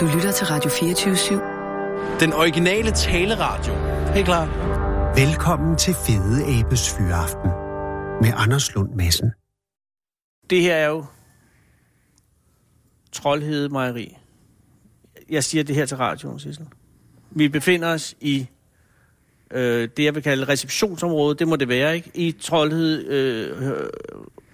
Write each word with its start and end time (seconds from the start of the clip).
Du 0.00 0.06
lytter 0.14 0.32
til 0.32 0.46
Radio 0.46 0.70
24-7. 0.70 2.20
Den 2.20 2.32
originale 2.32 2.90
taleradio. 2.90 3.74
Helt 4.14 4.26
klar. 4.26 4.46
Velkommen 5.16 5.76
til 5.78 5.94
Fede 6.06 6.58
Abes 6.58 6.90
Fyraften 6.90 7.50
med 8.22 8.32
Anders 8.36 8.74
Lund 8.74 8.94
Madsen. 8.94 9.30
Det 10.50 10.60
her 10.60 10.74
er 10.74 10.88
jo 10.88 11.04
Troldhede 13.12 13.68
Mejeri. 13.68 14.16
Jeg 15.30 15.44
siger 15.44 15.64
det 15.64 15.74
her 15.74 15.86
til 15.86 15.96
radioen, 15.96 16.38
Sissel. 16.38 16.66
Vi 17.30 17.48
befinder 17.48 17.88
os 17.88 18.14
i 18.20 18.46
øh, 19.50 19.88
det, 19.96 20.04
jeg 20.04 20.14
vil 20.14 20.22
kalde 20.22 20.48
receptionsområdet. 20.48 21.38
Det 21.38 21.48
må 21.48 21.56
det 21.56 21.68
være, 21.68 21.96
ikke? 21.96 22.10
I 22.14 22.32
Troldhede 22.32 23.04
øh, 23.04 23.68
øh, 23.68 23.86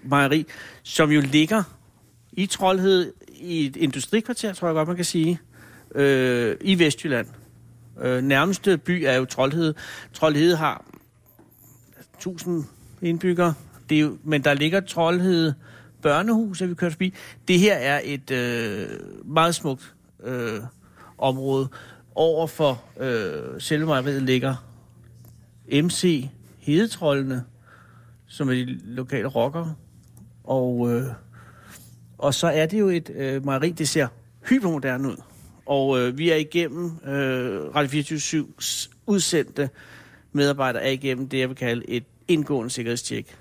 Mejeri, 0.02 0.46
som 0.82 1.10
jo 1.10 1.20
ligger 1.20 1.62
i 2.32 2.46
Troldhede 2.46 3.12
i 3.40 3.66
et 3.66 3.76
industrikvarter, 3.76 4.52
tror 4.52 4.68
jeg 4.68 4.74
godt, 4.74 4.88
man 4.88 4.96
kan 4.96 5.04
sige, 5.04 5.40
øh, 5.94 6.56
i 6.60 6.78
Vestjylland. 6.78 7.26
Øh, 8.00 8.22
nærmeste 8.22 8.78
by 8.78 9.04
er 9.06 9.14
jo 9.14 9.24
Troldhede. 9.24 9.74
Troldhede 10.12 10.56
har 10.56 10.84
1000 12.14 12.64
indbyggere, 13.02 13.54
det 13.88 13.96
er 13.96 14.00
jo, 14.00 14.18
men 14.24 14.44
der 14.44 14.54
ligger 14.54 14.80
Troldhede 14.80 15.54
børnehus, 16.02 16.62
er 16.62 16.66
vi 16.66 16.74
kørt 16.74 16.92
forbi. 16.92 17.14
Det 17.48 17.58
her 17.58 17.74
er 17.74 18.00
et 18.04 18.30
øh, 18.30 18.88
meget 19.24 19.54
smukt 19.54 19.94
øh, 20.22 20.60
område. 21.18 21.68
Over 22.14 22.46
for 22.46 22.82
øh, 23.00 23.60
selve 23.60 23.86
mejeriet 23.86 24.22
ligger 24.22 24.66
MC 25.72 26.28
Hedetrollene, 26.58 27.44
som 28.26 28.48
er 28.48 28.52
de 28.52 28.78
lokale 28.84 29.28
rockere. 29.28 29.74
Og, 30.44 30.92
øh, 30.92 31.04
og 32.20 32.34
så 32.34 32.46
er 32.46 32.66
det 32.66 32.80
jo 32.80 32.88
et 32.88 33.10
øh, 33.14 33.44
mejeri, 33.44 33.70
det 33.70 33.88
ser 33.88 34.08
hypermoderne 34.48 35.08
ud. 35.08 35.16
Og 35.66 36.00
øh, 36.00 36.18
vi 36.18 36.30
er 36.30 36.36
igennem 36.36 36.84
øh, 37.04 37.74
Radio 37.74 38.00
24-7's 38.00 38.90
udsendte 39.06 39.70
medarbejdere 40.32 40.82
er 40.82 40.90
igennem 40.90 41.28
det, 41.28 41.38
jeg 41.38 41.48
vil 41.48 41.56
kalde 41.56 41.90
et 41.90 42.04
indgående 42.28 42.70
sikkerhedstjek, 42.70 43.36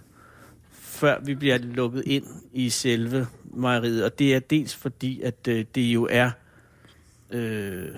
før 0.72 1.20
vi 1.20 1.36
bliver 1.36 1.58
lukket 1.58 2.04
ind 2.06 2.26
i 2.54 2.70
selve 2.70 3.28
mejeriet. 3.44 4.06
Og 4.06 4.20
det 4.20 4.36
er 4.36 4.39
dels 4.39 4.76
fordi, 4.76 5.22
at 5.22 5.48
øh, 5.48 5.66
det 5.76 5.82
jo 5.82 6.08
er, 6.11 6.32
øh, 7.30 7.95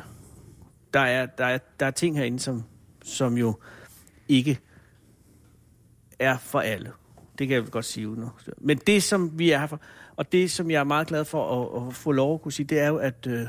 der 0.93 0.99
er, 0.99 1.25
der 1.25 1.45
er, 1.45 1.57
der 1.79 1.85
er 1.85 1.91
ting 1.91 2.17
herinde, 2.17 2.39
som, 2.39 2.63
som 3.03 3.37
jo 3.37 3.53
ikke 4.27 4.59
er 6.19 6.37
for 6.37 6.59
alle. 6.59 6.91
Det 7.39 7.47
kan 7.47 7.55
jeg 7.55 7.63
vel 7.63 7.71
godt 7.71 7.85
sige 7.85 8.15
nu. 8.15 8.31
Men 8.57 8.77
det, 8.87 9.03
som 9.03 9.39
vi 9.39 9.51
er 9.51 9.59
her 9.59 9.67
for, 9.67 9.79
og 10.21 10.31
det, 10.31 10.51
som 10.51 10.71
jeg 10.71 10.79
er 10.79 10.83
meget 10.83 11.07
glad 11.07 11.25
for 11.25 11.61
at, 11.61 11.87
at 11.87 11.93
få 11.93 12.11
lov 12.11 12.33
at 12.33 12.41
kunne 12.41 12.51
sige, 12.51 12.65
det 12.65 12.79
er 12.79 12.87
jo, 12.87 12.97
at, 12.97 13.27
øh, 13.27 13.41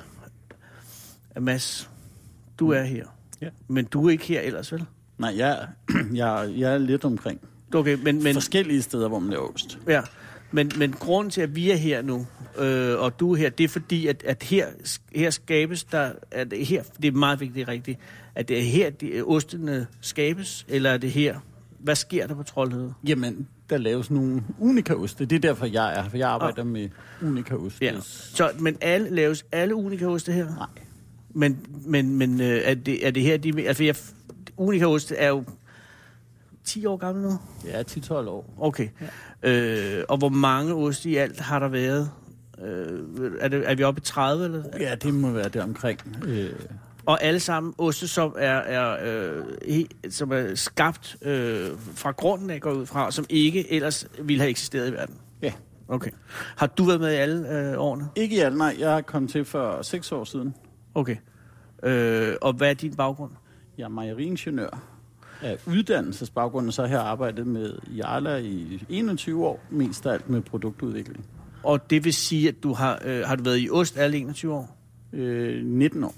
at 1.35 1.43
Mads, 1.43 1.91
du 2.59 2.71
er 2.71 2.83
her. 2.83 3.07
Ja. 3.41 3.49
Men 3.69 3.85
du 3.85 4.07
er 4.07 4.11
ikke 4.11 4.25
her 4.25 4.41
ellers, 4.41 4.73
vel? 4.73 4.85
Nej, 5.19 5.35
jeg, 5.37 5.69
jeg, 6.15 6.53
jeg 6.57 6.75
er 6.75 6.79
lidt 6.79 7.05
omkring. 7.05 7.41
Okay, 7.75 7.99
men, 8.03 8.23
men. 8.23 8.35
Forskellige 8.35 8.83
steder, 8.83 9.09
hvor 9.09 9.19
man 9.19 9.31
laver 9.31 9.55
ost. 9.55 9.79
ja, 9.89 10.01
men, 10.51 10.73
men 10.79 10.93
grunden 10.93 11.31
til, 11.31 11.41
at 11.41 11.57
vi 11.57 11.71
er 11.71 11.77
her 11.77 12.03
nu, 12.03 12.27
øh, 12.59 12.99
og 12.99 13.21
du 13.21 13.33
er 13.33 13.37
her, 13.37 13.51
det 13.51 13.65
er 13.65 13.69
fordi, 13.69 14.07
at, 14.07 14.23
at 14.23 14.43
her, 14.43 14.67
her 15.15 15.31
skabes 15.31 15.85
der, 15.85 16.13
at 16.31 16.51
det 16.51 16.67
her, 16.67 16.83
det 17.03 17.09
er 17.09 17.13
meget 17.13 17.41
vigtigt 17.41 17.69
rigtigt, 17.69 17.99
at 18.35 18.49
det 18.49 18.59
er 18.59 18.63
her, 18.63 18.91
de, 18.91 19.23
ostene 19.23 19.87
skabes, 20.01 20.67
eller 20.69 20.91
er 20.91 20.99
det 20.99 21.11
her? 21.11 21.39
Hvad 21.79 21.97
sker 21.97 22.27
der 22.27 22.35
på 22.35 22.43
Troldhede? 22.43 22.95
Jamen, 23.07 23.49
der 23.73 23.79
laves 23.79 24.11
nogle 24.11 24.43
unikaoste. 24.59 25.25
Det 25.25 25.37
er 25.37 25.41
derfor, 25.41 25.67
jeg 25.67 25.99
er 25.99 26.03
her, 26.03 26.09
for 26.11 26.17
jeg 26.17 26.29
arbejder 26.29 26.65
med 26.65 26.89
unikaoste. 27.23 27.85
Ja. 27.85 27.95
Så, 28.01 28.51
men 28.59 28.77
alle, 28.81 29.11
laves 29.11 29.45
alle 29.53 29.75
unikaoste 29.75 30.33
her? 30.33 30.47
Nej. 30.57 30.67
Men, 31.35 31.67
men, 31.87 32.17
men 32.17 32.41
øh, 32.41 32.61
er, 32.65 32.75
det, 32.75 33.07
er 33.07 33.11
det 33.11 33.23
her, 33.23 33.37
de, 33.37 33.69
altså 33.69 33.85
jeg, 33.85 33.97
unikaoste 34.57 35.17
er 35.17 35.29
jo 35.29 35.45
10 36.65 36.87
år 36.87 36.97
gammel 36.97 37.25
nu? 37.25 37.39
Er 37.69 37.83
10-12 37.83 38.13
år. 38.13 38.55
Okay. 38.59 38.89
Ja. 39.43 39.51
Øh, 39.51 40.05
og 40.09 40.19
hvor 40.19 40.29
mange 40.29 40.75
oste 40.75 41.11
i 41.11 41.17
alt 41.17 41.41
har 41.41 41.59
der 41.59 41.69
været? 41.69 42.11
Øh, 42.65 43.01
er, 43.41 43.49
det, 43.49 43.71
er 43.71 43.75
vi 43.75 43.83
oppe 43.83 43.99
i 43.99 44.05
30? 44.05 44.45
Eller? 44.45 44.63
Ja, 44.81 44.95
det 44.95 45.15
må 45.15 45.31
være 45.31 45.49
der 45.49 45.63
omkring. 45.63 46.01
Øh, 46.25 46.53
Og 47.07 47.23
alle 47.23 47.41
sammen 47.41 47.75
oste, 47.79 48.09
som 48.09 48.35
er, 48.39 48.57
er, 48.57 48.97
øh, 49.05 49.45
he, 49.69 49.87
som 50.11 50.33
er 50.33 50.55
skabt 50.55 51.17
øh, 51.23 51.69
fra 51.95 52.11
grunden 52.11 52.51
af, 52.51 52.61
går 52.61 52.73
ud 52.73 52.87
fra, 52.87 53.11
som 53.11 53.27
ikke 53.29 53.73
ellers 53.73 54.07
ville 54.23 54.41
have 54.41 54.51
eksisteret 54.51 54.89
i 54.89 54.93
verden. 54.93 55.15
ja. 55.43 55.53
Okay. 55.89 56.11
Har 56.57 56.67
du 56.67 56.85
været 56.85 57.01
med 57.01 57.13
i 57.13 57.15
alle 57.15 57.59
øh, 57.59 57.75
årene? 57.79 58.09
Ikke 58.17 58.37
i 58.37 58.39
alt, 58.39 58.57
nej. 58.57 58.77
Jeg 58.79 58.97
er 58.97 59.01
kommet 59.01 59.31
til 59.31 59.45
for 59.45 59.83
6 59.83 60.13
år 60.13 60.25
siden. 60.25 60.55
Okay. 60.95 61.17
Øh, 61.83 62.35
og 62.41 62.53
hvad 62.53 62.71
er 62.71 62.75
din 62.75 62.95
baggrund? 62.95 63.31
Jeg 63.79 63.85
er 63.85 63.89
mejeriingeniør 63.89 64.83
af 65.43 65.59
uddannelsesbaggrund, 65.67 66.67
og 66.67 66.73
så 66.73 66.83
har 66.83 66.89
jeg 66.89 67.07
arbejdet 67.07 67.47
med 67.47 67.79
Jarla 67.97 68.37
i 68.37 68.85
21 68.89 69.47
år, 69.47 69.61
mest 69.71 70.07
af 70.07 70.13
alt 70.13 70.31
med 70.31 70.41
produktudvikling. 70.41 71.27
Og 71.63 71.91
det 71.91 72.05
vil 72.05 72.15
sige, 72.15 72.49
at 72.49 72.55
du 72.63 72.73
har, 72.73 73.03
øh, 73.05 73.27
har 73.27 73.37
du 73.37 73.43
været 73.43 73.61
i 73.61 73.71
ost 73.71 73.99
alle 73.99 74.17
21 74.17 74.55
år? 74.55 74.77
Øh, 75.13 75.65
19 75.65 76.05
år. 76.05 76.15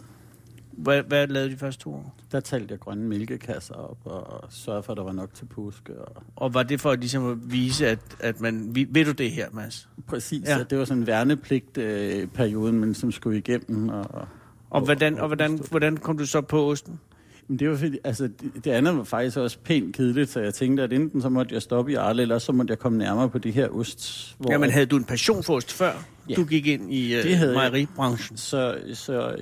Hvad, 0.76 1.02
hvad 1.02 1.26
lavede 1.26 1.50
de 1.50 1.56
første 1.56 1.82
to 1.82 1.94
år? 1.94 2.14
Der 2.32 2.40
talte 2.40 2.72
jeg 2.72 2.78
grønne 2.80 3.08
mælkekasser 3.08 3.74
op 3.74 3.98
og 4.04 4.44
sørgede 4.50 4.82
for, 4.82 4.92
at 4.92 4.96
der 4.96 5.04
var 5.04 5.12
nok 5.12 5.34
til 5.34 5.44
påske. 5.44 5.98
Og 5.98 6.22
Og 6.36 6.54
var 6.54 6.62
det 6.62 6.80
for 6.80 6.94
ligesom 6.94 7.30
at 7.30 7.38
vise, 7.52 7.86
at, 7.88 7.98
at 8.20 8.40
man... 8.40 8.70
Ved 8.90 9.04
du 9.04 9.12
det 9.12 9.30
her, 9.30 9.48
Mads? 9.52 9.88
Præcis, 10.06 10.48
Ja. 10.48 10.64
det 10.70 10.78
var 10.78 10.84
sådan 10.84 11.02
en 11.02 11.06
værnepligt-perioden, 11.06 12.80
men 12.80 12.94
som 12.94 13.12
skulle 13.12 13.38
igennem. 13.38 13.88
Og, 13.88 14.28
Og, 14.70 14.80
hvordan, 14.80 15.18
og 15.18 15.26
hvordan, 15.26 15.60
hvordan 15.70 15.96
kom 15.96 16.18
du 16.18 16.26
så 16.26 16.40
på 16.40 16.70
osten? 16.70 17.00
Men 17.48 17.58
det 17.58 17.70
var 17.70 17.76
fordi, 17.76 17.98
altså, 18.04 18.24
det, 18.24 18.64
det 18.64 18.70
andet 18.70 18.96
var 18.96 19.04
faktisk 19.04 19.36
også 19.36 19.58
pænt 19.64 19.96
kedeligt, 19.96 20.30
så 20.30 20.40
jeg 20.40 20.54
tænkte, 20.54 20.82
at 20.82 20.92
enten 20.92 21.22
så 21.22 21.28
måtte 21.28 21.54
jeg 21.54 21.62
stoppe 21.62 21.92
i 21.92 21.94
Arle, 21.94 22.22
eller 22.22 22.38
så 22.38 22.52
måtte 22.52 22.70
jeg 22.70 22.78
komme 22.78 22.98
nærmere 22.98 23.28
på 23.28 23.38
det 23.38 23.52
her 23.52 23.68
ost. 23.68 24.34
Hvor 24.38 24.52
Jamen, 24.52 24.70
havde 24.70 24.86
du 24.86 24.96
en 24.96 25.04
passion 25.04 25.42
for 25.42 25.54
ost 25.54 25.72
før 25.72 25.92
Ja. 26.28 26.34
du 26.34 26.44
gik 26.44 26.66
ind 26.66 26.92
i 26.94 27.08
Det 27.10 27.24
øh, 27.26 27.36
havde 27.36 27.50
jeg. 27.50 27.56
mejeribranchen? 27.70 28.36
Så, 28.36 28.76
så 28.94 29.34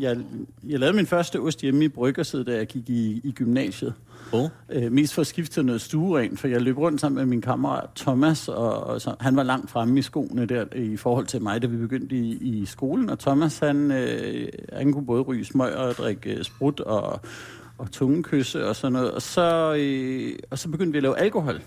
jeg, 0.00 0.16
jeg 0.68 0.78
lavede 0.78 0.96
min 0.96 1.06
første 1.06 1.40
ost 1.40 1.60
hjemme 1.60 1.84
i 1.84 1.88
Bryggersid, 1.88 2.44
da 2.44 2.56
jeg 2.56 2.66
gik 2.66 2.90
i, 2.90 3.20
i 3.24 3.32
gymnasiet. 3.32 3.94
Oh. 4.32 4.48
Øh, 4.68 4.92
mest 4.92 5.14
for 5.14 5.20
at 5.20 5.26
skifte 5.26 5.54
til 5.54 5.64
noget 5.64 5.80
stueren, 5.80 6.36
for 6.36 6.48
jeg 6.48 6.60
løb 6.60 6.78
rundt 6.78 7.00
sammen 7.00 7.16
med 7.16 7.26
min 7.26 7.40
kammerat 7.40 7.90
Thomas, 7.96 8.48
og, 8.48 8.84
og 8.84 9.00
så, 9.00 9.14
han 9.20 9.36
var 9.36 9.42
langt 9.42 9.70
fremme 9.70 9.98
i 9.98 10.02
skoene 10.02 10.46
der 10.46 10.64
i 10.76 10.96
forhold 10.96 11.26
til 11.26 11.42
mig, 11.42 11.62
da 11.62 11.66
vi 11.66 11.76
begyndte 11.76 12.16
i, 12.16 12.30
i 12.30 12.66
skolen. 12.66 13.10
Og 13.10 13.18
Thomas, 13.18 13.58
han, 13.58 13.90
øh, 13.90 14.48
han 14.72 14.92
kunne 14.92 15.06
både 15.06 15.22
ryge 15.22 15.44
smøg 15.44 15.76
og 15.76 15.94
drikke 15.94 16.34
øh, 16.34 16.44
sprut 16.44 16.80
og, 16.80 17.20
og 17.78 17.92
tungekysse 17.92 18.66
og 18.66 18.76
sådan 18.76 18.92
noget. 18.92 19.12
Og 19.12 19.22
så, 19.22 19.74
øh, 19.78 20.32
og 20.50 20.58
så 20.58 20.68
begyndte 20.68 20.92
vi 20.92 20.98
at 20.98 21.02
lave 21.02 21.18
alkohol. 21.18 21.60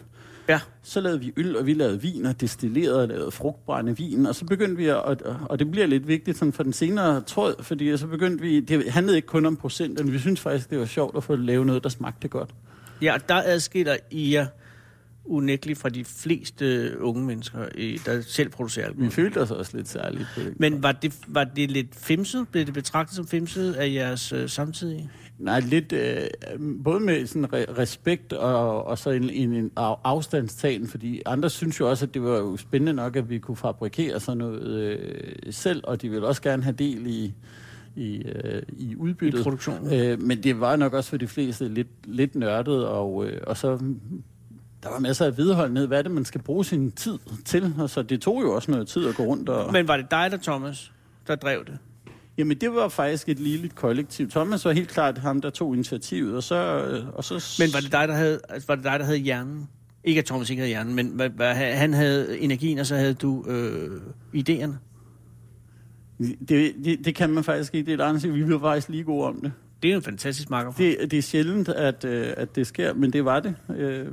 Ja. 0.49 0.59
Så 0.83 1.01
lavede 1.01 1.19
vi 1.19 1.33
øl, 1.37 1.57
og 1.57 1.65
vi 1.65 1.73
lavede 1.73 2.01
vin 2.01 2.25
og 2.25 2.41
destillerede 2.41 3.01
og 3.01 3.07
lavede 3.07 3.31
frugtbrænde 3.31 3.97
vin. 3.97 4.25
Og 4.25 4.35
så 4.35 4.45
begyndte 4.45 4.77
vi 4.77 4.87
at, 4.87 4.95
og, 4.95 5.17
og 5.49 5.59
det 5.59 5.71
bliver 5.71 5.87
lidt 5.87 6.07
vigtigt 6.07 6.37
sådan 6.37 6.53
for 6.53 6.63
den 6.63 6.73
senere 6.73 7.21
tråd, 7.21 7.63
fordi 7.63 7.97
så 7.97 8.07
begyndte 8.07 8.41
vi, 8.43 8.59
det 8.59 8.91
handlede 8.91 9.15
ikke 9.17 9.27
kun 9.27 9.45
om 9.45 9.55
procenterne, 9.55 10.11
vi 10.11 10.19
synes 10.19 10.39
faktisk, 10.39 10.69
det 10.69 10.79
var 10.79 10.85
sjovt 10.85 11.17
at 11.17 11.23
få 11.23 11.35
lavet 11.35 11.67
noget, 11.67 11.83
der 11.83 11.89
smagte 11.89 12.27
godt. 12.27 12.49
Ja, 13.01 13.15
der 13.29 13.41
adskiller 13.45 13.95
I 14.11 14.33
jer 14.33 14.47
unægteligt 15.25 15.79
fra 15.79 15.89
de 15.89 16.05
fleste 16.05 16.91
unge 17.01 17.23
mennesker, 17.25 17.59
i- 17.75 17.99
der 18.05 18.21
selv 18.21 18.49
producerer 18.49 18.85
alkohol. 18.85 19.05
Vi 19.05 19.11
følte 19.11 19.41
os 19.41 19.51
også 19.51 19.77
lidt 19.77 19.87
særligt 19.89 20.27
på 20.35 20.39
det. 20.41 20.53
Men 20.59 20.83
var 20.83 20.91
det, 20.91 21.13
var 21.27 21.43
det 21.43 21.71
lidt 21.71 21.95
femset? 21.95 22.47
Blev 22.51 22.65
det 22.65 22.73
betragtet 22.73 23.15
som 23.15 23.27
femset 23.27 23.73
af 23.73 23.93
jeres 23.93 24.31
øh, 24.33 24.49
samtidige? 24.49 25.09
Nej, 25.39 25.59
lidt, 25.59 25.93
øh, 25.93 26.21
både 26.83 26.99
med 26.99 27.25
sådan 27.27 27.45
re- 27.45 27.77
respekt 27.79 28.33
og, 28.33 28.85
og 28.85 28.97
så 28.97 29.09
en, 29.09 29.29
en, 29.29 29.53
en 29.53 29.71
af- 29.77 29.95
afstandstagen, 30.03 30.87
fordi 30.87 31.21
andre 31.25 31.49
synes 31.49 31.79
jo 31.79 31.89
også, 31.89 32.05
at 32.05 32.13
det 32.13 32.23
var 32.23 32.37
jo 32.37 32.57
spændende 32.57 32.93
nok, 32.93 33.15
at 33.15 33.29
vi 33.29 33.39
kunne 33.39 33.57
fabrikere 33.57 34.19
sådan 34.19 34.37
noget 34.37 34.61
øh, 34.63 35.53
selv, 35.53 35.81
og 35.83 36.01
de 36.01 36.09
ville 36.09 36.27
også 36.27 36.41
gerne 36.41 36.63
have 36.63 36.75
del 36.75 37.07
i, 37.07 37.33
i, 37.95 38.15
øh, 38.17 38.61
i 38.77 38.95
udbyttet. 38.95 39.39
I 39.39 39.43
produktionen. 39.43 39.93
Øh, 39.93 40.21
men 40.21 40.43
det 40.43 40.59
var 40.59 40.75
nok 40.75 40.93
også 40.93 41.09
for 41.09 41.17
de 41.17 41.27
fleste 41.27 41.67
lidt, 41.69 41.87
lidt 42.03 42.35
nørdet, 42.35 42.87
og, 42.87 43.25
øh, 43.25 43.41
og 43.47 43.57
så 43.57 43.77
der 44.83 44.89
var 44.89 44.99
masser 44.99 45.25
af 45.25 45.37
vedholdenhed. 45.37 45.87
Hvad 45.87 45.97
er 45.97 46.01
det, 46.01 46.11
man 46.11 46.25
skal 46.25 46.41
bruge 46.41 46.65
sin 46.65 46.91
tid 46.91 47.17
til? 47.45 47.73
Og 47.79 47.89
så 47.89 48.01
det 48.03 48.21
tog 48.21 48.41
jo 48.41 48.55
også 48.55 48.71
noget 48.71 48.87
tid 48.87 49.07
at 49.07 49.15
gå 49.15 49.23
rundt 49.23 49.49
og... 49.49 49.71
Men 49.71 49.87
var 49.87 49.97
det 49.97 50.11
dig, 50.11 50.27
der 50.31 50.37
Thomas, 50.37 50.91
der 51.27 51.35
drev 51.35 51.65
det? 51.65 51.77
Jamen, 52.37 52.57
det 52.57 52.73
var 52.73 52.87
faktisk 52.87 53.29
et 53.29 53.39
lille 53.39 53.69
kollektiv. 53.69 54.29
Thomas 54.29 54.65
var 54.65 54.71
helt 54.71 54.89
klart 54.89 55.17
ham, 55.17 55.41
der 55.41 55.49
tog 55.49 55.73
initiativet, 55.73 56.35
og 56.35 56.43
så... 56.43 56.85
øh, 56.85 57.07
Og 57.13 57.23
så 57.23 57.33
Men 57.63 57.73
var 57.73 57.79
det 57.79 57.91
dig, 57.91 58.07
der 58.07 58.13
havde, 58.13 58.39
altså, 58.49 58.67
var 58.67 58.75
det 58.75 58.83
dig, 58.83 58.99
der 58.99 59.05
havde 59.05 59.17
hjernen? 59.17 59.69
Ikke 60.03 60.19
at 60.19 60.25
Thomas 60.25 60.49
ikke 60.49 60.59
havde 60.59 60.69
hjernen, 60.69 60.95
men 60.95 61.07
hvad, 61.07 61.29
hvad, 61.29 61.55
han 61.55 61.93
havde 61.93 62.39
energien, 62.39 62.79
og 62.79 62.85
så 62.85 62.95
havde 62.95 63.13
du 63.13 63.45
øh, 63.47 64.01
idéerne. 64.35 64.73
Det, 66.49 66.73
det, 66.85 67.05
det 67.05 67.15
kan 67.15 67.29
man 67.29 67.43
faktisk 67.43 67.75
ikke. 67.75 67.91
Det 67.91 67.99
er 67.99 68.05
et 68.05 68.09
andet, 68.09 68.35
vi 68.35 68.53
var 68.53 68.59
faktisk 68.59 68.89
lige 68.89 69.03
gode 69.03 69.27
om 69.27 69.41
det. 69.41 69.51
Det 69.83 69.89
er 69.89 69.93
jo 69.93 69.97
en 69.97 70.03
fantastisk 70.03 70.49
marker 70.49 70.71
for. 70.71 70.77
Det, 70.79 71.11
det 71.11 71.17
er 71.17 71.21
sjældent, 71.21 71.69
at, 71.69 72.05
øh, 72.05 72.33
at 72.37 72.55
det 72.55 72.67
sker, 72.67 72.93
men 72.93 73.13
det 73.13 73.25
var 73.25 73.39
det. 73.39 73.55
Øh, 73.77 74.07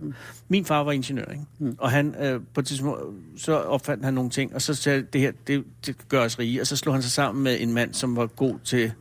Min 0.49 0.65
far 0.65 0.85
var 0.85 0.93
ingeniør, 0.93 1.25
ikke? 1.25 1.45
Mm. 1.59 1.77
Og 1.79 1.91
han, 1.91 2.15
øh, 2.21 2.41
på 2.55 2.61
et 2.61 2.67
tidspunkt, 2.67 3.01
så 3.37 3.53
opfandt 3.53 4.05
han 4.05 4.15
nogle 4.15 4.31
ting, 4.31 4.55
og 4.55 4.63
så 4.63 4.75
sagde 4.75 5.03
det 5.03 5.21
her, 5.21 5.33
det, 5.47 5.65
det 5.87 5.97
gør 6.09 6.25
os 6.25 6.39
rige. 6.39 6.61
Og 6.61 6.67
så 6.67 6.77
slog 6.77 6.95
han 6.95 7.03
sig 7.03 7.13
sammen 7.13 7.45
med 7.45 7.57
en 7.61 7.73
mand, 7.73 7.95
som 7.95 8.17
var 8.17 8.27
god 8.27 8.55
til 8.65 8.93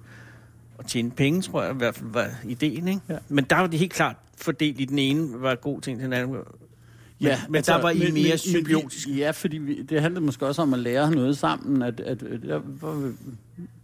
at 0.79 0.85
tjene 0.85 1.11
penge, 1.11 1.41
tror 1.41 1.63
jeg 1.63 1.73
i 1.73 1.77
hvert 1.77 1.95
fald 1.95 2.09
var 2.11 2.27
ideen, 2.47 2.87
ikke? 2.87 3.01
Ja. 3.09 3.17
Men 3.29 3.43
der 3.43 3.55
var 3.55 3.67
det 3.67 3.79
helt 3.79 3.93
klart 3.93 4.15
fordelt 4.37 4.79
i 4.79 4.85
den 4.85 4.99
ene, 4.99 5.41
var 5.41 5.55
god 5.55 5.81
ting 5.81 5.97
til 5.97 6.05
den 6.05 6.13
anden. 6.13 6.31
Men, 6.31 6.41
Ja, 7.21 7.39
men 7.47 7.55
altså, 7.55 7.73
der 7.73 7.81
var 7.81 7.89
I 7.89 8.11
mere 8.11 8.37
symbiotisk. 8.37 9.07
Ja, 9.07 9.31
fordi 9.31 9.57
vi, 9.57 9.81
det 9.81 10.01
handlede 10.01 10.25
måske 10.25 10.47
også 10.47 10.61
om 10.61 10.73
at 10.73 10.79
lære 10.79 11.11
noget 11.11 11.37
sammen. 11.37 11.81
At, 11.81 11.99
at, 11.99 12.23
at 12.23 12.41
der 12.41 12.61
var, 12.81 12.93
vi, 12.93 13.13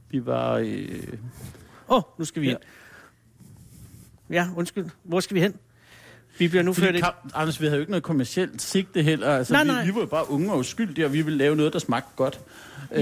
vi 0.09 0.25
var... 0.25 0.53
Øh, 0.57 0.89
Åh, 1.89 1.97
oh, 1.97 2.01
nu 2.19 2.25
skal 2.25 2.41
vi 2.41 2.47
Ja. 2.47 2.51
ind. 2.53 2.59
Ja, 4.29 4.47
undskyld. 4.55 4.85
Hvor 5.03 5.19
skal 5.19 5.35
vi 5.35 5.41
hen? 5.41 5.55
Vi 6.37 6.47
bliver 6.47 6.63
nu 6.63 6.73
ført 6.73 6.85
fordi, 6.85 6.97
ind. 6.97 7.05
Kam- 7.05 7.29
Anders, 7.35 7.61
vi 7.61 7.65
havde 7.65 7.75
jo 7.75 7.79
ikke 7.81 7.91
noget 7.91 8.03
kommercielt 8.03 8.61
sigte 8.61 9.01
heller. 9.03 9.37
Altså, 9.37 9.53
Nej, 9.53 9.63
vi, 9.63 9.67
nej. 9.69 9.85
vi 9.85 9.93
var 9.95 9.99
jo 9.99 10.05
bare 10.05 10.29
unge 10.31 10.51
og 10.51 10.57
uskyldige, 10.59 11.05
og 11.05 11.13
vi 11.13 11.21
ville 11.21 11.37
lave 11.37 11.55
noget, 11.55 11.73
der 11.73 11.79
smagte 11.79 12.09
godt. 12.15 12.39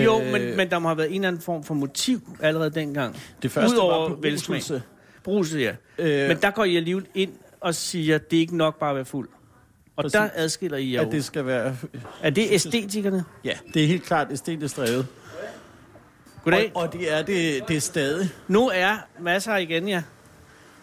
Jo, 0.04 0.22
Øh, 0.22 0.32
men, 0.32 0.58
men 0.58 0.70
der 0.70 0.80
må 0.80 0.88
have 0.88 0.98
været 0.98 1.10
en 1.10 1.16
eller 1.16 1.28
anden 1.28 1.42
form 1.42 1.64
for 1.64 1.74
motiv 1.74 2.38
allerede 2.42 2.70
dengang. 2.70 3.18
det 3.42 3.52
første 3.52 3.76
Udover 3.76 4.10
var 4.10 4.16
velsmag. 4.16 4.54
beruselse. 4.56 4.82
Bruset, 5.24 5.62
ja. 5.62 5.76
Øh, 5.98 6.28
Men 6.28 6.38
der 6.42 6.52
går 6.52 6.64
I 6.64 6.76
alligevel 6.78 7.06
ind 7.16 7.32
og 7.62 7.76
siger, 7.76 8.16
at 8.16 8.32
det 8.32 8.38
er 8.38 8.42
ikke 8.42 8.58
nok 8.58 8.80
bare 8.80 8.90
at 8.90 8.96
være 8.96 9.06
fuld. 9.06 9.30
Og 9.96 10.04
Præcis. 10.04 10.12
der 10.14 10.30
adskiller 10.34 10.78
I 10.78 10.94
jer 10.94 11.02
at 11.02 11.12
det 11.12 11.26
skal 11.26 11.46
være... 11.46 11.76
Er 12.22 12.30
det 12.30 12.48
æstetikerne? 12.52 13.24
Ja, 13.44 13.54
det 13.74 13.84
er 13.84 13.88
helt 13.88 14.04
klart 14.04 14.28
æstetisk 14.32 14.78
drevet. 14.78 15.08
Goddag. 16.44 16.72
Og, 16.76 16.82
og 16.82 16.94
det 16.94 17.14
er 17.14 17.22
det, 17.22 17.68
det 17.68 17.76
er 17.76 17.82
stadig. 17.82 18.30
Nu 18.48 18.70
er 18.74 18.98
masser 19.20 19.56
igen, 19.56 19.88
ja. 19.88 20.04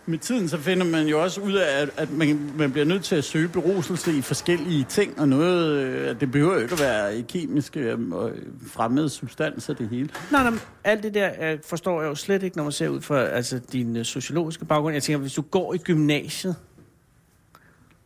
Med 0.06 0.18
tiden 0.18 0.48
så 0.48 0.58
finder 0.58 0.84
man 0.86 1.06
jo 1.06 1.22
også 1.22 1.40
ud 1.40 1.52
af, 1.52 1.82
at, 1.82 1.88
at 1.96 2.10
man, 2.10 2.50
man 2.56 2.72
bliver 2.72 2.84
nødt 2.84 3.04
til 3.04 3.16
at 3.16 3.24
søge 3.24 3.48
beruselse 3.48 4.18
i 4.18 4.20
forskellige 4.20 4.86
ting, 4.88 5.20
og 5.20 5.28
noget, 5.28 5.78
øh, 5.78 6.20
det 6.20 6.32
behøver 6.32 6.54
jo 6.54 6.60
ikke 6.60 6.72
at 6.72 6.80
være 6.80 7.22
kemiske 7.22 7.80
øh, 7.80 8.10
og 8.12 8.32
fremmede 8.66 9.08
substanser, 9.08 9.74
det 9.74 9.88
hele. 9.88 10.08
Nej, 10.32 10.42
nej, 10.42 10.50
men 10.50 10.60
alt 10.84 11.02
det 11.02 11.14
der 11.14 11.52
øh, 11.52 11.58
forstår 11.66 12.00
jeg 12.02 12.08
jo 12.08 12.14
slet 12.14 12.42
ikke, 12.42 12.56
når 12.56 12.64
man 12.64 12.72
ser 12.72 12.88
ud 12.88 13.00
fra 13.00 13.24
altså, 13.24 13.60
din 13.72 13.96
øh, 13.96 14.04
sociologiske 14.04 14.64
baggrund. 14.64 14.94
Jeg 14.94 15.02
tænker, 15.02 15.20
hvis 15.20 15.34
du 15.34 15.42
går 15.42 15.74
i 15.74 15.78
gymnasiet, 15.78 16.56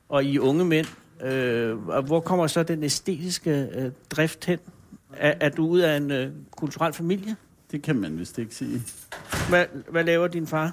og 0.08 0.24
I 0.24 0.38
unge 0.38 0.64
mænd, 0.64 0.86
øh, 1.24 1.76
hvor 2.04 2.20
kommer 2.20 2.46
så 2.46 2.62
den 2.62 2.82
æstetiske 2.82 3.68
øh, 3.74 3.90
drift 4.10 4.44
hen? 4.44 4.58
Er, 5.16 5.34
er 5.40 5.48
du 5.48 5.66
ud 5.66 5.80
af 5.80 5.96
en 5.96 6.10
øh, 6.10 6.30
kulturel 6.50 6.92
familie? 6.92 7.36
Det 7.74 7.82
kan 7.82 7.96
man 7.96 8.18
vist 8.18 8.38
ikke 8.38 8.54
sige. 8.54 8.82
Hvad, 9.48 9.64
hvad 9.90 10.04
laver 10.04 10.26
din 10.28 10.46
far? 10.46 10.72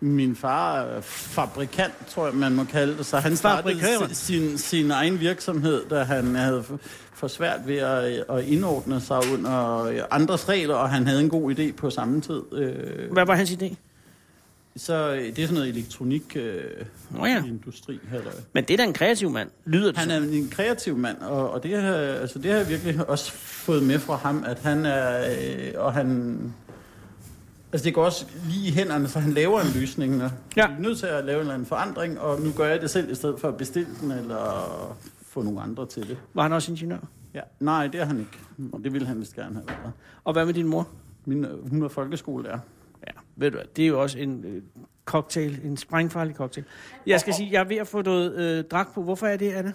Min 0.00 0.36
far 0.36 0.78
er 0.80 1.00
fabrikant, 1.00 2.06
tror 2.08 2.26
jeg, 2.26 2.34
man 2.34 2.52
må 2.54 2.64
kalde 2.64 2.96
det. 2.98 3.06
Så 3.06 3.18
han 3.18 3.36
startede 3.36 4.14
sin, 4.14 4.58
sin 4.58 4.90
egen 4.90 5.20
virksomhed, 5.20 5.84
da 5.90 6.02
han 6.02 6.34
havde 6.34 6.62
for, 6.62 6.78
for 7.14 7.28
svært 7.28 7.60
ved 7.66 7.76
at, 7.76 8.24
at 8.30 8.44
indordne 8.44 9.00
sig 9.00 9.20
under 9.32 9.90
andres 10.10 10.48
regler, 10.48 10.74
og 10.74 10.90
han 10.90 11.06
havde 11.06 11.20
en 11.20 11.28
god 11.28 11.58
idé 11.58 11.72
på 11.72 11.90
samme 11.90 12.20
tid. 12.20 12.42
Øh, 12.52 13.12
Hvad 13.12 13.26
var 13.26 13.34
hans 13.34 13.50
idé? 13.50 13.74
Så 14.76 15.12
øh, 15.14 15.22
det 15.22 15.38
er 15.38 15.42
sådan 15.42 15.54
noget 15.54 15.68
elektronik 15.68 16.36
øh, 16.36 16.62
Nå 17.10 17.26
ja. 17.26 17.44
industri. 17.44 18.00
Halløj. 18.08 18.32
Men 18.52 18.64
det 18.64 18.70
er 18.70 18.76
da 18.76 18.84
en 18.84 18.92
kreativ 18.92 19.30
mand, 19.30 19.50
lyder 19.64 19.86
det 19.86 19.98
Han 19.98 20.10
er 20.10 20.16
en 20.16 20.48
kreativ 20.50 20.96
mand, 20.96 21.18
og, 21.18 21.50
og 21.50 21.62
det, 21.62 21.82
har, 21.82 21.94
altså, 21.94 22.38
det 22.38 22.50
har 22.50 22.58
jeg 22.58 22.68
virkelig 22.68 23.08
også 23.08 23.32
fået 23.32 23.82
med 23.82 23.98
fra 23.98 24.16
ham, 24.16 24.44
at 24.46 24.58
han 24.58 24.86
er, 24.86 25.28
øh, 25.40 25.72
og 25.76 25.92
han, 25.92 26.38
altså 27.72 27.84
det 27.84 27.94
går 27.94 28.04
også 28.04 28.26
lige 28.48 28.68
i 28.68 28.70
hænderne, 28.72 29.08
så 29.08 29.18
han 29.18 29.32
laver 29.32 29.60
en 29.60 29.80
løsning. 29.80 30.22
Og 30.22 30.30
Ja. 30.56 30.62
Er 30.62 30.78
nødt 30.78 30.98
til 30.98 31.06
at 31.06 31.24
lave 31.24 31.36
en 31.36 31.40
eller 31.40 31.54
anden 31.54 31.66
forandring, 31.66 32.20
og 32.20 32.40
nu 32.40 32.52
gør 32.56 32.66
jeg 32.66 32.80
det 32.80 32.90
selv, 32.90 33.10
i 33.10 33.14
stedet 33.14 33.40
for 33.40 33.48
at 33.48 33.56
bestille 33.56 33.88
den, 34.00 34.10
eller 34.10 34.96
få 35.28 35.42
nogle 35.42 35.60
andre 35.60 35.86
til 35.86 36.08
det. 36.08 36.16
Var 36.34 36.42
han 36.42 36.52
også 36.52 36.72
ingeniør? 36.72 36.98
Ja. 37.34 37.40
Nej, 37.60 37.86
det 37.86 38.00
er 38.00 38.04
han 38.04 38.18
ikke, 38.18 38.38
og 38.72 38.80
det 38.84 38.92
ville 38.92 39.06
han 39.06 39.20
vist 39.20 39.34
gerne 39.34 39.54
have 39.54 39.64
været. 39.68 39.92
Og 40.24 40.32
hvad 40.32 40.46
med 40.46 40.54
din 40.54 40.66
mor? 40.66 40.88
Min, 41.24 41.44
øh, 41.44 41.70
hun 41.70 41.82
er 41.82 41.88
folkeskolelærer. 41.88 42.58
Ved 43.36 43.50
du 43.50 43.58
det 43.76 43.82
er 43.82 43.88
jo 43.88 44.02
også 44.02 44.18
en 44.18 44.44
øh, 44.44 44.62
cocktail, 45.04 45.60
en 45.64 45.76
sprængfarlig 45.76 46.34
cocktail. 46.34 46.66
Jeg 47.06 47.20
skal 47.20 47.34
sige, 47.34 47.52
jeg 47.52 47.60
er 47.60 47.64
ved 47.64 47.76
at 47.76 47.88
få 47.88 48.02
noget 48.02 48.34
øh, 48.34 48.64
drak 48.64 48.94
på. 48.94 49.02
Hvorfor 49.02 49.26
er 49.26 49.36
det, 49.36 49.52
Anna? 49.52 49.72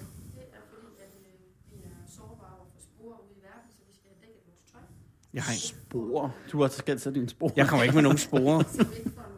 Jeg, 5.33 5.43
har 5.43 5.53
ikke. 5.53 5.63
Spore. 5.63 6.31
Du 6.51 6.61
har 6.61 6.67
skal 6.67 6.99
tage 6.99 7.15
dine 7.15 7.29
spor. 7.29 7.53
jeg 7.55 7.67
kommer 7.67 7.83
ikke 7.83 7.95
med 7.95 8.03
nogen 8.03 8.17
sporer. 8.17 8.63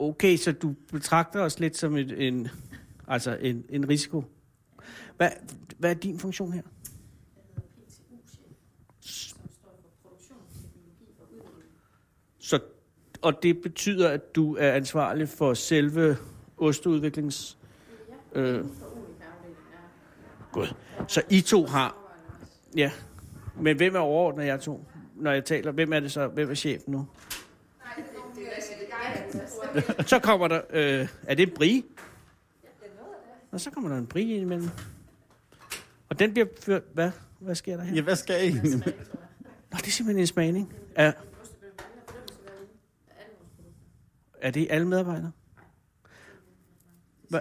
Okay, 0.00 0.36
så 0.36 0.52
du 0.52 0.74
betragter 0.92 1.40
os 1.40 1.60
lidt 1.60 1.76
som 1.76 1.96
et, 1.96 2.28
en, 2.28 2.48
altså 3.08 3.36
en, 3.40 3.64
en 3.68 3.88
risiko. 3.88 4.24
Hvad, 5.16 5.30
hvad 5.78 5.90
er 5.90 5.94
din 5.94 6.18
funktion 6.18 6.52
her? 6.52 6.62
Så, 12.38 12.60
og 13.22 13.42
det 13.42 13.62
betyder, 13.62 14.08
at 14.08 14.34
du 14.34 14.56
er 14.56 14.72
ansvarlig 14.72 15.28
for 15.28 15.54
selve 15.54 16.16
osteudviklings... 16.58 17.58
Øh, 18.32 18.64
God. 20.52 20.66
Så 21.08 21.22
I 21.30 21.40
to 21.40 21.66
har... 21.66 21.96
Ja. 22.76 22.90
Men 23.60 23.76
hvem 23.76 23.94
er 23.94 23.98
overordnet 23.98 24.46
jer 24.46 24.56
to? 24.56 24.84
Når 25.14 25.32
jeg 25.32 25.44
taler, 25.44 25.72
hvem 25.72 25.92
er 25.92 26.00
det 26.00 26.12
så? 26.12 26.26
Hvem 26.26 26.50
er 26.50 26.54
chefen 26.54 26.92
nu? 26.92 27.06
Så 30.06 30.18
kommer 30.18 30.48
der... 30.48 30.60
Øh, 30.70 31.08
er 31.22 31.34
det 31.34 31.48
en 31.48 31.54
brie? 31.54 31.82
Og 33.50 33.60
så 33.60 33.70
kommer 33.70 33.90
der 33.90 33.96
en 33.96 34.06
brie 34.06 34.34
ind 34.34 34.42
imellem. 34.42 34.68
Og 36.08 36.18
den 36.18 36.32
bliver 36.32 36.46
ført... 36.60 36.82
Hvad? 36.94 37.10
Hvad 37.38 37.54
sker 37.54 37.76
der 37.76 37.84
her? 37.84 37.94
Ja, 37.94 38.00
hvad 38.00 38.16
skal 38.16 38.54
med? 38.54 38.92
Nå, 39.70 39.76
det 39.76 39.86
er 39.86 39.90
simpelthen 39.90 40.20
en 40.20 40.26
smagning. 40.26 40.72
Er, 40.94 41.12
er 44.40 44.50
det 44.50 44.66
alle 44.70 44.88
medarbejdere? 44.88 45.32
Hvad? 47.28 47.40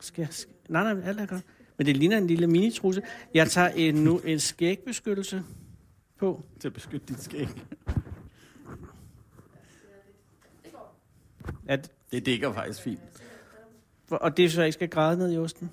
Skal 0.00 0.22
jeg, 0.22 0.28
skal, 0.30 0.54
nej, 0.68 0.94
nej, 0.94 1.08
alt 1.08 1.20
er 1.20 1.26
godt. 1.26 1.42
Men 1.76 1.86
det 1.86 1.96
ligner 1.96 2.18
en 2.18 2.26
lille 2.26 2.46
minitrusse. 2.46 3.02
Jeg 3.34 3.50
tager 3.50 3.68
en, 3.68 3.94
nu 3.94 4.18
en 4.18 4.40
skægbeskyttelse 4.40 5.42
på. 6.18 6.42
Til 6.60 6.68
at 6.68 6.74
beskytte 6.74 7.06
dit 7.06 7.22
skæg. 7.22 7.48
At, 11.66 11.92
Det 12.12 12.26
dækker 12.26 12.52
faktisk 12.52 12.82
fint. 12.82 13.00
og 14.10 14.36
det 14.36 14.44
er 14.44 14.48
så, 14.48 14.60
jeg 14.60 14.66
ikke 14.66 14.74
skal 14.74 14.88
græde 14.88 15.16
ned 15.18 15.32
i 15.32 15.38
osten. 15.38 15.70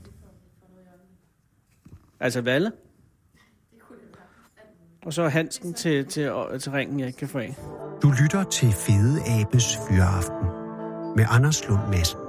Altså 2.19 2.41
Valle. 2.41 2.71
Og 5.05 5.13
så 5.13 5.27
Hansen 5.27 5.73
til, 5.73 6.05
til, 6.05 6.31
til 6.61 6.71
ringen, 6.71 6.99
jeg 6.99 7.07
ikke 7.07 7.19
kan 7.19 7.27
få 7.27 7.39
af. 7.39 7.55
Du 8.01 8.13
lytter 8.21 8.43
til 8.43 8.73
Fede 8.73 9.21
Abes 9.27 9.77
Fyraften 9.87 10.47
med 11.15 11.25
Anders 11.29 11.67
Lund 11.67 11.87
Madsen. 11.87 12.19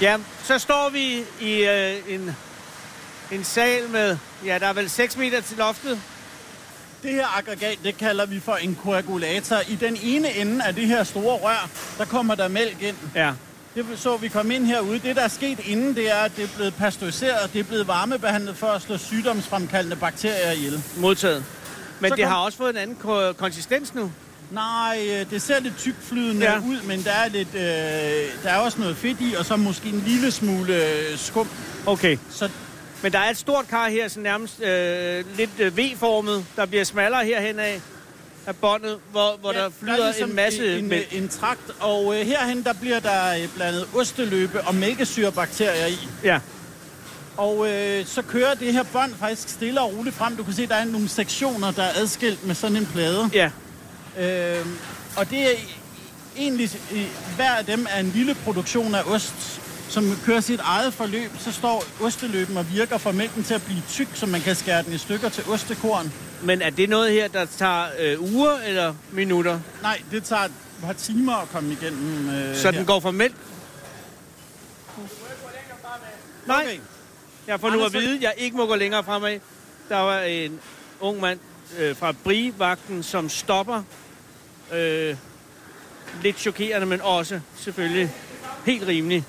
Ja, 0.00 0.16
så 0.42 0.58
står 0.58 0.90
vi 0.92 1.22
i 1.46 1.64
øh, 1.64 2.14
en, 2.14 2.30
en 3.32 3.44
sal 3.44 3.90
med, 3.90 4.16
ja, 4.44 4.58
der 4.58 4.66
er 4.66 4.72
vel 4.72 4.90
6 4.90 5.16
meter 5.16 5.40
til 5.40 5.58
loftet. 5.58 6.00
Det 7.02 7.10
her 7.10 7.38
aggregat, 7.38 7.78
det 7.84 7.96
kalder 7.96 8.26
vi 8.26 8.40
for 8.40 8.54
en 8.54 8.74
koagulator. 8.74 9.56
I 9.68 9.74
den 9.74 9.96
ene 10.02 10.36
ende 10.36 10.64
af 10.64 10.74
det 10.74 10.86
her 10.86 11.04
store 11.04 11.36
rør, 11.36 11.70
der 11.98 12.04
kommer 12.04 12.34
der 12.34 12.48
mælk 12.48 12.82
ind. 12.82 12.96
Ja, 13.14 13.32
Det 13.74 13.86
så 13.96 14.16
vi 14.16 14.28
kom 14.28 14.50
ind 14.50 14.66
herude. 14.66 14.98
Det, 14.98 15.16
der 15.16 15.22
er 15.22 15.28
sket 15.28 15.58
inden, 15.66 15.94
det 15.94 16.10
er, 16.10 16.16
at 16.16 16.32
det 16.36 16.44
er 16.44 16.48
blevet 16.56 16.74
pasteuriseret. 16.74 17.52
Det 17.52 17.58
er 17.58 17.64
blevet 17.64 17.88
varmebehandlet 17.88 18.56
for 18.56 18.66
at 18.66 18.82
slå 18.82 18.96
sygdomsfremkaldende 18.96 19.96
bakterier 19.96 20.52
ihjel. 20.52 20.82
modtaget. 20.96 21.44
Men 22.00 22.08
Så 22.10 22.16
det 22.16 22.24
kom- 22.24 22.32
har 22.32 22.38
også 22.40 22.58
fået 22.58 22.70
en 22.70 22.76
anden 22.76 22.96
ko- 22.96 23.32
konsistens 23.32 23.94
nu. 23.94 24.12
Nej, 24.50 25.06
øh, 25.10 25.30
det 25.30 25.42
ser 25.42 25.60
lidt 25.60 25.78
tykflydende 25.78 26.46
Ja. 26.46 26.52
ja. 26.52 26.58
ud, 26.58 26.82
men 26.82 27.02
der 27.04 27.10
er, 27.10 27.28
lidt, 27.28 27.48
øh, 27.54 27.60
der 28.42 28.50
er 28.50 28.56
også 28.56 28.80
noget 28.80 28.96
fedt 28.96 29.18
i, 29.20 29.34
og 29.38 29.44
så 29.44 29.56
måske 29.56 29.88
en 29.88 30.02
lille 30.06 30.30
smule 30.30 30.74
øh, 30.76 31.18
skum. 31.18 31.48
Okay. 31.86 32.16
Så 32.30 32.48
Men 33.02 33.12
der 33.12 33.18
er 33.18 33.30
et 33.30 33.36
stort 33.36 33.68
kar 33.68 33.88
her, 33.88 34.08
sådan 34.08 34.22
nærmest 34.22 34.60
øh, 34.62 35.24
lidt 35.36 35.50
øh, 35.58 35.76
V-formet, 35.78 36.44
der 36.56 36.66
bliver 36.66 36.84
smallere 36.84 37.24
herhen 37.24 37.58
af, 37.58 37.80
af 38.50 38.56
båndet, 38.56 38.98
hvor, 39.10 39.36
hvor 39.40 39.52
ja, 39.52 39.58
der 39.58 39.70
flyder 39.80 39.92
er 39.94 40.04
ligesom 40.04 40.30
en 40.30 40.36
masse 40.36 40.78
en, 40.78 40.92
en, 40.92 41.02
en 41.12 41.28
trakt, 41.28 41.70
og 41.80 42.14
øh, 42.20 42.26
herhen 42.26 42.62
der 42.64 42.72
bliver 42.72 43.00
der 43.00 43.34
øh, 43.34 43.48
blandet 43.56 43.86
osteløbe 43.94 44.60
og 44.60 44.74
mælkesyrebakterier 44.74 45.86
i. 45.86 45.98
Ja, 46.24 46.40
Og 47.36 47.70
øh, 47.70 48.06
så 48.06 48.22
kører 48.22 48.54
det 48.54 48.72
her 48.72 48.82
bånd 48.82 49.14
faktisk 49.20 49.48
stille 49.48 49.80
og 49.80 49.96
roligt 49.98 50.16
frem. 50.16 50.36
Du 50.36 50.44
kan 50.44 50.52
se, 50.54 50.66
der 50.66 50.74
er 50.74 50.84
nogle 50.84 51.08
sektioner, 51.08 51.70
der 51.70 51.82
er 51.82 51.92
adskilt 51.96 52.46
med 52.46 52.54
sådan 52.54 52.76
en 52.76 52.86
plade. 52.86 53.30
ja. 53.32 53.50
Øh, 54.18 54.66
og 55.16 55.30
det 55.30 55.38
er 55.42 55.50
egentlig, 56.36 56.70
hver 57.36 57.50
af 57.50 57.64
dem 57.64 57.86
er 57.90 58.00
en 58.00 58.10
lille 58.14 58.34
produktion 58.34 58.94
af 58.94 59.02
ost. 59.06 59.59
Som 59.90 60.16
kører 60.24 60.40
sit 60.40 60.60
eget 60.62 60.94
forløb, 60.94 61.30
så 61.38 61.52
står 61.52 61.84
osteløben 62.00 62.56
og 62.56 62.72
virker 62.72 62.98
for 62.98 63.12
mælken 63.12 63.44
til 63.44 63.54
at 63.54 63.62
blive 63.62 63.82
tyk, 63.88 64.08
så 64.14 64.26
man 64.26 64.40
kan 64.40 64.54
skære 64.56 64.82
den 64.82 64.92
i 64.92 64.98
stykker 64.98 65.28
til 65.28 65.44
ostekorn. 65.48 66.12
Men 66.42 66.62
er 66.62 66.70
det 66.70 66.88
noget 66.88 67.12
her, 67.12 67.28
der 67.28 67.44
tager 67.44 67.86
øh, 68.00 68.34
uger 68.34 68.58
eller 68.66 68.94
minutter? 69.12 69.60
Nej, 69.82 70.02
det 70.10 70.24
tager 70.24 70.42
et 70.42 70.52
par 70.82 70.92
timer 70.92 71.34
at 71.42 71.48
komme 71.48 71.72
igennem 71.72 72.28
øh, 72.28 72.56
Så 72.56 72.70
her. 72.70 72.78
den 72.78 72.86
går 72.86 73.00
fra 73.00 73.10
mælk? 73.10 73.34
Nej, 76.46 76.62
Okay. 76.66 76.78
jeg 77.46 77.60
får 77.60 77.70
nu 77.70 77.84
at 77.84 77.92
vide, 77.92 78.16
at 78.16 78.22
jeg 78.22 78.34
ikke 78.36 78.56
må 78.56 78.66
gå 78.66 78.74
længere 78.74 79.04
fremad. 79.04 79.38
Der 79.88 79.96
var 79.98 80.20
en 80.20 80.60
ung 81.00 81.20
mand 81.20 81.38
øh, 81.78 81.96
fra 81.96 82.12
Brivagten, 82.24 83.02
som 83.02 83.28
stopper. 83.28 83.82
Øh, 84.72 85.16
lidt 86.22 86.38
chokerende, 86.38 86.86
men 86.86 87.00
også 87.00 87.40
selvfølgelig 87.56 88.10
helt 88.66 88.86
rimeligt. 88.86 89.24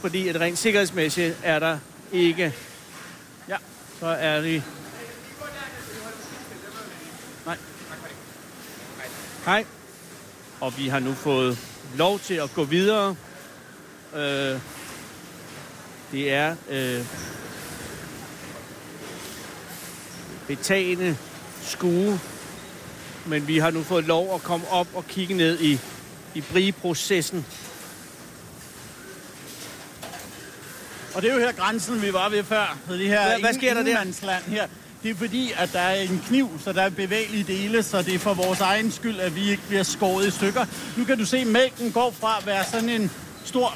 Fordi 0.00 0.28
at 0.28 0.40
rent 0.40 0.58
sikkerhedsmæssigt 0.58 1.36
er 1.42 1.58
der 1.58 1.78
ikke. 2.12 2.54
Ja, 3.48 3.56
så 4.00 4.06
er 4.06 4.40
det... 4.40 4.62
Nej. 7.46 7.56
Hej. 9.44 9.64
Og 10.60 10.78
vi 10.78 10.88
har 10.88 10.98
nu 10.98 11.12
fået 11.12 11.58
lov 11.96 12.18
til 12.18 12.34
at 12.34 12.50
gå 12.54 12.64
videre. 12.64 13.16
Øh, 14.14 14.60
det 16.12 16.32
er 16.32 16.56
øh, 16.70 17.04
betagende 20.46 21.16
skue, 21.62 22.20
men 23.26 23.48
vi 23.48 23.58
har 23.58 23.70
nu 23.70 23.82
fået 23.82 24.04
lov 24.04 24.34
at 24.34 24.42
komme 24.42 24.68
op 24.70 24.88
og 24.94 25.06
kigge 25.08 25.34
ned 25.34 25.60
i, 25.60 25.78
i 26.34 26.40
brigeprocessen. 26.40 27.46
Og 31.14 31.22
det 31.22 31.30
er 31.30 31.34
jo 31.34 31.40
her 31.40 31.52
grænsen, 31.52 32.02
vi 32.02 32.12
var 32.12 32.28
ved 32.28 32.44
før. 32.44 32.78
Så 32.88 32.94
det 32.94 33.08
her 33.08 33.26
Hvad- 33.28 33.40
hvad 33.40 33.54
sker 33.54 33.74
der 33.74 33.82
der? 33.82 34.34
her. 34.46 34.66
Det 35.02 35.10
er 35.10 35.14
fordi, 35.14 35.52
at 35.56 35.72
der 35.72 35.80
er 35.80 35.94
en 36.00 36.22
kniv, 36.28 36.60
så 36.64 36.72
der 36.72 36.82
er 36.82 36.88
bevægelige 36.90 37.44
dele, 37.44 37.82
så 37.82 38.02
det 38.02 38.14
er 38.14 38.18
for 38.18 38.34
vores 38.34 38.60
egen 38.60 38.92
skyld, 38.92 39.20
at 39.20 39.36
vi 39.36 39.50
ikke 39.50 39.62
bliver 39.68 39.82
skåret 39.82 40.26
i 40.26 40.30
stykker. 40.30 40.66
Nu 40.96 41.04
kan 41.04 41.18
du 41.18 41.24
se, 41.26 41.38
at 41.38 41.46
mælken 41.46 41.92
går 41.92 42.14
fra 42.20 42.36
at 42.40 42.46
være 42.46 42.64
sådan 42.64 42.88
en 42.88 43.10
stor 43.44 43.74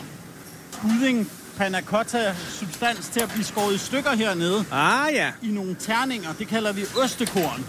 pudding 0.73 1.31
panna 1.57 1.81
cotta 1.81 2.35
substans 2.50 3.09
til 3.09 3.21
at 3.21 3.29
blive 3.31 3.45
skåret 3.45 3.75
i 3.75 3.79
stykker 3.79 4.11
hernede 4.12 4.64
Ah 4.73 5.14
ja, 5.14 5.33
i 5.43 5.47
nogle 5.47 5.76
terninger. 5.81 6.33
Det 6.33 6.49
kalder 6.49 6.73
vi 6.73 6.85
ostekorn. 7.03 7.64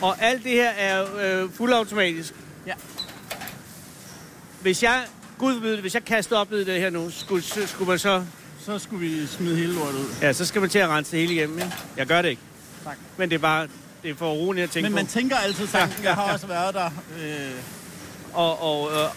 og 0.00 0.16
alt 0.22 0.44
det 0.44 0.52
her 0.52 0.68
er 0.70 1.04
øh, 1.42 1.50
fuldautomatisk. 1.54 2.34
Ja. 2.66 2.72
Hvis 4.60 4.82
jeg, 4.82 5.04
gud 5.38 5.60
ved 5.60 5.76
hvis 5.78 5.94
jeg 5.94 6.04
kaster 6.04 6.36
op 6.36 6.52
i 6.52 6.64
det 6.64 6.80
her 6.80 6.90
nu, 6.90 7.10
skulle, 7.10 7.42
skulle 7.66 7.88
man 7.88 7.98
så... 7.98 8.24
Så 8.66 8.78
skulle 8.78 9.08
vi 9.08 9.26
smide 9.26 9.56
hele 9.56 9.72
lortet 9.74 9.98
ud. 9.98 10.06
Ja, 10.22 10.32
så 10.32 10.44
skal 10.46 10.60
man 10.60 10.70
til 10.70 10.78
at 10.78 10.88
rense 10.88 11.12
det 11.12 11.20
hele 11.20 11.32
igennem, 11.34 11.58
ja. 11.58 11.70
Jeg 11.96 12.06
gør 12.06 12.22
det 12.22 12.28
ikke. 12.28 12.42
Tak. 12.84 12.96
Men 13.16 13.28
det 13.30 13.34
er 13.34 13.40
bare, 13.40 13.68
det 14.02 14.10
er 14.10 14.14
for 14.14 14.32
roligt 14.32 14.64
at 14.64 14.70
tænke 14.70 14.88
Men 14.88 14.94
man 14.94 15.06
på. 15.06 15.12
tænker 15.12 15.36
altid 15.36 15.66
tanken, 15.66 16.02
Ja, 16.02 16.08
jeg 16.08 16.14
har 16.14 16.26
ja. 16.26 16.32
også 16.32 16.46
været 16.46 16.74
der. 16.74 16.90
Øh, 17.22 17.50
Og, 18.32 18.62
og, 18.62 18.90
øh, 18.92 19.08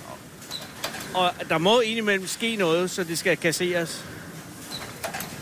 og 1.14 1.32
der 1.50 1.58
må 1.58 1.80
indimellem 1.80 2.28
ske 2.28 2.56
noget, 2.56 2.92
så 2.92 3.04
det 3.04 3.18
skal 3.18 3.38
kasseres. 3.38 4.06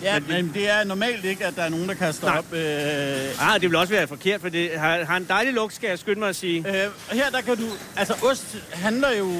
ja, 0.01 0.19
Men 0.19 0.27
men 0.45 0.53
det 0.53 0.69
er 0.69 0.83
normalt 0.83 1.25
ikke, 1.25 1.45
at 1.45 1.55
der 1.55 1.63
er 1.63 1.69
nogen, 1.69 1.89
der 1.89 1.95
kaster 1.95 2.27
Nej. 2.27 2.37
op. 2.37 2.53
Øh, 2.53 3.53
Ah, 3.53 3.61
det 3.61 3.69
vil 3.69 3.75
også 3.75 3.93
være 3.93 4.07
forkert, 4.07 4.41
for 4.41 4.49
det 4.49 4.71
har, 4.79 5.03
har 5.05 5.17
en 5.17 5.25
dejlig 5.29 5.53
lugt, 5.53 5.75
skal 5.75 5.87
jeg 5.87 5.99
skynde 5.99 6.19
mig 6.19 6.29
at 6.29 6.35
sige. 6.35 6.83
Øh, 6.85 6.91
her 7.11 7.29
der 7.29 7.41
kan 7.41 7.57
du... 7.57 7.63
Altså, 7.95 8.13
ost 8.23 8.57
handler 8.71 9.11
jo 9.17 9.33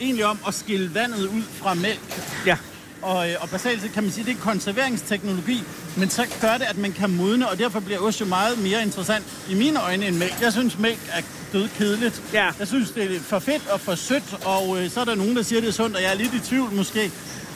egentlig 0.00 0.24
om 0.24 0.38
at 0.48 0.54
skille 0.54 0.94
vandet 0.94 1.26
ud 1.26 1.42
fra 1.42 1.74
mælk. 1.74 2.20
Ja, 2.46 2.56
Og, 3.02 3.30
øh, 3.30 3.36
og 3.40 3.50
basalt 3.50 3.82
set 3.82 3.92
kan 3.92 4.02
man 4.02 4.12
sige, 4.12 4.22
at 4.22 4.26
det 4.26 4.36
er 4.36 4.40
konserveringsteknologi, 4.40 5.62
men 5.96 6.10
så 6.10 6.26
gør 6.40 6.52
det, 6.52 6.64
at 6.64 6.78
man 6.78 6.92
kan 6.92 7.10
modne, 7.10 7.48
og 7.48 7.58
derfor 7.58 7.80
bliver 7.80 7.98
ost 8.00 8.20
jo 8.20 8.26
meget 8.26 8.58
mere 8.58 8.82
interessant 8.82 9.24
i 9.50 9.54
mine 9.54 9.82
øjne 9.82 10.06
end 10.06 10.16
mælk. 10.16 10.40
Jeg 10.40 10.52
synes, 10.52 10.78
mælk 10.78 10.98
er 11.12 11.22
død 11.52 11.68
kedeligt. 11.68 12.22
Ja. 12.32 12.50
Jeg 12.58 12.66
synes, 12.66 12.90
det 12.90 13.16
er 13.16 13.20
for 13.20 13.38
fedt 13.38 13.68
og 13.68 13.80
for 13.80 13.94
sødt, 13.94 14.38
og 14.44 14.82
øh, 14.82 14.90
så 14.90 15.00
er 15.00 15.04
der 15.04 15.14
nogen, 15.14 15.36
der 15.36 15.42
siger, 15.42 15.60
det 15.60 15.68
er 15.68 15.72
sundt, 15.72 15.96
og 15.96 16.02
jeg 16.02 16.10
er 16.10 16.14
lidt 16.16 16.34
i 16.34 16.40
tvivl 16.40 16.72
måske. 16.72 17.10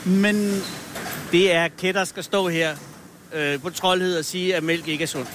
Men 0.04 0.62
det 1.32 1.52
er 1.52 1.68
kæt, 1.68 1.94
der 1.94 2.04
skal 2.04 2.24
stå 2.24 2.48
her 2.48 2.76
øh, 3.34 3.60
på 3.60 3.70
troldhed 3.70 4.18
og 4.18 4.24
sige, 4.24 4.56
at 4.56 4.62
mælk 4.62 4.88
ikke 4.88 5.02
er 5.02 5.08
sundt. 5.08 5.30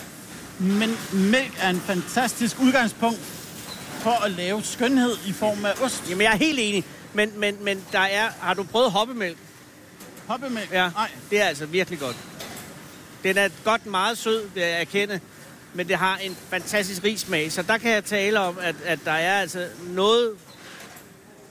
Men 0.60 0.98
mælk 1.14 1.58
er 1.62 1.70
en 1.70 1.80
fantastisk 1.80 2.60
udgangspunkt 2.60 3.20
for 4.00 4.26
at 4.26 4.32
lave 4.32 4.64
skønhed 4.64 5.12
i 5.28 5.32
form 5.32 5.66
af 5.66 5.74
ost. 5.82 6.04
Jamen, 6.10 6.22
jeg 6.22 6.34
er 6.34 6.38
helt 6.38 6.60
enig. 6.60 6.84
Men, 7.14 7.32
men, 7.36 7.56
men 7.62 7.84
der 7.92 8.00
er, 8.00 8.28
har 8.40 8.54
du 8.54 8.64
prøvet 8.64 8.92
hoppemælk? 8.92 9.38
Hoppemælk? 10.27 10.72
Ja, 10.72 10.89
Nej. 10.89 11.12
det 11.29 11.41
er 11.41 11.46
altså 11.46 11.65
virkelig 11.65 12.00
godt. 12.00 12.15
Den 13.24 13.38
er 13.38 13.50
godt 13.63 13.86
meget 13.86 14.17
sød, 14.17 14.50
det 14.55 14.63
er 14.63 14.67
jeg 14.67 14.81
erkende, 14.81 15.19
men 15.74 15.88
det 15.88 15.96
har 15.96 16.17
en 16.17 16.38
fantastisk 16.50 17.03
rig 17.03 17.19
smag. 17.19 17.51
Så 17.51 17.62
der 17.62 17.77
kan 17.77 17.91
jeg 17.91 18.03
tale 18.03 18.39
om, 18.39 18.57
at, 18.62 18.75
at 18.86 19.00
der 19.05 19.12
er 19.12 19.41
altså 19.41 19.67
noget 19.88 20.31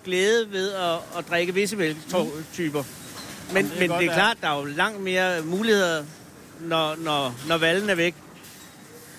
glæde 0.04 0.52
ved 0.52 0.72
at, 0.72 0.94
at 1.18 1.28
drikke 1.30 1.54
visse 1.54 1.76
mælketyper. 1.76 2.82
Men, 3.52 3.64
det 3.64 3.72
er 3.74 3.80
men 3.80 3.88
godt, 3.88 4.00
det 4.00 4.08
er 4.08 4.14
klart, 4.14 4.36
der 4.40 4.48
er 4.48 4.58
jo 4.58 4.64
langt 4.64 5.00
mere 5.00 5.42
muligheder, 5.42 6.04
når, 6.60 6.96
når, 6.96 7.34
når 7.48 7.58
valgen 7.58 7.90
er 7.90 7.94
væk. 7.94 8.14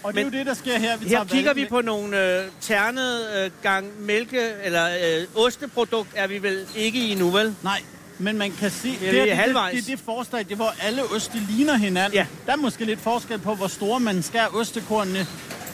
Og 0.03 0.13
det 0.13 0.19
er 0.19 0.25
Men 0.25 0.33
jo 0.33 0.39
det, 0.39 0.45
der 0.45 0.53
sker 0.53 0.77
her. 0.77 0.97
Vi 0.97 1.07
Her 1.07 1.23
kigger 1.23 1.53
vi 1.53 1.65
på 1.65 1.81
nogle 1.81 2.39
øh, 2.39 2.45
ternede 2.61 3.45
øh, 3.45 3.51
gang 3.63 4.01
mælke, 4.01 4.41
eller 4.63 4.89
øh, 5.19 5.27
osteprodukt 5.35 6.09
er 6.15 6.27
vi 6.27 6.43
vel 6.43 6.67
ikke 6.75 7.07
i 7.07 7.15
nu, 7.15 7.29
vel? 7.29 7.55
Nej, 7.63 7.81
men 8.19 8.37
man 8.37 8.51
kan 8.51 8.71
se, 8.71 8.91
det, 8.91 8.99
lige 9.01 9.19
er, 9.21 9.25
det, 9.25 9.35
halvvejs. 9.35 9.75
det, 9.75 9.85
det 9.87 9.97
det 9.97 10.05
forstadie, 10.05 10.55
hvor 10.55 10.73
alle 10.81 11.03
oste 11.03 11.41
ligner 11.49 11.75
hinanden. 11.75 12.13
Ja. 12.13 12.25
Der 12.45 12.51
er 12.51 12.55
måske 12.55 12.85
lidt 12.85 12.99
forskel 12.99 13.39
på, 13.39 13.55
hvor 13.55 13.67
store 13.67 13.99
man 13.99 14.23
skærer 14.23 14.47
ostekornene, 14.55 15.27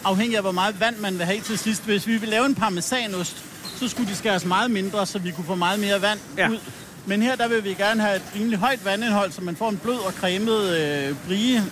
afhængig 0.03 0.35
af, 0.37 0.43
hvor 0.43 0.51
meget 0.51 0.79
vand 0.79 0.97
man 0.97 1.17
vil 1.17 1.25
have 1.25 1.39
til 1.41 1.57
sidst. 1.57 1.85
Hvis 1.85 2.07
vi 2.07 2.17
vil 2.17 2.29
lave 2.29 2.45
en 2.45 2.55
parmesanost, 2.55 3.45
så 3.79 3.87
skulle 3.87 4.09
de 4.11 4.15
skæres 4.15 4.45
meget 4.45 4.71
mindre, 4.71 5.05
så 5.05 5.19
vi 5.19 5.31
kunne 5.31 5.45
få 5.45 5.55
meget 5.55 5.79
mere 5.79 6.01
vand 6.01 6.19
Ja. 6.37 6.49
ud. 6.49 6.57
Men 7.05 7.21
her 7.21 7.35
der 7.35 7.47
vil 7.47 7.63
vi 7.63 7.73
gerne 7.73 8.01
have 8.01 8.15
et 8.15 8.21
rimelig 8.35 8.59
højt 8.59 8.85
vandindhold, 8.85 9.31
så 9.31 9.41
man 9.41 9.55
får 9.55 9.69
en 9.69 9.77
blød 9.77 9.97
og 9.97 10.13
cremet 10.13 10.77
øh, 10.79 11.15
brie 11.27 11.63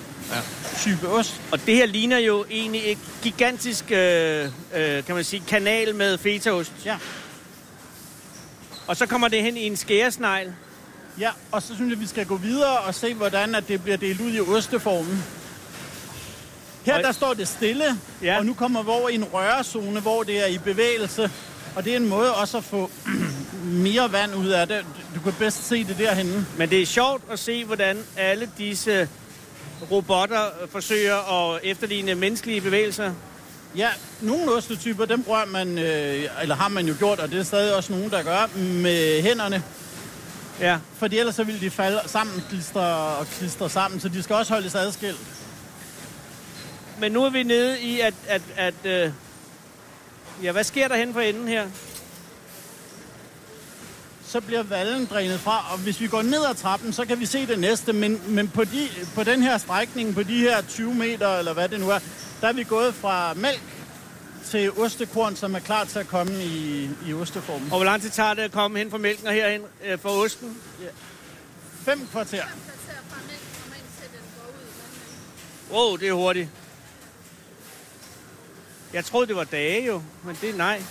type 0.79 1.07
ost. 1.09 1.41
Og 1.51 1.59
det 1.65 1.75
her 1.75 1.85
ligner 1.85 2.17
jo 2.17 2.45
egentlig 2.51 2.81
et 2.85 2.97
gigantisk, 3.23 3.91
øh, 3.91 4.45
øh, 4.75 5.03
kan 5.03 5.15
man 5.15 5.23
sige, 5.23 5.43
kanal 5.47 5.95
med 5.95 6.17
fetaost. 6.17 6.71
Ja. 6.85 6.95
Og 8.87 8.97
så 8.97 9.05
kommer 9.05 9.27
det 9.27 9.41
hen 9.43 9.57
i 9.57 9.67
en 9.67 9.75
skæresnegl. 9.77 10.53
ja, 11.19 11.29
og 11.51 11.61
så 11.61 11.75
synes 11.75 11.89
jeg, 11.91 11.99
vi 11.99 12.07
skal 12.07 12.25
gå 12.25 12.35
videre 12.35 12.77
og 12.77 12.95
se, 12.95 13.13
hvordan 13.13 13.55
at 13.55 13.67
det 13.67 13.83
bliver 13.83 13.97
delt 13.97 14.21
ud 14.21 14.31
i 14.33 14.39
osteformen. 14.39 15.23
Her 16.85 17.01
der 17.01 17.11
står 17.11 17.33
det 17.33 17.47
stille, 17.47 17.85
Ja. 18.21 18.37
og 18.37 18.45
nu 18.45 18.53
kommer 18.53 18.83
vi 18.83 18.89
over 18.89 19.09
i 19.09 19.15
en 19.15 19.23
rørezone, 19.23 19.99
hvor 19.99 20.23
det 20.23 20.39
er 20.43 20.45
i 20.45 20.57
bevægelse. 20.57 21.31
Og 21.75 21.83
det 21.85 21.93
er 21.93 21.97
en 21.97 22.07
måde 22.09 22.35
også 22.35 22.57
at 22.57 22.63
få 22.63 22.91
mere 23.63 24.11
vand 24.11 24.35
ud 24.35 24.47
af 24.47 24.67
det. 24.67 24.85
Du 25.15 25.19
kan 25.21 25.33
bedst 25.39 25.67
se 25.67 25.83
det 25.83 25.97
derhenne. 25.97 26.45
Men 26.57 26.69
det 26.69 26.81
er 26.81 26.85
sjovt 26.85 27.23
at 27.31 27.39
se, 27.39 27.65
hvordan 27.65 27.97
alle 28.17 28.49
disse 28.57 29.09
robotter 29.91 30.45
forsøger 30.71 31.53
at 31.53 31.59
efterligne 31.63 32.15
menneskelige 32.15 32.61
bevægelser. 32.61 33.13
Ja, 33.75 33.89
nogle 34.21 34.51
ostetyper, 34.51 35.05
dem 35.05 35.23
rører 35.27 35.45
man, 35.45 35.77
øh, 35.77 36.29
eller 36.41 36.55
har 36.55 36.67
man 36.67 36.87
jo 36.87 36.95
gjort, 36.99 37.19
og 37.19 37.31
det 37.31 37.39
er 37.39 37.43
stadig 37.43 37.75
også 37.75 37.91
nogen, 37.91 38.11
der 38.11 38.23
gør 38.23 38.57
med 38.57 39.21
hænderne. 39.21 39.63
Ja, 40.59 40.77
Fordi 40.97 41.19
ellers 41.19 41.35
så 41.35 41.43
vil 41.43 41.61
de 41.61 41.69
falde 41.69 42.01
sammen, 42.05 42.43
klistre 42.49 42.81
og 43.17 43.27
klistre 43.27 43.69
sammen, 43.69 43.99
så 43.99 44.09
de 44.09 44.23
skal 44.23 44.35
også 44.35 44.53
holdes 44.53 44.75
adskilt. 44.75 45.19
men 46.99 47.11
nu 47.11 47.23
er 47.23 47.29
vi 47.29 47.43
nede 47.43 47.81
i, 47.81 47.99
at... 47.99 48.13
at, 48.27 48.41
at 48.57 48.73
øh, 48.83 49.11
ja, 50.43 50.51
hvad 50.51 50.63
sker 50.63 50.87
der 50.87 50.95
hen 50.95 51.13
for 51.13 51.21
enden 51.21 51.47
her? 51.47 51.67
så 54.31 54.41
bliver 54.41 54.63
vallen 54.63 55.05
drænet 55.05 55.39
fra, 55.39 55.65
og 55.71 55.77
hvis 55.77 56.01
vi 56.01 56.07
går 56.07 56.21
ned 56.21 56.45
ad 56.45 56.55
trappen, 56.55 56.93
så 56.93 57.05
kan 57.05 57.19
vi 57.19 57.25
se 57.25 57.45
det 57.47 57.59
næste, 57.59 57.93
men, 57.93 58.21
men 58.27 58.47
på, 58.47 58.63
de, 58.63 58.87
på 59.15 59.23
den 59.23 59.43
her 59.43 59.57
strækning, 59.57 60.15
på 60.15 60.23
de 60.23 60.39
her 60.39 60.61
20 60.61 60.93
meter, 60.93 61.37
eller 61.37 61.53
hvad 61.53 61.69
det 61.69 61.79
nu 61.79 61.89
er, 61.89 61.99
der 62.41 62.47
er 62.47 62.53
vi 62.53 62.63
gået 62.63 62.95
fra 62.95 63.33
mælk 63.33 63.61
til 64.45 64.71
ostekorn, 64.71 65.35
som 65.35 65.55
er 65.55 65.59
klar 65.59 65.83
til 65.83 65.99
at 65.99 66.07
komme 66.07 66.43
i, 66.43 66.89
i 67.07 67.13
osteformen. 67.13 67.71
Og 67.71 67.77
hvor 67.77 67.85
lang 67.85 68.01
tid 68.01 68.09
tager 68.09 68.33
det 68.33 68.41
at 68.41 68.51
komme 68.51 68.77
hen 68.79 68.91
fra 68.91 68.97
mælken 68.97 69.27
og 69.27 69.33
herhen 69.33 69.61
øh, 69.85 69.99
fra 69.99 70.09
osten? 70.09 70.57
Fem 71.85 72.07
kvarter. 72.11 72.43
Wow, 75.71 75.95
det 75.95 76.07
er 76.07 76.13
hurtigt. 76.13 76.49
Jeg 78.93 79.05
troede, 79.05 79.27
det 79.27 79.35
var 79.35 79.43
dage 79.43 79.85
jo, 79.85 80.01
men 80.23 80.37
det 80.41 80.49
er 80.49 80.57
nej. 80.57 80.81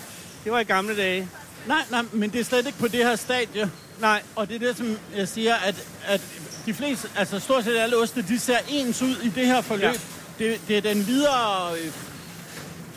Det 0.45 0.53
var 0.53 0.61
i 0.61 0.65
gamle 0.65 0.97
dage. 0.97 1.29
Nej, 1.67 1.85
nej, 1.91 2.03
men 2.13 2.31
det 2.31 2.41
er 2.41 2.45
slet 2.45 2.67
ikke 2.67 2.79
på 2.79 2.89
det 2.89 3.05
her 3.07 3.17
stadie. 3.17 3.71
Nej, 4.01 4.23
Og 4.37 4.49
det 4.49 4.55
er 4.55 4.59
det, 4.59 4.77
som 4.77 4.99
jeg 5.17 5.29
siger, 5.29 5.55
at, 5.55 5.87
at 6.07 6.21
de 6.67 6.75
fleste, 6.75 7.09
altså 7.17 7.39
stort 7.39 7.65
set 7.65 7.77
alle 7.77 7.97
oste, 7.97 8.23
de 8.23 8.39
ser 8.39 8.59
ens 8.69 9.03
ud 9.03 9.17
i 9.23 9.29
det 9.29 9.47
her 9.47 9.61
forløb. 9.61 9.83
Ja. 9.85 10.20
Det, 10.41 10.61
det 10.69 10.77
er 10.77 10.81
den 10.81 11.07
videre 11.07 11.73
øh, 11.79 11.93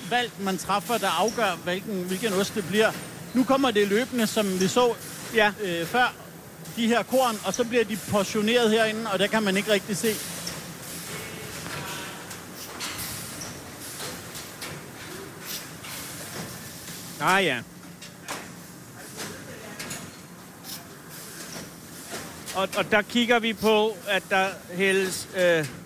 valg, 0.09 0.31
man 0.39 0.57
træffer, 0.57 0.97
der 0.97 1.09
afgør, 1.09 1.55
hvilken, 1.63 2.03
hvilken 2.03 2.33
ost 2.33 2.55
det 2.55 2.67
bliver. 2.67 2.91
Nu 3.33 3.43
kommer 3.43 3.71
det 3.71 3.87
løbende, 3.87 4.27
som 4.27 4.59
vi 4.59 4.67
så 4.67 4.93
ja. 5.35 5.51
øh, 5.61 5.85
før. 5.85 6.13
de 6.75 6.87
her 6.87 7.03
korn, 7.03 7.35
og 7.45 7.53
så 7.53 7.63
bliver 7.63 7.83
de 7.83 7.97
portioneret 8.11 8.71
herinde, 8.71 9.11
og 9.11 9.19
der 9.19 9.27
kan 9.27 9.43
man 9.43 9.57
ikke 9.57 9.71
rigtig 9.71 9.97
se. 9.97 10.15
Ah 17.21 17.45
ja. 17.45 17.57
Og, 22.55 22.69
og 22.77 22.91
der 22.91 23.01
kigger 23.01 23.39
vi 23.39 23.53
på, 23.53 23.97
at 24.07 24.23
der 24.29 24.47
hældes... 24.75 25.27
Øh, 25.35 25.82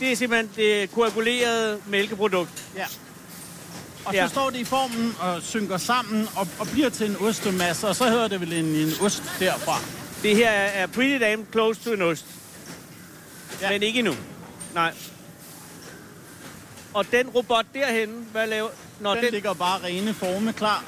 det 0.00 0.12
er 0.12 0.16
simpelthen 0.16 0.50
det 0.56 0.90
koagulerede 0.92 1.80
mælkeprodukt. 1.86 2.64
Ja. 2.76 2.86
Og 4.04 4.14
Ja. 4.14 4.26
så 4.26 4.32
står 4.32 4.50
det 4.50 4.58
i 4.58 4.64
formen 4.64 5.16
og 5.20 5.42
synker 5.42 5.76
sammen 5.78 6.28
og, 6.36 6.48
og 6.58 6.66
bliver 6.68 6.88
til 6.90 7.10
en 7.10 7.16
ostemasse, 7.20 7.88
og 7.88 7.96
så 7.96 8.04
hedder 8.10 8.28
det 8.28 8.40
vel 8.40 8.52
en, 8.52 8.64
en 8.64 8.92
ost 9.00 9.22
derfra. 9.38 9.80
Det 10.22 10.36
her 10.36 10.50
er 10.50 10.86
pretty 10.86 11.18
damn 11.24 11.46
close 11.52 11.80
to 11.80 11.92
en 11.92 12.02
ost. 12.02 12.24
Ja. 13.60 13.70
Men 13.70 13.82
ikke 13.82 13.98
endnu. 13.98 14.14
Nej. 14.74 14.92
Og 16.94 17.06
den 17.12 17.28
robot 17.28 17.66
derhenne, 17.74 18.24
hvad 18.32 18.46
laver... 18.46 18.68
Nå, 19.00 19.14
Den, 19.14 19.24
den, 19.24 19.32
ligger 19.32 19.54
bare 19.54 19.80
rene 19.84 20.14
forme 20.14 20.52
klar. 20.52 20.84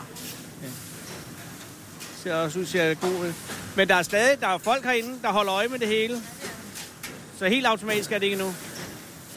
ser 2.22 2.34
også 2.34 2.58
ud, 2.58 2.66
ser 2.66 2.94
god 2.94 3.10
ud. 3.10 3.32
Men 3.76 3.88
der 3.88 3.94
er 3.94 4.02
stadig 4.02 4.40
der 4.40 4.46
er 4.48 4.58
folk 4.58 4.84
herinde, 4.84 5.18
der 5.22 5.28
holder 5.32 5.54
øje 5.54 5.68
med 5.68 5.78
det 5.78 5.88
hele. 5.88 6.22
Så 7.38 7.46
helt 7.48 7.66
automatisk 7.66 8.12
er 8.12 8.18
det 8.18 8.26
ikke 8.26 8.36
nu. 8.38 8.54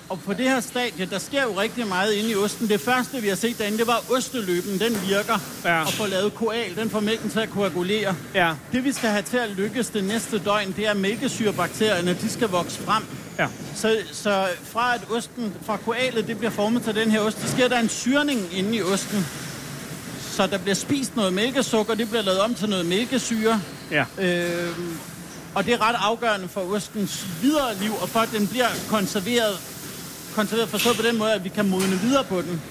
Og 0.09 0.19
på 0.19 0.33
det 0.33 0.49
her 0.49 0.59
stadie, 0.59 1.05
der 1.05 1.19
sker 1.19 1.43
jo 1.43 1.59
rigtig 1.59 1.87
meget 1.87 2.13
inde 2.13 2.29
i 2.29 2.35
osten. 2.35 2.69
Det 2.69 2.81
første, 2.81 3.21
vi 3.21 3.27
har 3.27 3.35
set 3.35 3.57
derinde, 3.57 3.77
det 3.77 3.87
var 3.87 4.03
osteløben. 4.11 4.79
Den 4.79 5.01
virker. 5.07 5.39
Ja. 5.65 5.81
Og 5.81 5.93
får 5.93 6.07
lavet 6.07 6.35
koal. 6.35 6.75
Den 6.75 6.89
får 6.89 6.99
mælken 6.99 7.29
til 7.29 7.39
at 7.39 7.49
koagulere. 7.49 8.15
Ja. 8.35 8.53
Det, 8.71 8.83
vi 8.83 8.91
skal 8.91 9.09
have 9.09 9.21
til 9.21 9.37
at 9.37 9.49
lykkes 9.49 9.89
det 9.89 10.03
næste 10.03 10.39
døgn, 10.39 10.71
det 10.71 10.87
er, 10.87 10.93
mælkesyrebakterierne, 10.93 12.13
de 12.21 12.29
skal 12.29 12.47
vokse 12.47 12.77
frem. 12.77 13.03
Ja. 13.39 13.47
Så, 13.75 13.97
så 14.11 14.47
fra 14.63 14.95
at 14.95 15.01
osten, 15.11 15.53
fra 15.65 15.77
koalet, 15.77 16.27
det 16.27 16.37
bliver 16.37 16.51
formet 16.51 16.83
til 16.83 16.95
den 16.95 17.11
her 17.11 17.19
ost, 17.19 17.41
så 17.41 17.47
sker 17.51 17.67
der 17.67 17.79
en 17.79 17.89
syrning 17.89 18.47
inde 18.53 18.75
i 18.75 18.81
osten. 18.81 19.25
Så 20.31 20.47
der 20.47 20.57
bliver 20.57 20.75
spist 20.75 21.15
noget 21.15 21.33
mælkesukker, 21.33 21.95
det 21.95 22.09
bliver 22.09 22.23
lavet 22.23 22.39
om 22.39 22.55
til 22.55 22.69
noget 22.69 22.85
mælkesyre. 22.85 23.61
Ja. 23.91 24.05
Øh, 24.19 24.69
og 25.55 25.65
det 25.65 25.73
er 25.73 25.89
ret 25.89 25.95
afgørende 25.99 26.47
for 26.47 26.61
ostens 26.61 27.25
videre 27.41 27.75
liv, 27.81 27.91
og 28.01 28.09
for 28.09 28.19
at 28.19 28.29
den 28.31 28.47
bliver 28.47 28.67
konserveret, 28.89 29.59
konserveret 30.35 30.69
forstået 30.69 30.95
på 30.95 31.01
den 31.01 31.17
måde, 31.17 31.33
at 31.33 31.43
vi 31.43 31.49
kan 31.49 31.69
modne 31.69 31.99
videre 32.03 32.23
på 32.23 32.41
den. 32.41 32.61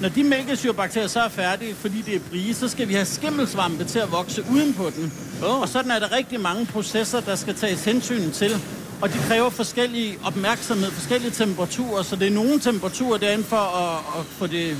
Når 0.00 0.08
de 0.08 0.24
mælkesyrebakterier 0.24 1.08
så 1.08 1.20
er 1.20 1.28
færdige, 1.28 1.74
fordi 1.74 2.02
det 2.02 2.14
er 2.14 2.20
brie, 2.30 2.54
så 2.54 2.68
skal 2.68 2.88
vi 2.88 2.94
have 2.94 3.06
skimmelsvampe 3.06 3.84
til 3.84 3.98
at 3.98 4.12
vokse 4.12 4.44
uden 4.50 4.74
på 4.74 4.90
den. 4.96 5.12
Åh. 5.44 5.60
Og 5.60 5.68
sådan 5.68 5.90
er 5.90 5.98
der 5.98 6.12
rigtig 6.12 6.40
mange 6.40 6.66
processer, 6.66 7.20
der 7.20 7.36
skal 7.36 7.54
tages 7.54 7.84
hensyn 7.84 8.30
til. 8.30 8.60
Og 9.00 9.12
de 9.12 9.18
kræver 9.18 9.50
forskellige 9.50 10.18
opmærksomhed, 10.24 10.90
forskellige 10.90 11.30
temperaturer, 11.30 12.02
så 12.02 12.16
det 12.16 12.26
er 12.26 12.30
nogle 12.30 12.60
temperaturer 12.60 13.18
derinde 13.18 13.44
for 13.44 13.56
at, 13.56 14.20
at 14.20 14.26
få 14.26 14.46
det 14.46 14.76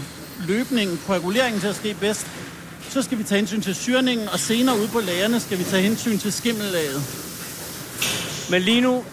løbningen, 0.47 1.01
koaguleringen 1.07 1.61
til 1.61 1.69
at 1.69 1.77
ske 1.77 1.97
bedst. 2.01 2.27
Så 2.91 3.03
skal 3.03 3.19
vi 3.19 3.25
tage 3.25 3.39
hensyn 3.39 3.61
til 3.61 3.75
syrningen, 3.75 4.29
og 4.29 4.39
senere 4.39 4.79
ude 4.79 4.89
på 4.89 5.01
lagerne 5.01 5.41
skal 5.41 5.59
vi 5.59 5.65
tage 5.65 5.83
hensyn 5.83 6.19
til 6.19 6.33
skimmellaget. 6.33 7.03
Men 8.51 8.63
lige 8.63 8.81
nu 8.81 9.05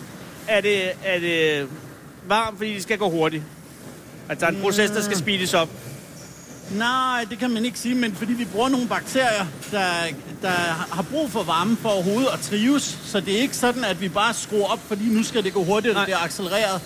er 0.48 0.62
det, 0.62 0.82
er 1.04 1.20
det 1.20 1.68
varmt, 2.28 2.58
fordi 2.58 2.74
det 2.74 2.84
skal 2.84 2.98
gå 2.98 3.10
hurtigt. 3.10 3.44
Altså, 4.30 4.46
der 4.46 4.52
er 4.52 4.56
en 4.56 4.62
proces, 4.62 4.92
der 4.92 5.02
skal 5.02 5.18
speedes 5.18 5.54
op. 5.54 5.70
Nej, 6.72 7.26
det 7.30 7.40
kan 7.40 7.52
man 7.52 7.66
ikke 7.66 7.80
sige, 7.80 7.96
men 7.96 8.16
fordi 8.16 8.34
vi 8.34 8.46
bruger 8.46 8.70
nogle 8.70 8.88
bakterier, 8.88 9.46
der, 9.72 9.90
der 10.42 10.50
har 10.92 11.06
brug 11.12 11.32
for 11.32 11.44
varme 11.44 11.78
for 11.78 11.90
overhovedet 11.90 12.30
at 12.34 12.40
trives. 12.40 13.00
Så 13.06 13.20
det 13.20 13.38
er 13.38 13.42
ikke 13.42 13.58
sådan, 13.58 13.84
at 13.84 14.02
vi 14.02 14.10
bare 14.10 14.34
skruer 14.34 14.66
op, 14.66 14.80
fordi 14.88 15.04
nu 15.06 15.24
skal 15.24 15.44
det 15.44 15.54
gå 15.54 15.64
hurtigt, 15.64 15.98
og 15.98 16.06
det 16.06 16.14
er 16.14 16.24
accelereret. 16.24 16.82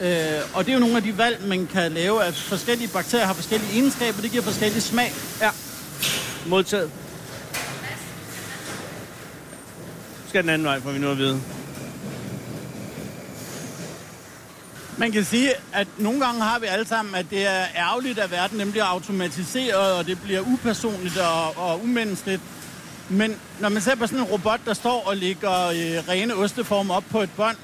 Øh, 0.00 0.40
og 0.54 0.64
det 0.64 0.70
er 0.70 0.74
jo 0.74 0.80
nogle 0.80 0.96
af 0.96 1.02
de 1.02 1.18
valg, 1.18 1.46
man 1.46 1.68
kan 1.72 1.92
lave, 1.92 2.24
at 2.24 2.34
forskellige 2.34 2.88
bakterier 2.88 3.26
har 3.26 3.34
forskellige 3.34 3.72
egenskaber, 3.72 4.20
det 4.20 4.30
giver 4.30 4.42
forskellige 4.42 4.80
smag. 4.80 5.12
Ja. 5.40 5.50
Modtaget. 6.46 6.90
Skal 10.28 10.42
den 10.42 10.50
anden 10.50 10.66
vej, 10.66 10.80
får 10.80 10.90
vi 10.90 10.98
nu 10.98 11.10
at 11.10 11.18
vide. 11.18 11.40
Man 14.98 15.12
kan 15.12 15.24
sige, 15.24 15.50
at 15.72 15.88
nogle 15.98 16.20
gange 16.20 16.42
har 16.42 16.58
vi 16.58 16.66
alle 16.66 16.86
sammen, 16.86 17.14
at 17.14 17.26
det 17.30 17.46
er 17.46 17.64
ærgerligt, 17.76 18.18
at 18.18 18.30
verden 18.30 18.60
den 18.60 18.70
bliver 18.70 18.84
automatiseret, 18.84 19.92
og 19.92 20.06
det 20.06 20.22
bliver 20.22 20.40
upersonligt 20.40 21.18
og, 21.18 21.56
og 21.56 21.82
umenneskeligt. 21.82 22.42
Men 23.08 23.36
når 23.60 23.68
man 23.68 23.82
ser 23.82 23.94
på 23.94 24.06
sådan 24.06 24.18
en 24.18 24.24
robot, 24.24 24.60
der 24.64 24.74
står 24.74 25.02
og 25.06 25.16
lægger 25.16 25.66
øh, 25.66 26.08
rene 26.08 26.34
osteform 26.34 26.90
op 26.90 27.04
på 27.10 27.20
et 27.20 27.30
bånd, 27.36 27.56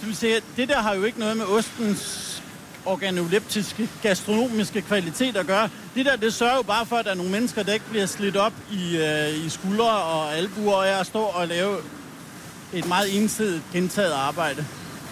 så 0.00 0.06
vil 0.06 0.16
sige, 0.16 0.36
at 0.36 0.42
det 0.56 0.68
der 0.68 0.80
har 0.80 0.94
jo 0.94 1.04
ikke 1.04 1.18
noget 1.18 1.36
med 1.36 1.46
ostens 1.46 2.42
organoleptiske, 2.84 3.88
gastronomiske 4.02 4.82
kvalitet 4.82 5.36
at 5.36 5.46
gøre. 5.46 5.68
Det 5.94 6.06
der, 6.06 6.16
det 6.16 6.34
sørger 6.34 6.56
jo 6.56 6.62
bare 6.62 6.86
for, 6.86 6.96
at 6.96 7.04
der 7.04 7.10
er 7.10 7.14
nogle 7.14 7.32
mennesker, 7.32 7.62
der 7.62 7.72
ikke 7.72 7.88
bliver 7.90 8.06
slidt 8.06 8.36
op 8.36 8.52
i, 8.72 8.96
øh, 8.96 9.46
i 9.46 9.48
skuldre 9.48 9.90
og 9.90 10.34
albuer 10.34 10.82
af 10.82 11.00
at 11.00 11.06
stå 11.06 11.20
og 11.20 11.48
lave 11.48 11.76
et 12.72 12.88
meget 12.88 13.22
ensidigt 13.22 13.62
gentaget 13.72 14.12
arbejde. 14.12 14.66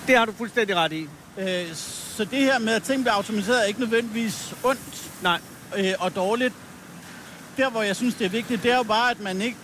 Det 0.07 0.17
har 0.17 0.25
du 0.25 0.33
fuldstændig 0.33 0.77
ret 0.77 0.93
i. 0.93 1.09
Øh, 1.39 1.75
så 2.17 2.25
det 2.25 2.39
her 2.39 2.59
med, 2.59 2.73
at 2.73 2.83
ting 2.83 3.03
bliver 3.03 3.15
automatiseret, 3.15 3.63
er 3.63 3.65
ikke 3.65 3.81
nødvendigvis 3.81 4.55
ondt 4.65 5.11
Nej. 5.23 5.41
øh, 5.77 5.93
og 5.99 6.17
dårligt. 6.17 6.55
Der, 7.57 7.71
hvor 7.71 7.83
jeg 7.83 7.97
synes, 7.97 8.15
det 8.15 8.25
er 8.25 8.29
vigtigt, 8.29 8.63
det 8.63 8.73
er 8.73 8.77
jo 8.77 8.83
bare, 8.83 9.11
at 9.11 9.21
man 9.21 9.41
ikke, 9.43 9.57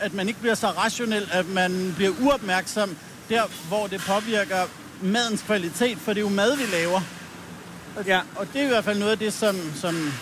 at 0.00 0.14
man 0.14 0.28
ikke 0.28 0.40
bliver 0.40 0.54
så 0.54 0.66
rationel, 0.66 1.28
at 1.32 1.48
man 1.48 1.92
bliver 1.96 2.12
uopmærksom 2.20 2.96
der, 3.28 3.42
hvor 3.68 3.86
det 3.86 4.00
påvirker 4.00 4.66
madens 5.02 5.42
kvalitet, 5.42 5.98
for 5.98 6.12
det 6.12 6.20
er 6.20 6.24
jo 6.24 6.28
mad, 6.28 6.56
vi 6.56 6.62
laver. 6.72 7.00
Ja. 8.06 8.20
Og 8.36 8.46
det 8.52 8.60
er 8.60 8.64
i 8.64 8.68
hvert 8.68 8.84
fald 8.84 8.98
noget 8.98 9.12
af 9.12 9.18
det, 9.18 9.32
som, 9.32 9.56
som, 9.74 10.12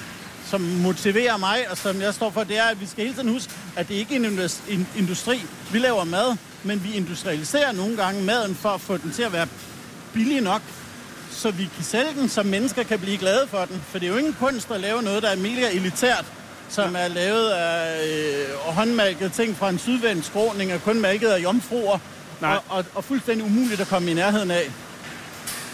som 0.47 0.61
motiverer 0.61 1.37
mig, 1.37 1.71
og 1.71 1.77
som 1.77 2.01
jeg 2.01 2.15
står 2.15 2.31
for, 2.31 2.45
det 2.45 2.59
er, 2.59 2.65
at 2.65 2.81
vi 2.81 2.87
skal 2.87 3.05
hele 3.05 3.17
tiden 3.17 3.29
huske, 3.29 3.53
at 3.77 3.89
det 3.89 3.95
ikke 3.95 4.15
er 4.15 4.49
en 4.69 4.89
industri. 4.97 5.43
Vi 5.73 5.79
laver 5.79 6.05
mad, 6.05 6.37
men 6.63 6.85
vi 6.85 6.93
industrialiserer 6.95 7.73
nogle 7.73 7.97
gange 7.97 8.23
maden 8.23 8.55
for 8.55 8.69
at 8.69 8.81
få 8.81 8.97
den 8.97 9.13
til 9.13 9.23
at 9.23 9.33
være 9.33 9.49
billig 10.13 10.41
nok, 10.41 10.63
så 11.43 11.51
vi 11.51 11.71
kan 11.77 11.85
sælge 11.85 12.15
den, 12.15 12.29
så 12.29 12.43
mennesker 12.43 12.83
kan 12.83 12.99
blive 12.99 13.19
glade 13.19 13.47
for 13.47 13.65
den. 13.65 13.83
For 13.89 13.99
det 13.99 14.07
er 14.07 14.11
jo 14.11 14.19
ingen 14.19 14.37
kunst 14.39 14.71
at 14.71 14.81
lave 14.81 15.03
noget, 15.03 15.23
der 15.23 15.29
er 15.29 15.37
mega 15.37 15.71
elitært, 15.73 16.25
som 16.69 16.97
er 16.97 17.09
lavet 17.09 17.51
af 17.51 18.07
øh, 18.09 18.55
håndmalket 18.59 19.33
ting 19.33 19.57
fra 19.57 19.69
en 19.69 19.79
sydvendt 19.79 20.25
skråning, 20.25 20.73
og 20.73 20.83
kun 20.83 21.01
malket 21.01 21.29
af 21.29 21.43
jomfruer, 21.43 21.99
Nej. 22.41 22.55
og, 22.55 22.63
og, 22.69 22.85
og 22.95 23.05
fuldstændig 23.05 23.47
umuligt 23.47 23.81
at 23.81 23.87
komme 23.87 24.11
i 24.11 24.15
nærheden 24.15 24.51
af. 24.51 24.71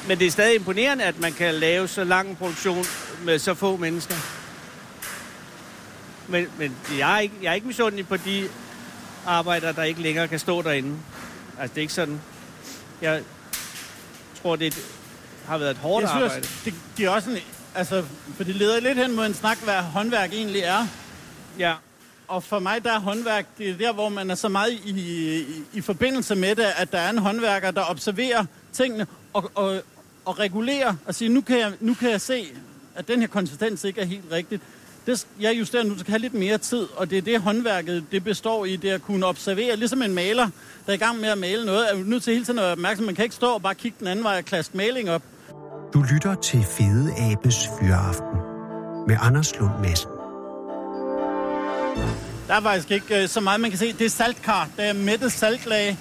Men 0.09 0.18
det 0.18 0.26
er 0.26 0.31
stadig 0.31 0.54
imponerende, 0.54 1.04
at 1.04 1.20
man 1.20 1.33
kan 1.33 1.54
lave 1.54 1.88
så 1.88 2.04
lang 2.04 2.28
en 2.28 2.37
produktion 2.37 2.85
med 3.24 3.38
så 3.38 3.54
få 3.54 3.76
mennesker. 3.76 4.14
Men, 6.28 6.46
men 6.59 6.76
jeg, 6.98 7.14
er 7.16 7.20
ikke, 7.20 7.35
jeg 7.42 7.50
er 7.50 7.54
ikke 7.54 7.66
misundelig 7.66 8.09
på 8.09 8.16
de 8.16 8.48
arbejdere, 9.26 9.72
der 9.72 9.83
ikke 9.83 10.02
længere 10.02 10.28
kan 10.28 10.38
stå 10.38 10.62
derinde. 10.62 10.96
Altså, 11.59 11.74
det 11.74 11.81
er 11.81 11.83
ikke 11.83 11.94
sådan. 11.94 12.20
Jeg 13.02 13.22
tror, 14.42 14.57
det 14.57 14.97
har 15.48 15.58
været 15.58 15.70
et 15.70 15.76
hårdt 15.76 16.02
Jeg 16.02 16.11
synes, 16.11 16.32
arbejde. 16.32 16.48
det, 16.64 16.74
det 16.96 17.04
er 17.04 17.11
også 17.11 17.30
en, 17.30 17.37
altså, 17.74 18.04
for 18.37 18.44
det 18.44 18.54
leder 18.56 18.80
lidt 18.80 18.98
hen 18.98 19.16
mod 19.16 19.26
en 19.26 19.34
snak, 19.34 19.58
hvad 19.64 19.74
håndværk 19.74 20.32
egentlig 20.32 20.62
er. 20.62 20.87
Ja. 21.58 21.74
Og 22.28 22.42
for 22.42 22.58
mig, 22.58 22.84
der 22.84 22.92
er 22.92 22.98
håndværk, 22.98 23.46
det 23.58 23.70
er 23.70 23.76
der, 23.76 23.92
hvor 23.92 24.08
man 24.08 24.30
er 24.30 24.34
så 24.34 24.48
meget 24.48 24.72
i, 24.72 24.90
i, 24.90 25.44
i 25.72 25.80
forbindelse 25.80 26.34
med 26.34 26.56
det, 26.56 26.66
at 26.76 26.92
der 26.92 26.98
er 26.98 27.11
en 27.11 27.18
håndværker, 27.18 27.70
der 27.70 27.90
observerer 27.90 28.44
tingene 28.72 29.06
og, 29.32 29.50
og, 29.54 29.82
og 30.24 30.38
regulerer 30.38 30.94
og 31.06 31.14
siger, 31.14 31.30
nu 31.30 31.40
kan, 31.40 31.58
jeg, 31.58 31.72
nu 31.80 31.94
kan 31.94 32.11
jeg 32.11 32.20
se, 32.20 32.46
at 32.94 33.08
den 33.08 33.20
her 33.20 33.26
konsistens 33.28 33.84
ikke 33.84 34.00
er 34.00 34.04
helt 34.04 34.24
rigtigt. 34.32 34.62
Det, 35.06 35.26
jeg 35.40 35.58
justerer 35.58 35.82
nu, 35.84 35.98
så 35.98 36.04
kan 36.04 36.12
have 36.12 36.20
lidt 36.20 36.34
mere 36.34 36.58
tid, 36.58 36.87
og 36.96 37.11
det 37.11 37.18
er 37.18 37.22
det 37.22 37.40
håndværket, 37.40 38.04
det 38.12 38.24
består 38.24 38.64
i, 38.64 38.76
det 38.76 38.88
at 38.88 39.02
kunne 39.02 39.26
observere, 39.26 39.76
ligesom 39.76 40.02
en 40.02 40.14
maler, 40.14 40.48
der 40.87 40.92
er 40.92 40.92
i 40.92 40.96
gang 40.96 41.20
med 41.20 41.28
at 41.28 41.38
male 41.38 41.66
noget, 41.66 41.92
er 41.92 41.96
nødt 41.96 42.22
til 42.22 42.32
hele 42.32 42.44
tiden 42.44 42.58
at 42.58 42.62
være 42.62 42.72
opmærksom. 42.72 43.06
Man 43.06 43.14
kan 43.14 43.24
ikke 43.24 43.34
stå 43.34 43.46
og 43.46 43.62
bare 43.62 43.74
kigge 43.74 43.96
den 44.00 44.06
anden 44.06 44.24
vej 44.24 44.38
og 44.38 44.44
klaske 44.44 44.76
maling 44.76 45.11
op. 45.11 45.22
Du 45.94 46.03
lytter 46.03 46.35
til 46.35 46.64
Fede 46.64 47.14
Abes 47.18 47.68
Fyraften 47.81 48.38
med 49.07 49.16
Anders 49.20 49.59
Lund 49.59 49.72
Madsen. 49.83 50.11
Der 52.48 52.55
er 52.55 52.61
faktisk 52.61 52.90
ikke 52.90 53.22
øh, 53.22 53.29
så 53.29 53.40
meget, 53.40 53.61
man 53.61 53.70
kan 53.70 53.79
se. 53.79 53.92
Det 53.92 54.05
er 54.05 54.11
saltkar. 54.11 54.68
Det 54.77 54.85
er 54.85 54.92
mættet 54.92 55.33
saltlag. 55.33 55.98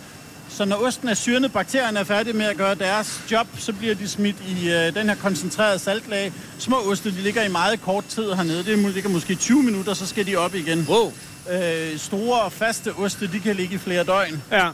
Så 0.49 0.65
når 0.65 0.75
osten 0.75 1.07
er 1.07 1.13
syrnet, 1.13 1.53
bakterierne 1.53 1.99
er 1.99 2.03
færdige 2.03 2.33
med 2.33 2.45
at 2.45 2.57
gøre 2.57 2.75
deres 2.75 3.23
job, 3.31 3.47
så 3.57 3.73
bliver 3.73 3.95
de 3.95 4.07
smidt 4.07 4.35
i 4.47 4.69
øh, 4.71 4.95
den 4.95 5.09
her 5.09 5.15
koncentrerede 5.15 5.79
saltlag. 5.79 6.33
Små 6.59 6.77
oste, 6.91 7.11
de 7.11 7.15
ligger 7.15 7.43
i 7.43 7.49
meget 7.49 7.81
kort 7.81 8.05
tid 8.05 8.33
hernede. 8.33 8.63
Det 8.63 8.93
ligger 8.93 9.09
måske 9.09 9.35
20 9.35 9.63
minutter, 9.63 9.93
så 9.93 10.05
skal 10.05 10.25
de 10.25 10.35
op 10.35 10.55
igen. 10.55 10.85
Wow. 10.89 11.11
Øh, 11.51 11.97
store 11.97 12.41
og 12.41 12.51
faste 12.51 12.93
oste, 12.93 13.31
de 13.31 13.39
kan 13.39 13.55
ligge 13.55 13.75
i 13.75 13.77
flere 13.77 14.03
døgn. 14.03 14.43
Ja. 14.51 14.69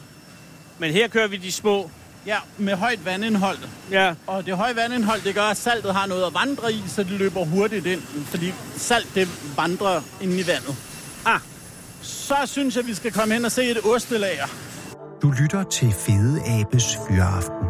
Men 0.79 0.91
her 0.91 1.07
kører 1.07 1.27
vi 1.27 1.37
de 1.37 1.51
små. 1.51 1.89
Ja, 2.25 2.37
med 2.57 2.75
højt 2.75 3.05
vandindhold. 3.05 3.57
Ja. 3.91 4.15
Og 4.27 4.45
det 4.45 4.57
høje 4.57 4.75
vandindhold, 4.75 5.21
det 5.21 5.35
gør, 5.35 5.41
at 5.41 5.57
saltet 5.57 5.93
har 5.93 6.07
noget 6.07 6.25
at 6.25 6.33
vandre 6.33 6.73
i, 6.73 6.83
så 6.87 7.03
det 7.03 7.11
løber 7.11 7.45
hurtigt 7.45 7.85
ind. 7.85 8.01
Fordi 8.01 8.51
salt, 8.75 9.15
det 9.15 9.27
vandrer 9.57 10.01
ind 10.21 10.31
i 10.31 10.47
vandet. 10.47 10.75
Ah. 11.25 11.39
Så 12.01 12.35
synes 12.45 12.75
jeg, 12.75 12.85
vi 12.85 12.93
skal 12.93 13.11
komme 13.11 13.33
hen 13.33 13.45
og 13.45 13.51
se 13.51 13.63
et 13.63 13.77
ostelager. 13.93 14.45
Du 15.21 15.33
lytter 15.41 15.63
til 15.63 15.91
Fede 15.91 16.41
Abes 16.45 16.97
Fyraften 17.07 17.67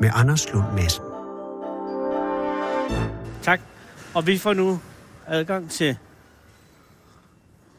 med 0.00 0.10
Anders 0.14 0.52
Lund 0.52 0.72
Madsen. 0.74 1.04
Tak. 3.42 3.60
Og 4.14 4.26
vi 4.26 4.38
får 4.38 4.52
nu 4.52 4.80
adgang 5.26 5.70
til... 5.70 5.98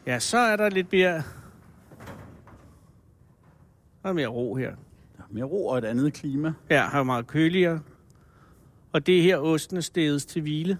Ja, 0.06 0.18
så 0.18 0.38
er 0.38 0.56
der 0.56 0.68
lidt 0.68 0.92
mere... 0.92 1.22
Der 4.02 4.08
er 4.08 4.12
mere 4.12 4.26
ro 4.26 4.54
her. 4.54 4.70
Mere 5.30 5.44
ro 5.44 5.66
og 5.66 5.78
et 5.78 5.84
andet 5.84 6.12
klima. 6.12 6.52
Ja, 6.70 6.82
har 6.86 7.02
meget 7.02 7.26
køligere. 7.26 7.80
Og 8.92 9.06
det 9.06 9.18
er 9.18 9.22
her, 9.22 9.36
osten 9.38 9.82
stedet 9.82 10.22
til 10.22 10.42
hvile. 10.42 10.78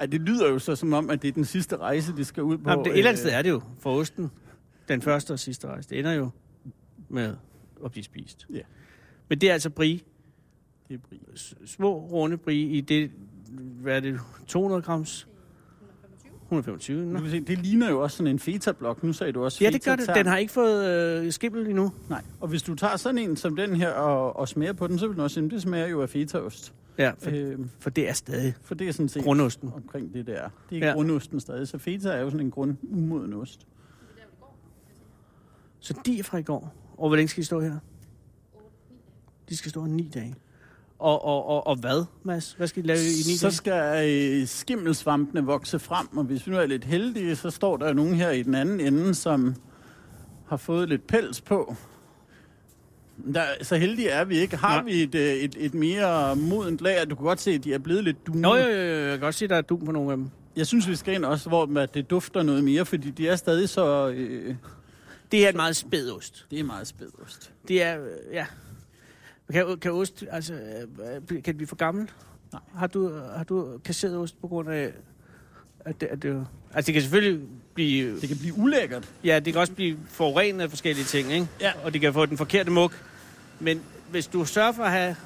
Ja, 0.00 0.06
det 0.06 0.20
lyder 0.20 0.48
jo 0.48 0.58
så 0.58 0.76
som 0.76 0.92
om, 0.92 1.10
at 1.10 1.22
det 1.22 1.28
er 1.28 1.32
den 1.32 1.44
sidste 1.44 1.76
rejse, 1.76 2.16
de 2.16 2.24
skal 2.24 2.42
ud 2.42 2.58
på. 2.58 2.70
Jamen, 2.70 2.84
det, 2.84 2.92
et 2.92 2.98
eller 2.98 3.10
andet 3.10 3.20
Øh, 3.20 3.28
sted 3.28 3.38
er 3.38 3.42
det 3.42 3.50
jo 3.50 3.62
for 3.80 3.96
osten. 3.96 4.30
Den 4.88 5.02
første 5.02 5.32
og 5.32 5.38
sidste 5.38 5.66
rejse. 5.66 5.88
Det 5.90 5.98
ender 5.98 6.12
jo 6.12 6.30
med 7.08 7.36
at 7.84 7.92
blive 7.92 8.04
spist. 8.04 8.46
Ja. 8.52 8.60
Men 9.28 9.38
det 9.38 9.48
er 9.48 9.52
altså 9.52 9.70
brie. 9.70 10.00
Det 10.88 10.94
er 10.94 10.98
brie. 10.98 11.20
Små, 11.66 11.98
runde 11.98 12.36
brie 12.36 12.62
i 12.66 12.80
det... 12.80 13.10
Hvad 13.80 13.96
er 13.96 14.00
det? 14.00 14.20
200 14.46 14.82
grams? 14.82 15.28
125. 16.56 17.04
Nå. 17.06 17.28
Se, 17.28 17.40
det 17.40 17.58
ligner 17.58 17.90
jo 17.90 18.00
også 18.02 18.16
sådan 18.16 18.30
en 18.30 18.38
feta-blok. 18.38 19.02
Nu 19.02 19.12
sagde 19.12 19.32
du 19.32 19.44
også 19.44 19.64
Ja, 19.64 19.70
det 19.70 19.84
gør 19.84 19.96
det. 19.96 20.10
Den 20.14 20.26
har 20.26 20.36
ikke 20.36 20.52
fået 20.52 20.86
øh, 21.24 21.32
skimmel 21.32 21.66
endnu. 21.66 21.92
Nej, 22.08 22.22
og 22.40 22.48
hvis 22.48 22.62
du 22.62 22.74
tager 22.74 22.96
sådan 22.96 23.18
en 23.18 23.36
som 23.36 23.56
den 23.56 23.76
her 23.76 23.90
og, 23.90 24.36
og 24.36 24.48
smager 24.48 24.72
på 24.72 24.86
den, 24.86 24.98
så 24.98 25.06
vil 25.08 25.16
du 25.16 25.22
også 25.22 25.34
sige, 25.34 25.50
det 25.50 25.62
smager 25.62 25.86
jo 25.86 26.02
af 26.02 26.08
fetaost. 26.08 26.74
Ja, 26.98 27.10
for, 27.18 27.30
Øh, 27.32 27.58
for 27.80 27.90
det 27.90 28.08
er 28.08 28.12
stadig 28.12 28.54
for 28.62 28.74
det 28.74 28.88
er 28.88 28.92
sådan 28.92 29.08
set 29.08 29.24
grundosten. 29.24 29.70
omkring 29.74 30.14
det 30.14 30.26
der. 30.26 30.48
Det 30.70 30.82
er 30.82 30.86
Ja. 30.86 30.92
grundosten 30.92 31.40
stadig, 31.40 31.68
så 31.68 31.78
feta 31.78 32.08
er 32.08 32.20
jo 32.20 32.30
sådan 32.30 32.46
en 32.46 32.50
grund 32.50 32.76
umoden 32.82 33.32
ost. 33.32 33.66
Så 35.80 35.94
de 36.06 36.18
er 36.18 36.22
fra 36.22 36.38
i 36.38 36.42
går. 36.42 36.74
Og 36.98 37.08
hvor 37.08 37.16
længe 37.16 37.28
skal 37.28 37.40
de 37.40 37.46
stå 37.46 37.60
her? 37.60 37.76
De 39.48 39.56
skal 39.56 39.70
stå 39.70 39.84
ni 39.86 40.10
dage. 40.14 40.34
Og, 41.02 41.24
og, 41.24 41.46
og, 41.46 41.66
og 41.66 41.76
hvad, 41.76 42.04
Mads? 42.24 42.52
Hvad 42.52 42.66
skal 42.66 42.82
de 42.82 42.86
lave 42.88 42.98
i 42.98 43.22
ni 43.26 43.36
Så 43.36 43.46
dage? 43.46 43.52
skal 43.54 44.08
øh, 44.40 44.46
skimmelsvampene 44.46 45.44
vokse 45.44 45.78
frem, 45.78 46.16
og 46.16 46.24
hvis 46.24 46.46
vi 46.46 46.52
nu 46.52 46.58
er 46.58 46.66
lidt 46.66 46.84
heldige, 46.84 47.36
så 47.36 47.50
står 47.50 47.76
der 47.76 47.92
nogen 47.92 48.14
her 48.14 48.30
i 48.30 48.42
den 48.42 48.54
anden 48.54 48.80
ende, 48.80 49.14
som 49.14 49.54
har 50.48 50.56
fået 50.56 50.88
lidt 50.88 51.06
pels 51.06 51.40
på. 51.40 51.74
Der, 53.34 53.42
så 53.62 53.76
heldige 53.76 54.08
er 54.08 54.24
vi 54.24 54.38
ikke. 54.38 54.56
Har 54.56 54.74
Nej. 54.76 54.84
vi 54.84 55.02
et, 55.02 55.14
øh, 55.14 55.32
et, 55.34 55.54
et 55.58 55.74
mere 55.74 56.36
modent 56.36 56.80
lager? 56.80 57.04
Du 57.04 57.14
kan 57.14 57.24
godt 57.24 57.40
se, 57.40 57.50
at 57.50 57.64
de 57.64 57.74
er 57.74 57.78
blevet 57.78 58.04
lidt 58.04 58.26
dunne. 58.26 58.40
Nå, 58.40 58.56
jo, 58.56 58.62
jo, 58.66 58.68
jo, 58.76 59.00
jeg 59.02 59.10
kan 59.10 59.20
godt 59.20 59.34
se, 59.34 59.44
at 59.44 59.50
der 59.50 59.56
er 59.56 59.60
dum 59.62 59.84
på 59.84 59.92
nogle 59.92 60.10
af 60.10 60.16
dem. 60.16 60.30
Jeg 60.56 60.66
synes, 60.66 60.88
vi 60.88 60.96
skal 60.96 61.14
ind 61.14 61.24
også, 61.24 61.48
hvor 61.48 61.78
at 61.78 61.94
det 61.94 62.10
dufter 62.10 62.42
noget 62.42 62.64
mere, 62.64 62.84
fordi 62.84 63.10
de 63.10 63.28
er 63.28 63.36
stadig 63.36 63.68
så... 63.68 64.08
Øh, 64.08 64.54
Det 65.32 65.44
er 65.44 65.48
et 65.48 65.54
meget 65.56 65.76
spædost. 65.76 66.46
det 66.50 66.60
er 66.60 66.64
meget 66.64 66.86
spædost. 66.86 67.52
Det 67.68 67.82
er, 67.82 68.00
øh, 68.00 68.08
ja. 68.32 68.46
Kan, 69.52 69.78
kan 69.80 69.92
ost, 69.92 70.24
altså, 70.30 70.54
øh, 70.54 71.28
kan 71.28 71.42
det 71.44 71.56
blive 71.56 71.68
for 71.68 71.76
gammel? 71.76 72.10
Nej. 72.52 72.60
Har 72.74 72.86
du, 72.86 73.20
har 73.36 73.44
du 73.44 73.78
kasseret 73.84 74.16
ost 74.16 74.40
på 74.40 74.48
grund 74.48 74.68
af, 74.68 74.92
at 75.84 76.00
det, 76.00 76.06
at 76.06 76.22
det, 76.22 76.46
altså 76.74 76.86
det 76.86 76.92
kan 76.92 77.02
selvfølgelig 77.02 77.40
blive, 77.74 78.20
Det 78.20 78.28
kan 78.28 78.38
blive 78.38 78.54
ulækkert. 78.58 79.08
ja, 79.24 79.38
det 79.38 79.52
kan 79.52 79.60
også 79.60 79.72
blive 79.72 79.98
forurenet 80.08 80.60
af 80.60 80.70
forskellige 80.70 81.04
ting, 81.04 81.32
ikke? 81.32 81.48
Ja. 81.60 81.72
Og 81.84 81.92
det 81.92 82.00
kan 82.00 82.12
få 82.12 82.26
den 82.26 82.36
forkerte 82.38 82.70
muk. 82.70 83.04
Men 83.60 83.80
hvis 84.10 84.26
du 84.26 84.44
sørger 84.44 84.72
for 84.72 84.82
at 84.84 84.90
have, 84.90 85.16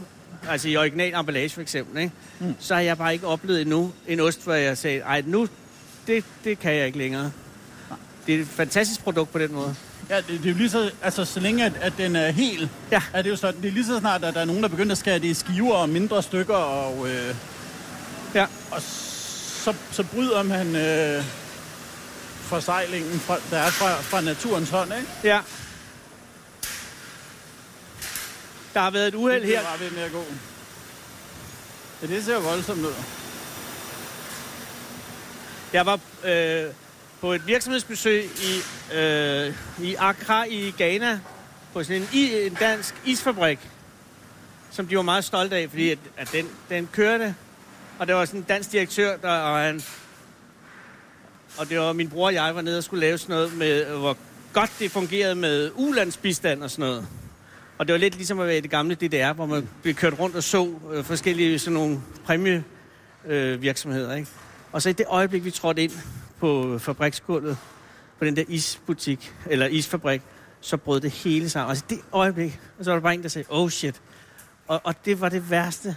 altså 0.49 0.69
i 0.69 0.77
original 0.77 1.15
emballage 1.15 1.49
for 1.51 1.61
eksempel, 1.61 1.99
ikke? 2.03 2.13
Mm. 2.41 2.55
så 2.59 2.75
har 2.75 2.81
jeg 2.81 2.99
bare 2.99 3.13
ikke 3.13 3.27
oplevet 3.27 3.61
endnu 3.63 3.93
en 4.07 4.21
ost, 4.21 4.45
hvor 4.45 4.55
jeg 4.55 4.79
sagde, 4.79 4.99
ej, 5.01 5.23
nu, 5.27 5.49
det, 6.07 6.25
det 6.45 6.59
kan 6.59 6.75
jeg 6.75 6.87
ikke 6.87 6.99
længere. 6.99 7.33
Det 8.27 8.35
er 8.35 8.41
et 8.41 8.47
fantastisk 8.47 9.03
produkt 9.05 9.33
på 9.33 9.39
den 9.39 9.53
måde. 9.53 9.75
Ja, 10.11 10.17
det, 10.17 10.29
det 10.29 10.45
er 10.47 10.51
jo 10.51 10.55
lige 10.57 10.71
så, 10.71 10.91
altså 11.03 11.25
så 11.25 11.41
længe 11.41 11.65
at, 11.65 11.73
at 11.81 11.93
den 11.99 12.17
er 12.17 12.31
hel, 12.31 12.69
Ja. 12.91 13.03
er 13.13 13.23
det 13.23 13.31
jo 13.31 13.37
sådan, 13.37 13.61
det 13.63 13.69
er 13.69 13.73
lige 13.73 13.87
så 13.87 13.99
snart, 13.99 14.25
at 14.25 14.35
der 14.35 14.41
er 14.41 14.45
nogen, 14.45 14.63
der 14.63 14.69
begynder 14.69 14.93
at 14.93 14.99
skære 14.99 15.19
det 15.19 15.25
i 15.25 15.35
skiver 15.35 15.75
og 15.75 15.89
mindre 15.89 16.23
stykker, 16.23 16.55
og, 16.57 17.09
øh, 17.09 17.35
Ja. 18.35 18.47
og 18.71 18.83
så, 18.83 19.75
så 19.93 20.03
bryder 20.03 20.43
man 20.43 20.77
øh, 20.77 21.25
forsejlingen, 22.43 23.21
fra, 23.21 23.37
der 23.51 23.59
er 23.59 23.71
fra, 23.71 24.01
fra 24.01 24.21
naturens 24.21 24.71
hånd, 24.71 24.93
ikke? 24.95 25.07
Ja. 25.25 25.41
Der 28.75 28.81
har 28.81 28.91
været 28.91 29.09
et 29.09 29.15
uheld 29.15 29.41
Det 29.41 29.49
her. 29.49 29.61
er 29.61 29.65
bare 29.65 29.81
ved 29.81 29.91
med 29.91 30.03
at 30.03 30.13
gå. 30.13 30.25
Ja, 32.03 32.07
det 32.07 32.25
ser 32.25 32.35
jo 32.35 32.41
voldsomt 32.41 32.81
ud. 32.85 32.93
Jeg 35.73 35.87
var 35.87 36.01
øh, 36.25 36.65
på 37.21 37.33
et 37.33 37.47
virksomhedsbesøg 37.47 38.25
i, 38.25 38.61
øh, 38.97 39.55
i 39.83 39.95
Accra 39.99 40.45
i 40.45 40.75
Ghana, 40.79 41.21
på 41.73 41.85
sådan 41.85 42.03
en, 42.03 42.09
i, 42.13 42.47
en 42.47 42.55
dansk 42.55 42.95
isfabrik, 43.05 43.59
som 44.71 44.87
de 44.87 44.97
var 44.97 45.03
meget 45.03 45.25
stolte 45.25 45.57
af, 45.57 45.69
fordi 45.71 45.91
at, 45.91 45.99
at 46.17 46.33
den, 46.33 46.49
den 46.69 46.89
kørte, 46.93 47.35
og 47.99 48.09
der 48.09 48.15
var 48.15 48.25
sådan 48.25 48.41
en 48.41 48.47
dansk 48.49 48.73
direktør, 48.73 49.17
der, 49.17 49.31
og, 49.31 49.59
han, 49.59 49.83
og 51.59 51.69
det 51.69 51.79
var 51.79 51.93
min 51.93 52.09
bror 52.09 52.27
og 52.27 52.35
jeg 52.35 52.55
var 52.55 52.61
nede 52.61 52.79
og 52.79 52.85
skulle 52.85 53.01
lave 53.01 53.19
sådan 53.19 53.35
noget 53.35 53.57
med, 53.57 53.85
hvor 53.85 54.17
godt 54.53 54.71
det 54.79 54.91
fungerede 54.91 55.35
med 55.35 55.71
ulandsbistand 55.75 56.63
og 56.63 56.71
sådan 56.71 56.83
noget. 56.83 57.07
Og 57.79 57.87
det 57.87 57.93
var 57.93 57.99
lidt 57.99 58.15
ligesom 58.15 58.41
at 58.41 58.47
være 58.47 58.59
i 58.59 58.61
det 58.61 58.71
gamle 58.71 58.95
DDR, 58.95 59.33
hvor 59.33 59.47
man 59.47 59.69
blev 59.83 59.95
kørt 59.95 60.19
rundt 60.19 60.37
og 60.37 60.43
så 60.43 60.75
øh, 60.93 61.05
forskellige 61.05 61.59
sådan 61.59 61.75
nogle 61.75 62.01
præmie 62.25 62.65
øh, 63.27 63.63
virksomheder, 63.63 64.15
ikke? 64.15 64.29
Og 64.73 64.83
så 64.83 64.89
i 64.89 64.93
det 64.93 65.07
øjeblik, 65.09 65.45
vi 65.45 65.51
trådte 65.51 65.83
ind 65.83 65.93
på 66.41 66.79
fabriksgulvet, 66.79 67.59
på 68.19 68.25
den 68.25 68.37
der 68.37 68.45
isbutik, 68.49 69.33
eller 69.47 69.67
isfabrik, 69.67 70.23
så 70.61 70.77
brød 70.77 71.01
det 71.01 71.11
hele 71.11 71.49
sammen. 71.51 71.71
Altså 71.71 71.85
det 71.91 71.99
øjeblik, 72.13 72.61
og 72.79 72.85
så 72.85 72.91
var 72.91 72.97
der 72.97 73.03
bare 73.03 73.15
en, 73.15 73.23
der 73.23 73.29
sagde, 73.29 73.47
oh 73.51 73.71
shit. 73.71 74.01
Og, 74.69 74.81
og 74.85 74.95
det 75.05 75.21
var 75.21 75.29
det 75.29 75.51
værste, 75.51 75.97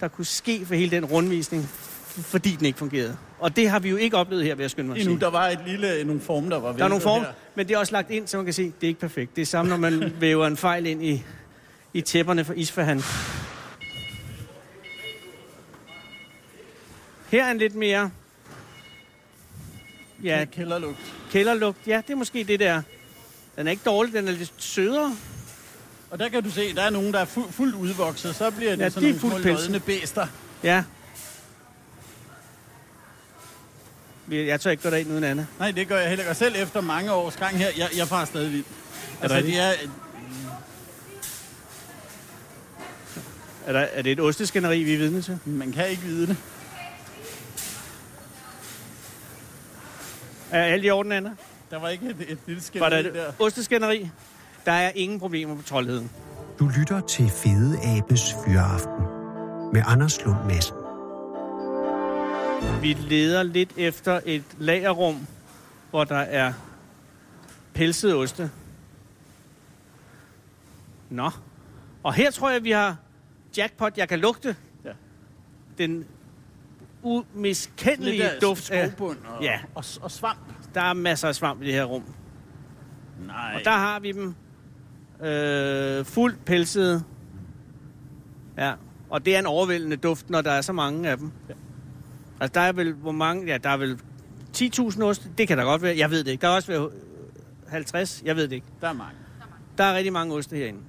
der 0.00 0.08
kunne 0.08 0.24
ske 0.24 0.66
for 0.66 0.74
hele 0.74 0.90
den 0.90 1.04
rundvisning, 1.04 1.64
fordi 2.06 2.50
den 2.50 2.66
ikke 2.66 2.78
fungerede. 2.78 3.16
Og 3.38 3.56
det 3.56 3.70
har 3.70 3.78
vi 3.78 3.88
jo 3.88 3.96
ikke 3.96 4.16
oplevet 4.16 4.44
her, 4.44 4.54
ved 4.54 4.64
at 4.64 4.70
skynde 4.70 4.88
mig 4.88 5.00
Endnu, 5.00 5.16
der 5.16 5.30
var 5.30 5.48
et 5.48 5.60
lille, 5.66 6.04
nogle 6.04 6.20
form, 6.20 6.50
der 6.50 6.60
var 6.60 6.72
Der 6.72 6.84
er 6.84 6.88
nogle 6.88 7.02
form, 7.02 7.20
her. 7.22 7.32
men 7.54 7.68
det 7.68 7.74
er 7.74 7.78
også 7.78 7.92
lagt 7.92 8.10
ind, 8.10 8.26
så 8.26 8.36
man 8.36 8.44
kan 8.44 8.54
se, 8.54 8.64
det 8.64 8.82
er 8.82 8.88
ikke 8.88 9.00
perfekt. 9.00 9.36
Det 9.36 9.42
er 9.42 9.46
samme, 9.46 9.68
når 9.68 9.76
man 9.76 10.12
væver 10.20 10.46
en 10.46 10.56
fejl 10.56 10.86
ind 10.86 11.04
i, 11.04 11.24
i 11.94 12.00
tæpperne 12.00 12.44
for 12.44 12.52
isforhand. 12.52 13.02
Her 17.30 17.44
er 17.46 17.50
en 17.50 17.58
lidt 17.58 17.74
mere... 17.74 18.10
Ja. 20.26 20.44
Kælderlugt. 20.44 20.98
kælderlugt. 21.30 21.78
Ja, 21.86 21.96
det 22.06 22.12
er 22.12 22.16
måske 22.16 22.44
det 22.44 22.60
der. 22.60 22.82
Den 23.56 23.66
er 23.66 23.70
ikke 23.70 23.82
dårlig, 23.86 24.12
den 24.14 24.28
er 24.28 24.32
lidt 24.32 24.52
sødere. 24.58 25.16
Og 26.10 26.18
der 26.18 26.28
kan 26.28 26.42
du 26.42 26.50
se, 26.50 26.74
der 26.74 26.82
er 26.82 26.90
nogen, 26.90 27.12
der 27.12 27.20
er 27.20 27.24
fu- 27.24 27.50
fuldt 27.50 27.74
udvokset. 27.74 28.34
Så 28.36 28.50
bliver 28.50 28.70
det 28.70 28.78
Ja, 28.78 28.82
ja, 28.84 28.88
de 28.88 28.94
sådan 28.94 29.08
er 29.08 29.20
nogle 29.22 29.42
små 29.42 29.52
lodne 29.52 29.80
bæster. 29.80 30.26
Ja. 30.62 30.84
Jeg 34.30 34.60
tør 34.60 34.70
ikke 34.70 34.82
gå 34.82 34.90
derind 34.90 35.10
uden 35.12 35.24
Anna. 35.24 35.46
Nej, 35.58 35.70
det 35.70 35.88
gør 35.88 35.98
jeg 35.98 36.08
heller 36.08 36.22
ikke. 36.22 36.30
Og 36.30 36.36
selv 36.36 36.54
efter 36.58 36.80
mange 36.80 37.12
års 37.12 37.36
gang 37.36 37.56
her, 37.58 37.68
jeg, 37.76 37.88
jeg 37.96 38.08
farer 38.08 38.24
stadig 38.24 38.52
vildt. 38.52 38.66
Altså, 39.22 39.36
det 39.40 39.58
er, 39.58 39.72
Er, 43.66 43.72
der, 43.72 43.80
er 43.80 44.02
det 44.02 44.12
et 44.12 44.20
osteskænderi, 44.20 44.82
vi 44.82 44.94
er 44.94 44.98
vidne 44.98 45.22
til? 45.22 45.38
man 45.44 45.72
kan 45.72 45.88
ikke 45.88 46.02
vide 46.02 46.26
det. 46.26 46.36
Er 50.56 50.62
alt 50.64 50.84
i 50.84 50.90
orden, 50.90 51.12
Anna? 51.12 51.30
Der 51.70 51.78
var 51.80 51.88
ikke 51.88 52.06
et, 52.06 52.16
et 52.28 52.38
lille 52.46 52.62
skæld 52.62 52.82
Var 52.82 52.88
der 52.88 53.02
der. 53.02 53.32
osteskænderi? 53.38 54.10
Der 54.66 54.72
er 54.72 54.90
ingen 54.94 55.20
problemer 55.20 55.56
på 55.56 55.62
troldheden. 55.62 56.10
Du 56.58 56.70
lytter 56.78 57.00
til 57.00 57.28
Fede 57.30 57.78
Abes 57.84 58.34
Fyraften 58.44 59.04
med 59.72 59.82
Anders 59.86 60.24
Lund 60.24 60.44
Madsen. 60.46 60.76
Vi 62.82 62.92
leder 62.92 63.42
lidt 63.42 63.70
efter 63.76 64.20
et 64.24 64.44
lagerrum, 64.58 65.26
hvor 65.90 66.04
der 66.04 66.16
er 66.18 66.52
pelsede 67.74 68.14
oste. 68.14 68.50
Nå. 71.10 71.30
Og 72.02 72.14
her 72.14 72.30
tror 72.30 72.50
jeg, 72.50 72.64
vi 72.64 72.70
har 72.70 72.96
jackpot, 73.56 73.98
jeg 73.98 74.08
kan 74.08 74.18
lugte. 74.18 74.56
Ja. 74.84 74.90
Den 75.78 76.04
umiskendelige 77.02 78.18
Lidt 78.22 78.42
duft 78.42 78.70
af... 78.70 78.90
og, 79.00 79.14
Ja. 79.42 79.60
og, 79.74 79.84
og 80.02 80.10
svamp. 80.10 80.38
Der 80.74 80.80
er 80.80 80.94
masser 80.94 81.28
af 81.28 81.34
svamp 81.34 81.62
i 81.62 81.66
det 81.66 81.74
her 81.74 81.84
rum. 81.84 82.04
Nej. 83.26 83.54
Og 83.54 83.60
der 83.64 83.70
har 83.70 84.00
vi 84.00 84.12
dem 84.12 84.34
øh, 85.26 86.04
fuldt 86.04 86.44
pelsede. 86.44 87.02
Ja, 88.58 88.72
og 89.10 89.24
det 89.26 89.34
er 89.34 89.38
en 89.38 89.46
overvældende 89.46 89.96
duft, 89.96 90.30
når 90.30 90.40
der 90.42 90.50
er 90.50 90.60
så 90.60 90.72
mange 90.72 91.08
af 91.10 91.18
dem. 91.18 91.32
Ja. 91.48 91.54
Altså, 92.40 92.52
der 92.54 92.60
er 92.60 92.72
vel, 92.72 92.92
hvor 92.92 93.12
mange, 93.12 93.46
ja, 93.46 93.58
der 93.58 93.70
er 93.70 93.76
vel 93.76 93.98
10.000 94.56 95.02
oste. 95.02 95.28
Det 95.38 95.48
kan 95.48 95.58
der 95.58 95.64
godt 95.64 95.82
være, 95.82 95.96
jeg 95.98 96.10
ved 96.10 96.24
det 96.24 96.30
ikke. 96.30 96.42
Der 96.42 96.48
er 96.48 96.54
også 96.54 96.68
være 96.72 96.90
50, 97.68 98.22
jeg 98.24 98.36
ved 98.36 98.42
det 98.48 98.52
ikke. 98.52 98.66
Der 98.80 98.88
er 98.88 98.92
mange. 98.92 99.14
Der 99.78 99.84
er 99.84 99.94
rigtig 99.96 100.12
mange 100.12 100.34
oste 100.34 100.56
herinde. 100.56 100.80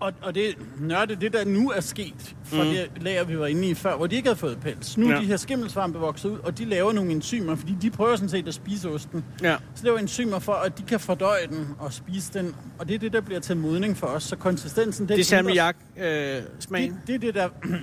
Og, 0.00 0.12
og 0.22 0.34
det 0.34 0.54
nørde, 0.80 1.14
det 1.16 1.32
der 1.32 1.44
nu 1.44 1.70
er 1.70 1.80
sket, 1.80 2.34
fra 2.44 2.64
mm. 2.64 2.70
det 2.70 2.90
lager, 3.00 3.24
vi 3.24 3.38
var 3.38 3.46
inde 3.46 3.68
i 3.68 3.74
før, 3.74 3.96
hvor 3.96 4.06
de 4.06 4.16
ikke 4.16 4.28
havde 4.28 4.38
fået 4.38 4.58
pels. 4.60 4.98
Nu 4.98 5.08
er 5.08 5.14
Ja. 5.14 5.20
de 5.20 5.24
her 5.26 5.36
skimmelsvampe 5.36 5.98
vokset 5.98 6.28
ud, 6.30 6.38
og 6.38 6.58
de 6.58 6.64
laver 6.64 6.92
nogle 6.92 7.10
enzymer, 7.12 7.54
fordi 7.54 7.76
de 7.82 7.90
prøver 7.90 8.16
sådan 8.16 8.28
set 8.28 8.48
at 8.48 8.54
spise 8.54 8.88
osten. 8.88 9.24
Ja. 9.42 9.56
Så 9.74 9.84
laver 9.84 9.98
enzymer 9.98 10.38
for, 10.38 10.52
at 10.52 10.78
de 10.78 10.82
kan 10.82 11.00
fordøje 11.00 11.46
den 11.48 11.68
og 11.78 11.92
spise 11.92 12.32
den. 12.32 12.54
Og 12.78 12.88
det 12.88 12.94
er 12.94 12.98
det, 12.98 13.12
der 13.12 13.20
bliver 13.20 13.40
til 13.40 13.56
modning 13.56 13.96
for 13.96 14.06
os. 14.06 14.22
Så 14.22 14.36
konsistensen... 14.36 15.08
Den 15.08 15.16
Det 15.16 15.20
er 15.20 15.24
salmiak-smagen. 15.24 16.92
det, 16.92 17.06
det 17.06 17.14
er 17.14 17.18
det, 17.18 17.34
der 17.34 17.48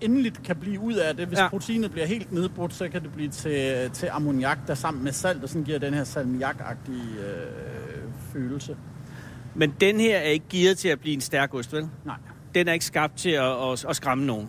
endeligt 0.00 0.42
kan 0.42 0.56
blive 0.56 0.80
ud 0.80 0.94
af 0.94 1.16
det. 1.16 1.26
Hvis 1.26 1.38
ja. 1.38 1.48
proteinet 1.48 1.90
bliver 1.92 2.06
helt 2.06 2.32
nedbrudt, 2.32 2.74
så 2.74 2.88
kan 2.88 3.02
det 3.02 3.12
blive 3.12 3.28
til, 3.28 3.90
til 3.92 4.08
ammoniak, 4.12 4.58
der 4.66 4.74
sammen 4.74 5.04
med 5.04 5.12
salt, 5.12 5.42
og 5.42 5.48
sådan 5.48 5.64
giver 5.64 5.78
den 5.78 5.94
her 5.94 6.04
salmiakagtige 6.04 7.02
øh, 7.18 8.02
følelse. 8.32 8.76
Men 9.56 9.74
den 9.80 10.00
her 10.00 10.16
er 10.18 10.28
ikke 10.28 10.46
gearet 10.48 10.78
til 10.78 10.88
at 10.88 11.00
blive 11.00 11.14
en 11.14 11.20
stærk 11.20 11.54
ost, 11.54 11.72
vel? 11.72 11.88
Nej, 12.04 12.16
Den 12.54 12.68
er 12.68 12.72
ikke 12.72 12.84
skabt 12.84 13.16
til 13.16 13.30
at, 13.30 13.72
at, 13.72 13.84
at 13.88 13.96
skræmme 13.96 14.26
nogen. 14.26 14.48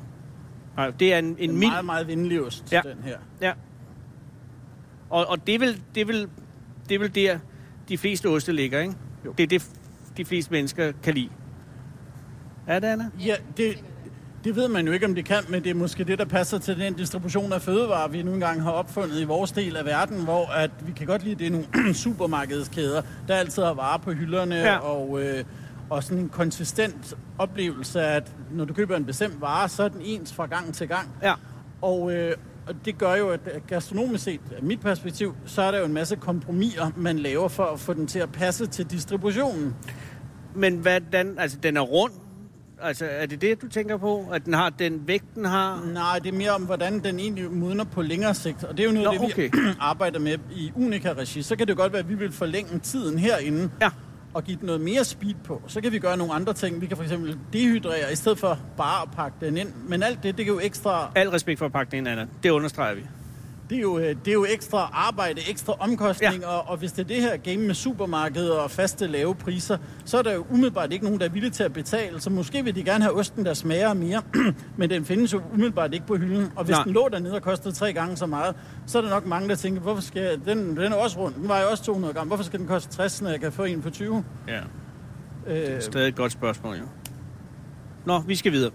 Nej, 0.75 0.89
det 0.89 1.13
er 1.13 1.19
en, 1.19 1.25
en 1.25 1.35
en 1.39 1.57
mild... 1.59 1.71
meget, 1.71 1.85
meget 1.85 2.07
venlig 2.07 2.41
ost, 2.41 2.73
ja. 2.73 2.81
den 2.85 3.03
her. 3.03 3.17
Ja. 3.41 3.53
Og, 5.09 5.25
og 5.27 5.47
det, 5.47 5.55
er 5.55 5.59
vel, 5.59 5.81
det, 5.95 6.01
er 6.01 6.05
vel, 6.05 6.29
det 6.89 6.95
er 6.95 6.99
vel 6.99 7.15
der, 7.15 7.39
de 7.89 7.97
fleste 7.97 8.29
oste 8.29 8.51
ligger, 8.51 8.79
ikke? 8.79 8.93
Jo. 9.25 9.33
Det 9.37 9.43
er 9.43 9.47
det, 9.47 9.69
de 10.17 10.25
fleste 10.25 10.51
mennesker 10.51 10.91
kan 11.03 11.13
lide. 11.13 11.29
Er 12.67 12.79
det, 12.79 12.87
Anna? 12.87 13.09
Ja, 13.25 13.35
det, 13.57 13.83
det 14.47 14.55
ved 14.55 14.67
man 14.67 14.85
jo 14.87 14.91
ikke, 14.93 15.05
om 15.05 15.15
det 15.15 15.25
kan, 15.25 15.43
men 15.49 15.63
det 15.63 15.69
er 15.69 15.73
måske 15.73 16.03
det, 16.03 16.19
der 16.19 16.25
passer 16.25 16.57
til 16.57 16.79
den 16.79 16.93
distribution 16.93 17.53
af 17.53 17.61
fødevarer, 17.61 18.07
vi 18.07 18.23
nu 18.23 18.33
engang 18.33 18.63
har 18.63 18.71
opfundet 18.71 19.19
i 19.19 19.23
vores 19.23 19.51
del 19.51 19.77
af 19.77 19.85
verden, 19.85 20.23
hvor 20.23 20.47
at 20.51 20.71
vi 20.85 20.91
kan 20.91 21.07
godt 21.07 21.23
lide, 21.23 21.31
at 21.33 21.39
det 21.39 21.47
er 21.47 21.51
nogle 21.51 21.93
supermarkedskæder, 22.03 23.01
der 23.27 23.35
altid 23.35 23.63
har 23.63 23.73
varer 23.73 23.97
på 23.97 24.11
hylderne, 24.11 24.55
Ja. 24.55 24.77
og, 24.77 25.23
øh, 25.23 25.43
og 25.89 26.03
sådan 26.03 26.17
en 26.17 26.29
konsistent 26.29 27.17
oplevelse 27.37 28.01
af, 28.01 28.15
at 28.15 28.31
når 28.51 28.65
du 28.65 28.73
køber 28.73 28.97
en 28.97 29.05
bestemt 29.05 29.41
vare, 29.41 29.69
så 29.69 29.83
er 29.83 29.87
den 29.87 30.01
ens 30.01 30.33
fra 30.33 30.45
gang 30.45 30.73
til 30.73 30.87
gang. 30.87 31.09
Ja. 31.23 31.33
Og, 31.81 32.13
øh, 32.13 32.35
og 32.67 32.75
det 32.85 32.97
gør 32.97 33.15
jo, 33.15 33.29
at 33.29 33.39
gastronomisk 33.67 34.23
set, 34.23 34.39
af 34.57 34.63
mit 34.63 34.79
perspektiv, 34.79 35.35
så 35.45 35.61
er 35.61 35.71
der 35.71 35.79
jo 35.79 35.85
en 35.85 35.93
masse 35.93 36.15
kompromiser, 36.15 36.91
man 36.97 37.19
laver 37.19 37.47
for 37.47 37.63
at 37.63 37.79
få 37.79 37.93
den 37.93 38.07
til 38.07 38.19
at 38.19 38.31
passe 38.31 38.65
til 38.67 38.85
distributionen. 38.91 39.75
Men 40.55 40.77
hvordan, 40.77 41.35
altså 41.39 41.57
den 41.63 41.77
er 41.77 41.81
rund? 41.81 42.11
Altså 42.81 43.05
er 43.09 43.25
det 43.25 43.41
det, 43.41 43.61
du 43.61 43.67
tænker 43.67 43.97
på? 43.97 44.29
At 44.33 44.45
den 44.45 44.53
har 44.53 44.69
den 44.69 45.07
vægt, 45.07 45.35
den 45.35 45.45
har? 45.45 45.83
Nej, 45.93 46.19
det 46.19 46.33
er 46.33 46.37
mere 46.37 46.51
om, 46.51 46.61
hvordan 46.61 46.99
den 46.99 47.19
egentlig 47.19 47.51
modner 47.51 47.83
på 47.83 48.01
længere 48.01 48.33
sigt. 48.33 48.63
Og 48.63 48.77
det 48.77 48.83
er 48.83 48.87
jo 48.87 48.93
noget, 48.93 49.05
Nå, 49.05 49.11
af 49.13 49.19
det, 49.19 49.37
vi 49.37 49.47
okay. 49.49 49.73
arbejder 49.79 50.19
med 50.19 50.37
i 50.51 50.71
Unica-regi. 50.75 51.41
Så 51.41 51.55
kan 51.55 51.67
det 51.67 51.77
godt 51.77 51.91
være, 51.93 51.99
at 51.99 52.09
vi 52.09 52.13
vil 52.15 52.31
forlænge 52.31 52.79
tiden 52.79 53.19
herinde 53.19 53.69
Ja. 53.81 53.89
og 54.33 54.43
give 54.43 54.57
den 54.57 54.65
noget 54.65 54.81
mere 54.81 55.03
speed 55.03 55.33
på. 55.43 55.61
Så 55.67 55.81
kan 55.81 55.91
vi 55.91 55.99
gøre 55.99 56.17
nogle 56.17 56.33
andre 56.33 56.53
ting. 56.53 56.81
Vi 56.81 56.85
kan 56.85 56.97
for 56.97 57.03
eksempel 57.03 57.37
dehydrere, 57.53 58.11
i 58.11 58.15
stedet 58.15 58.37
for 58.39 58.59
bare 58.77 59.01
at 59.01 59.09
pakke 59.15 59.37
den 59.45 59.57
ind. 59.57 59.69
Men 59.87 60.03
alt 60.03 60.23
det, 60.23 60.37
det 60.37 60.43
er 60.43 60.47
jo 60.47 60.59
ekstra, 60.63 61.11
Al 61.15 61.29
respekt 61.29 61.59
for 61.59 61.65
at 61.65 61.71
pakke 61.71 61.91
den 61.91 61.97
ind, 61.97 62.07
Anna. 62.07 62.27
Det 62.43 62.49
understreger 62.49 62.95
vi. 62.95 63.01
Det 63.69 63.77
er 63.77 63.81
jo, 63.81 63.97
øh, 63.97 64.15
det 64.25 64.27
er 64.27 64.33
jo 64.33 64.45
ekstra 64.49 64.89
arbejde, 64.93 65.41
ekstra 65.49 65.73
omkostning. 65.79 66.41
Ja. 66.41 66.47
Og, 66.47 66.69
og 66.69 66.77
hvis 66.77 66.91
det 66.91 67.03
er 67.03 67.07
det 67.07 67.21
her 67.21 67.37
game 67.37 67.57
med 67.67 67.75
supermarkeder 67.75 68.55
og 68.55 68.71
faste 68.71 69.07
lave 69.07 69.35
priser, 69.35 69.77
så 70.05 70.17
er 70.17 70.21
der 70.21 70.33
jo 70.33 70.45
umiddelbart 70.49 70.93
ikke 70.93 71.05
nogen, 71.05 71.19
der 71.19 71.25
er 71.25 71.29
villige 71.29 71.51
til 71.51 71.63
at 71.63 71.73
betale. 71.73 72.21
Så 72.21 72.29
måske 72.29 72.63
vil 72.63 72.75
de 72.75 72.83
gerne 72.83 73.03
have 73.03 73.15
osten, 73.15 73.45
der 73.45 73.53
smager 73.53 73.93
mere. 73.93 74.21
men 74.77 74.89
den 74.89 75.05
findes 75.05 75.33
jo 75.33 75.41
umiddelbart 75.53 75.93
ikke 75.93 76.05
på 76.05 76.15
hylden. 76.15 76.51
Og 76.55 76.63
hvis 76.63 76.73
Nej. 76.73 76.83
Den 76.83 76.93
lå 76.93 77.09
dernede 77.11 77.35
og 77.35 77.41
kostede 77.41 77.75
tre 77.75 77.93
gange 77.93 78.17
så 78.17 78.25
meget, 78.25 78.55
så 78.85 78.97
er 78.97 79.01
der 79.01 79.09
nok 79.09 79.25
mange, 79.25 79.49
der 79.49 79.55
tænker, 79.55 79.81
hvorfor 79.81 80.01
skal 80.01 80.39
den, 80.45 80.77
den 80.77 80.91
er 80.91 80.95
også 80.95 81.19
rund. 81.19 81.33
Den 81.33 81.49
var 81.49 81.61
jo 81.61 81.69
også 81.69 81.83
200 81.83 82.13
gram. 82.13 82.27
Hvorfor 82.27 82.43
skal 82.43 82.59
den 82.59 82.67
koste 82.67 82.95
60, 82.95 83.21
når 83.21 83.29
jeg 83.29 83.39
kan 83.39 83.51
få 83.51 83.63
en 83.63 83.83
for 83.83 83.89
20? 83.89 84.23
Ja. 84.47 84.59
Øh, 85.47 85.81
Stadig 85.81 86.07
et 86.07 86.15
godt 86.15 86.31
spørgsmål, 86.31 86.75
jo. 86.75 86.83
Nå, 88.05 88.19
vi 88.19 88.35
skal 88.35 88.51
videre. 88.51 88.71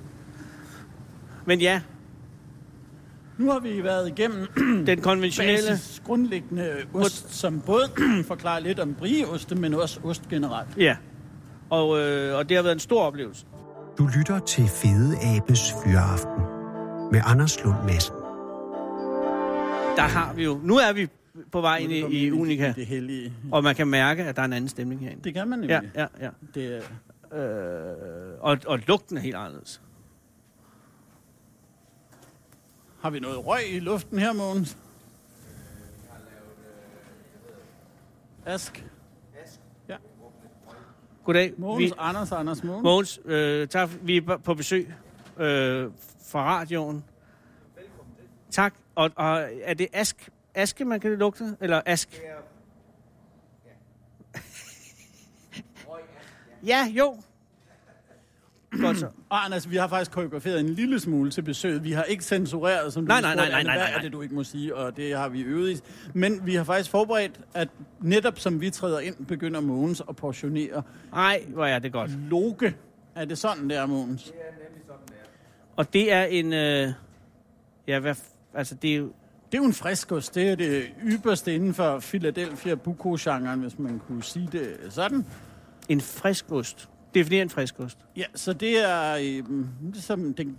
Men 1.44 1.60
ja, 1.60 1.80
nu 3.42 3.50
har 3.50 3.60
vi 3.60 3.84
været 3.84 4.08
igennem 4.08 4.46
den 4.86 5.00
konventionelle... 5.00 5.68
basis 5.70 6.02
grundlæggende 6.06 6.72
ost, 6.94 7.34
som 7.34 7.60
både 7.60 7.82
forklarer 8.32 8.60
lidt 8.60 8.80
om 8.80 8.94
brieoste, 8.94 9.54
men 9.54 9.74
også 9.74 10.00
ost 10.04 10.28
generelt. 10.28 10.68
Ja. 10.78 10.96
Og, 11.70 12.00
øh, 12.00 12.36
og 12.38 12.48
det 12.48 12.56
har 12.56 12.62
været 12.62 12.74
en 12.74 12.80
stor 12.80 13.02
oplevelse. 13.02 13.46
Du 13.98 14.08
lytter 14.18 14.38
til 14.38 14.64
Fede 14.68 15.16
Abes 15.36 15.72
Fyraften 15.84 16.42
med 17.12 17.20
Anders 17.24 17.64
Lund 17.64 17.76
Madsen. 17.86 18.14
Der 19.96 20.02
har 20.02 20.32
vi 20.34 20.44
jo... 20.44 20.60
Nu 20.62 20.76
er 20.76 20.92
vi 20.92 21.08
på 21.52 21.60
vej 21.60 21.76
ind 21.76 21.92
i, 21.92 21.98
i 22.26 22.30
Unica, 22.32 22.72
Det 22.76 22.86
hellige. 22.86 23.32
og 23.52 23.62
man 23.62 23.74
kan 23.74 23.86
mærke, 23.88 24.24
at 24.24 24.36
der 24.36 24.42
er 24.42 24.46
en 24.46 24.52
anden 24.52 24.68
stemning 24.68 25.00
herinde. 25.00 25.22
Det 25.24 25.34
kan 25.34 25.48
man 25.48 25.64
Ja, 25.64 25.80
nemlig. 25.80 25.92
ja, 25.96 26.06
ja. 26.20 26.28
Det 26.54 26.76
er, 26.76 26.80
Øh, 27.34 28.38
og, 28.40 28.58
og 28.66 28.78
lugten 28.86 29.16
er 29.16 29.20
helt 29.20 29.34
anderledes. 29.34 29.80
Har 33.02 33.10
vi 33.10 33.20
noget 33.20 33.46
røg 33.46 33.72
i 33.72 33.80
luften 33.80 34.18
her, 34.18 34.32
Mogens? 34.32 34.78
Ask. 38.46 38.86
Ja. 39.88 39.96
Goddag. 41.24 41.52
Mogens, 41.56 41.84
Vi, 41.84 41.92
Anders, 41.98 42.32
Anders 42.32 42.64
Mogens. 42.64 42.82
Mogens, 42.84 43.20
øh, 43.24 43.68
tak. 43.68 43.90
Vi 44.02 44.16
er 44.16 44.36
på 44.36 44.54
besøg 44.54 44.94
øh, 45.36 45.90
fra 46.26 46.44
radioen. 46.44 47.04
Tak. 48.50 48.74
Og, 48.94 49.10
og 49.16 49.48
er 49.62 49.74
det 49.74 49.88
ask, 49.92 50.28
aske, 50.54 50.84
man 50.84 51.00
kan 51.00 51.10
lugte? 51.10 51.56
Eller 51.60 51.80
ask? 51.86 52.20
Ja, 56.66 56.88
jo. 56.90 57.16
Godt 58.80 58.98
så. 58.98 59.06
Og 59.30 59.44
Anders, 59.44 59.70
vi 59.70 59.76
har 59.76 59.88
faktisk 59.88 60.10
koreograferet 60.10 60.60
en 60.60 60.68
lille 60.68 61.00
smule 61.00 61.30
til 61.30 61.42
besøget. 61.42 61.84
Vi 61.84 61.92
har 61.92 62.02
ikke 62.02 62.24
censureret, 62.24 62.92
som 62.92 63.02
du 63.02 63.08
Nej, 63.08 63.20
nej, 63.20 63.34
nej, 63.34 63.48
nej, 63.50 63.62
nej, 63.62 63.76
Hvad 63.76 63.86
nej. 63.86 63.96
er 63.96 64.00
det, 64.00 64.12
du 64.12 64.22
ikke 64.22 64.34
må 64.34 64.44
sige? 64.44 64.76
Og 64.76 64.96
det 64.96 65.16
har 65.16 65.28
vi 65.28 65.40
øvet 65.42 65.70
i. 65.70 65.80
Men 66.14 66.46
vi 66.46 66.54
har 66.54 66.64
faktisk 66.64 66.90
forberedt, 66.90 67.40
at 67.54 67.68
netop 68.00 68.38
som 68.38 68.60
vi 68.60 68.70
træder 68.70 69.00
ind, 69.00 69.26
begynder 69.26 69.60
Mogens 69.60 70.02
at 70.08 70.16
portionere 70.16 70.82
Nej, 71.12 71.44
hvor 71.48 71.66
er 71.66 71.78
det 71.78 71.92
godt. 71.92 72.10
loge. 72.30 72.74
Er 73.16 73.24
det 73.24 73.38
sådan, 73.38 73.70
der, 73.70 73.86
Mogens? 73.86 74.32
Og 75.76 75.92
det 75.92 76.12
er 76.12 76.22
en... 76.24 76.52
Øh, 76.52 76.92
ja, 77.88 77.98
hvad... 77.98 78.14
Altså, 78.54 78.74
det 78.74 78.92
er 78.92 78.96
jo... 78.96 79.12
Det 79.52 79.58
er 79.58 79.62
jo 79.62 79.66
en 79.68 79.72
friskost. 79.72 80.34
Det 80.34 80.48
er 80.50 80.54
det 80.54 80.84
ypperste 81.04 81.54
inden 81.54 81.74
for 81.74 81.98
Philadelphia 82.00 82.74
Buko-genren, 82.74 83.60
hvis 83.60 83.78
man 83.78 84.00
kunne 84.06 84.22
sige 84.22 84.48
det 84.52 84.76
sådan. 84.90 85.26
En 85.88 86.00
frisk 86.00 86.46
ost. 87.12 87.16
Definér 87.30 87.34
en 87.42 87.50
frisk 87.50 87.80
ost. 87.80 87.98
Ja, 88.16 88.24
så 88.34 88.52
det 88.52 88.88
er, 88.90 89.14
øh, 89.14 89.44
ligesom, 89.92 90.34
den, 90.34 90.58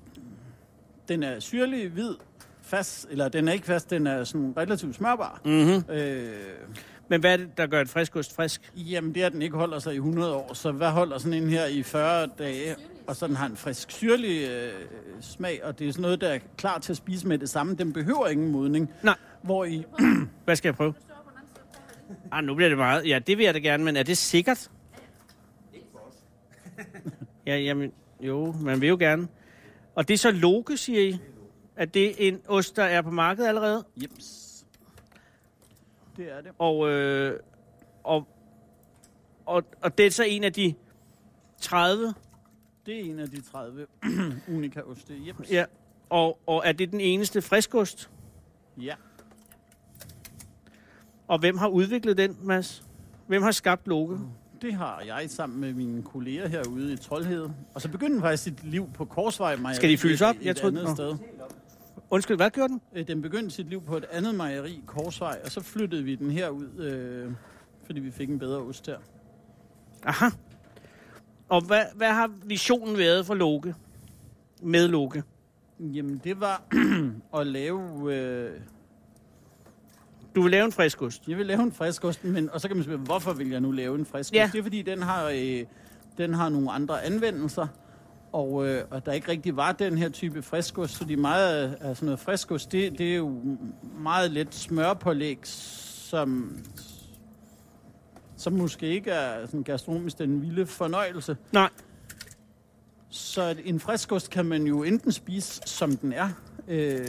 den 1.08 1.24
er 1.24 1.40
syrlig, 1.40 1.90
hvid, 1.90 2.14
fast, 2.62 3.08
eller 3.12 3.30
den 3.30 3.48
er 3.48 3.52
ikke 3.54 3.66
fast, 3.66 3.90
den 3.90 4.08
er 4.08 4.24
sådan 4.24 4.54
relativt 4.58 4.96
smørbar. 4.96 5.42
Mm-hmm. 5.46 5.94
Øh, 5.96 6.34
Men 7.08 7.20
hvad 7.20 7.34
er 7.34 7.38
det, 7.38 7.58
der 7.58 7.68
gør 7.68 7.82
en 7.82 7.88
frisk 7.88 8.16
ost 8.16 8.36
frisk? 8.36 8.72
jamen, 8.76 9.16
det 9.16 9.22
er, 9.22 9.26
at 9.28 9.34
den 9.34 9.42
ikke 9.42 9.58
holder 9.58 9.80
sig 9.80 9.94
i 9.94 9.98
100 9.98 10.34
år, 10.36 10.54
så 10.54 10.72
hvad 10.72 10.90
holder 10.90 11.18
sådan 11.18 11.44
en 11.44 11.50
her 11.50 11.66
i 11.66 11.84
40 11.84 12.28
dage? 12.40 12.76
Og 13.08 13.16
så 13.16 13.28
den 13.28 13.36
har 13.36 13.46
en 13.46 13.56
frisk 13.58 13.92
syrlig 13.92 14.50
øh, 14.50 14.72
smag, 15.22 15.60
og 15.64 15.80
det 15.80 15.88
er 15.88 15.92
sådan 15.92 16.02
noget, 16.02 16.22
der 16.22 16.30
er 16.30 16.40
klar 16.58 16.80
til 16.80 16.94
at 16.94 16.98
spise 16.98 17.28
med 17.28 17.38
det 17.38 17.50
samme. 17.50 17.76
Den 17.76 17.94
behøver 17.94 18.28
ingen 18.28 18.52
modning. 18.52 18.90
Nej. 19.04 19.16
Hvor 19.42 19.66
i, 19.66 19.84
Hvad 20.46 20.56
skal 20.56 20.68
jeg 20.70 20.76
prøve? 20.76 20.94
Ah, 22.32 22.44
nu 22.44 22.56
bliver 22.56 22.70
det 22.70 22.78
meget. 22.78 23.08
Ja, 23.08 23.20
det 23.28 23.38
vil 23.38 23.44
jeg 23.44 23.54
da 23.54 23.60
gerne, 23.60 23.84
men 23.84 23.96
er 23.96 24.04
det 24.04 24.18
sikkert? 24.18 24.70
Ja, 27.48 27.58
jamen, 27.58 27.92
jo, 28.22 28.52
man 28.62 28.82
vil 28.82 28.90
jo 28.90 28.98
gerne. 29.00 29.28
Og 29.96 30.08
det 30.08 30.14
er 30.14 30.18
så 30.18 30.32
Loke, 30.32 30.78
siger 30.78 31.02
I? 31.02 31.18
At 31.76 31.94
det 31.94 32.10
er 32.10 32.28
en 32.28 32.42
ost, 32.48 32.76
der 32.76 32.84
er 32.84 33.02
på 33.02 33.12
markedet 33.12 33.48
allerede? 33.48 33.84
jeps, 33.96 34.66
det 36.18 36.32
er 36.32 36.42
det. 36.42 36.52
Og, 36.58 36.90
øh, 36.90 37.40
og, 38.04 38.28
og, 39.46 39.64
og 39.82 39.98
det 39.98 40.06
er 40.06 40.12
så 40.12 40.24
en 40.24 40.44
af 40.44 40.54
de 40.54 40.74
30, 41.62 42.14
Det 42.86 43.00
er 43.00 43.04
en 43.04 43.20
af 43.20 43.30
de 43.30 43.42
30 43.42 43.88
unika-oste. 44.56 45.14
Jeps. 45.28 45.52
ja. 45.52 45.66
Og, 46.10 46.40
og 46.48 46.62
er 46.66 46.72
det 46.72 46.92
den 46.92 47.02
eneste 47.02 47.42
friskost? 47.42 48.10
ja. 48.82 48.96
Og 51.28 51.40
hvem 51.40 51.58
har 51.58 51.68
udviklet 51.68 52.18
den, 52.18 52.38
Mads? 52.42 52.84
Hvem 53.28 53.42
har 53.44 53.52
skabt 53.52 53.88
Loke? 53.88 54.20
Det 54.64 54.74
har 54.74 55.02
jeg 55.06 55.30
sammen 55.30 55.60
med 55.62 55.74
mine 55.74 56.04
kolleger 56.04 56.48
herude 56.48 56.94
i 56.94 56.98
Troldhede. 56.98 57.54
Og 57.74 57.82
så 57.82 57.90
begyndte 57.90 58.14
den 58.14 58.22
faktisk 58.22 58.44
sit 58.44 58.64
liv 58.64 58.90
på 58.94 59.06
Korsvej 59.06 59.56
Mejeri. 59.56 59.76
Skal 59.76 59.90
de 59.90 59.98
fyldes 59.98 60.22
op? 60.22 60.36
Et, 60.36 60.46
Jeg 60.46 60.56
troede- 60.56 60.80
andet 60.80 60.96
sted. 60.98 61.16
Undskyld, 62.10 62.38
hvad 62.38 62.50
gjorde 62.50 62.70
den? 62.74 62.82
Øh, 62.96 63.08
Den 63.08 63.22
begyndte 63.22 63.50
sit 63.56 63.70
liv 63.70 63.82
på 63.82 63.98
et 63.98 64.06
andet 64.12 64.36
mejeri, 64.36 64.82
Korsvej, 64.86 65.40
og 65.46 65.52
så 65.52 65.62
flyttede 65.62 66.04
vi 66.04 66.16
den 66.16 66.32
herud, 66.32 66.80
øh, 66.80 67.32
fordi 67.86 68.00
vi 68.00 68.12
fik 68.12 68.30
en 68.30 68.40
bedre 68.40 68.58
ost 68.62 68.88
her. 68.88 68.98
Aha. 70.06 70.26
Og 71.50 71.62
hvad, 71.62 71.84
hvad 71.96 72.10
har 72.10 72.32
visionen 72.46 72.98
været 72.98 73.26
for 73.26 73.34
Loke? 73.34 73.76
Med 74.62 74.88
Loke? 74.88 75.24
Jamen, 75.80 76.22
det 76.24 76.40
var 76.40 76.62
at 77.40 77.48
lave... 77.48 78.14
Øh, 78.16 78.52
Du 80.36 80.42
vil 80.42 80.52
lave 80.52 80.66
en 80.66 80.72
friskost. 80.72 81.28
jeg 81.28 81.38
vil 81.38 81.46
lave 81.46 81.64
en 81.64 81.72
friskost, 81.72 82.24
men, 82.24 82.50
og 82.50 82.62
så 82.62 82.68
kan 82.68 82.78
man 82.78 82.84
spørge, 82.84 83.00
hvorfor 83.00 83.34
vil 83.34 83.50
jeg 83.50 83.62
nu 83.62 83.72
lave 83.72 84.00
en 84.00 84.06
friskost? 84.06 84.34
Ja. 84.34 84.50
Det 84.54 84.60
er, 84.60 84.64
fordi 84.64 84.82
den 84.82 85.02
har 85.02 85.30
øh, 85.30 85.66
den 86.18 86.34
har 86.34 86.50
nogle 86.50 86.72
andre 86.72 87.04
anvendelser, 87.04 87.68
og, 88.32 88.68
øh, 88.68 88.84
og 88.90 89.06
der 89.06 89.12
ikke 89.12 89.28
rigtig 89.32 89.56
var 89.56 89.72
den 89.72 89.98
her 89.98 90.10
type 90.10 90.42
friskost, 90.42 90.98
så 90.98 91.06
de 91.06 91.16
meget 91.16 91.78
sådan 91.80 91.98
noget 92.02 92.20
friskost, 92.20 92.72
det, 92.72 92.98
det 92.98 93.12
er 93.12 93.16
jo 93.16 93.42
meget 94.00 94.32
let 94.32 94.56
smørpålæg, 94.56 95.40
som, 95.44 96.58
som 98.38 98.54
måske 98.54 98.88
ikke 98.88 99.12
er 99.12 99.46
sådan 99.46 99.64
gastronomisk 99.64 100.18
den 100.18 100.42
vilde 100.42 100.66
fornøjelse. 100.66 101.38
Nej. 101.52 101.70
Så 103.10 103.56
en 103.66 103.80
friskost 103.80 104.30
kan 104.30 104.46
man 104.46 104.64
jo 104.64 104.84
enten 104.84 105.12
spise, 105.12 105.62
som 105.66 105.98
den 105.98 106.14
er, 106.14 106.30
øh, 106.68 107.08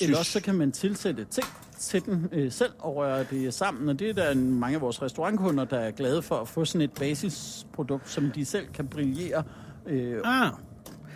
eller 0.00 0.18
også 0.18 0.32
så 0.32 0.40
kan 0.42 0.54
man 0.54 0.72
tilsætte 0.72 1.24
ting 1.24 1.46
til 1.78 2.04
den 2.04 2.28
øh, 2.32 2.52
selv 2.52 2.72
og 2.78 2.96
røre 2.96 3.24
det 3.30 3.54
sammen. 3.54 3.88
Og 3.88 3.98
det 3.98 4.08
er 4.10 4.12
der 4.14 4.34
mange 4.34 4.74
af 4.74 4.80
vores 4.80 5.02
restaurantkunder, 5.02 5.64
der 5.64 5.78
er 5.78 5.90
glade 5.90 6.22
for 6.22 6.36
at 6.36 6.48
få 6.48 6.64
sådan 6.64 6.80
et 6.80 6.92
basisprodukt, 6.92 8.10
som 8.10 8.30
de 8.30 8.44
selv 8.44 8.66
kan 8.74 8.88
brillere 8.88 9.42
øh, 9.86 10.20
Ah. 10.24 10.52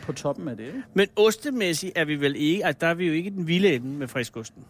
på 0.02 0.12
toppen 0.12 0.48
af 0.48 0.56
det. 0.56 0.66
Ikke? 0.66 0.83
Men 0.94 1.09
ostemæssigt 1.16 1.92
er 1.96 2.04
vi 2.04 2.16
vel 2.20 2.37
ikke, 2.37 2.66
altså 2.66 2.78
der 2.80 2.87
er 2.87 2.94
vi 2.94 3.06
jo 3.06 3.12
ikke 3.12 3.30
den 3.30 3.46
vilde 3.46 3.74
ende 3.74 3.87
med 3.88 4.09
friskosten. 4.09 4.64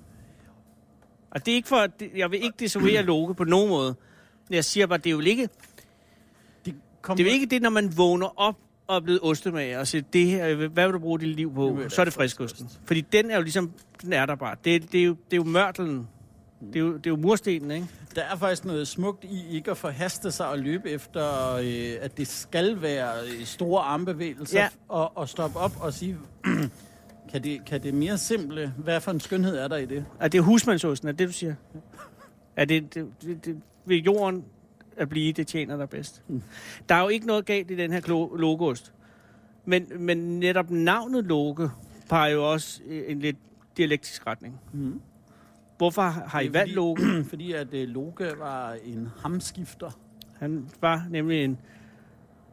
Og 1.31 1.47
det 1.47 1.53
er 1.53 1.57
ikke 1.57 1.69
for, 1.69 1.87
det- 1.87 2.11
jeg 2.17 2.31
vil 2.31 2.45
ikke 2.45 2.57
desavouere 2.61 3.03
logo 3.03 3.33
på 3.33 3.45
nogen 3.45 3.69
måde. 3.69 3.95
Jeg 4.51 4.65
siger 4.65 4.87
bare, 4.87 4.99
det 4.99 5.07
er 5.07 5.11
jo 5.11 5.21
ikke, 5.21 5.49
De 6.67 6.75
kommer, 7.03 7.17
det 7.17 7.27
er 7.27 7.31
jo 7.31 7.35
ikke 7.35 7.47
det, 7.47 7.63
når 7.63 7.71
man 7.71 7.97
vågner 7.97 8.41
op 8.41 8.57
og 8.91 8.97
er 8.97 9.01
blevet 9.01 9.21
ostemager 9.23 9.79
og 9.79 9.87
siger, 9.87 10.03
det 10.13 10.27
her, 10.27 10.55
hvad 10.69 10.85
vil 10.87 10.93
du 10.95 10.99
bruge 10.99 11.21
dit 11.21 11.29
liv 11.29 11.49
Det 11.49 11.55
på? 11.55 11.71
vil 11.71 11.91
Så 11.91 12.01
er 12.01 12.05
det 12.05 12.15
friskosten. 12.15 12.69
Fordi 12.85 13.01
den 13.01 13.31
er 13.31 13.37
jo 13.37 13.43
ligesom, 13.43 13.73
den 14.03 14.13
er 14.13 14.27
der 14.27 14.35
bare. 14.35 14.57
Det, 14.65 14.93
det, 14.93 15.01
er, 15.01 15.05
jo, 15.05 15.11
det 15.13 15.33
er 15.33 15.37
jo 15.37 15.45
mørtelen. 15.45 16.09
Det 16.67 16.77
er 16.77 16.81
jo, 16.81 16.97
det 16.97 17.07
er 17.07 17.11
jo 17.11 17.17
murstenen, 17.17 17.71
ikke? 17.71 17.87
Der 18.15 18.23
er 18.23 18.37
faktisk 18.37 18.65
noget 18.65 18.89
smukt 18.89 19.25
i 19.25 19.47
ikke 19.51 19.71
at 19.71 19.77
forhaste 19.77 20.31
sig 20.31 20.49
og 20.49 20.59
løbe 20.59 20.91
efter, 20.91 21.55
øh, 21.55 21.93
at 22.01 22.17
det 22.17 22.27
skal 22.29 22.83
være 22.83 23.13
øh, 23.27 23.45
store 23.45 23.83
armbevægelser, 23.83 24.59
Ja. 24.61 24.69
og, 24.89 25.17
og 25.17 25.29
stoppe 25.29 25.59
op 25.59 25.73
og 25.81 25.93
sige, 25.95 26.17
kan 27.33 27.45
det, 27.45 27.61
kan 27.67 27.83
det 27.83 27.95
mere 27.95 28.19
simple, 28.19 28.73
hvad 28.77 29.01
for 29.01 29.11
en 29.11 29.21
skønhed 29.21 29.57
er 29.59 29.69
der 29.69 29.77
i 29.77 29.87
det? 29.87 30.05
Er 30.21 30.29
det 30.29 30.43
husmandsosten, 30.43 31.09
er 31.09 31.13
det, 31.13 31.29
du 31.29 31.33
siger? 31.33 31.55
Er 32.57 32.65
det, 32.65 32.95
det, 32.95 33.07
det, 33.23 33.45
det 33.45 33.61
ved 33.85 33.97
jorden 33.97 34.45
at 34.97 35.09
blive, 35.09 35.33
det 35.33 35.47
tjener 35.47 35.77
dig 35.77 35.89
bedst? 35.89 36.23
Mm. 36.29 36.43
Der 36.89 36.95
er 36.95 37.03
jo 37.03 37.09
ikke 37.09 37.27
noget 37.27 37.47
galt 37.47 37.71
i 37.71 37.77
den 37.77 37.93
her 37.93 38.01
logost. 38.39 38.93
Men, 39.65 39.87
men 39.99 40.41
netop 40.41 40.71
navnet 40.71 41.25
logo 41.25 41.69
peger 42.09 42.33
jo 42.33 42.53
også 42.53 42.81
en 43.07 43.19
lidt 43.21 43.37
dialektisk 43.77 44.27
retning. 44.27 44.61
Mm. 44.73 45.01
Hvorfor 45.79 46.03
har 46.03 46.41
I 46.41 46.47
er 46.47 46.51
valgt 46.51 46.63
fordi- 46.71 46.75
logo? 46.75 47.23
Fordi 47.31 47.53
at 47.53 47.75
øh, 47.75 47.89
Loke 47.89 48.33
var 48.39 48.77
en 48.85 49.09
hamskifter. 49.23 49.91
Han 50.39 50.69
var 50.81 51.07
nemlig 51.11 51.45
en 51.45 51.59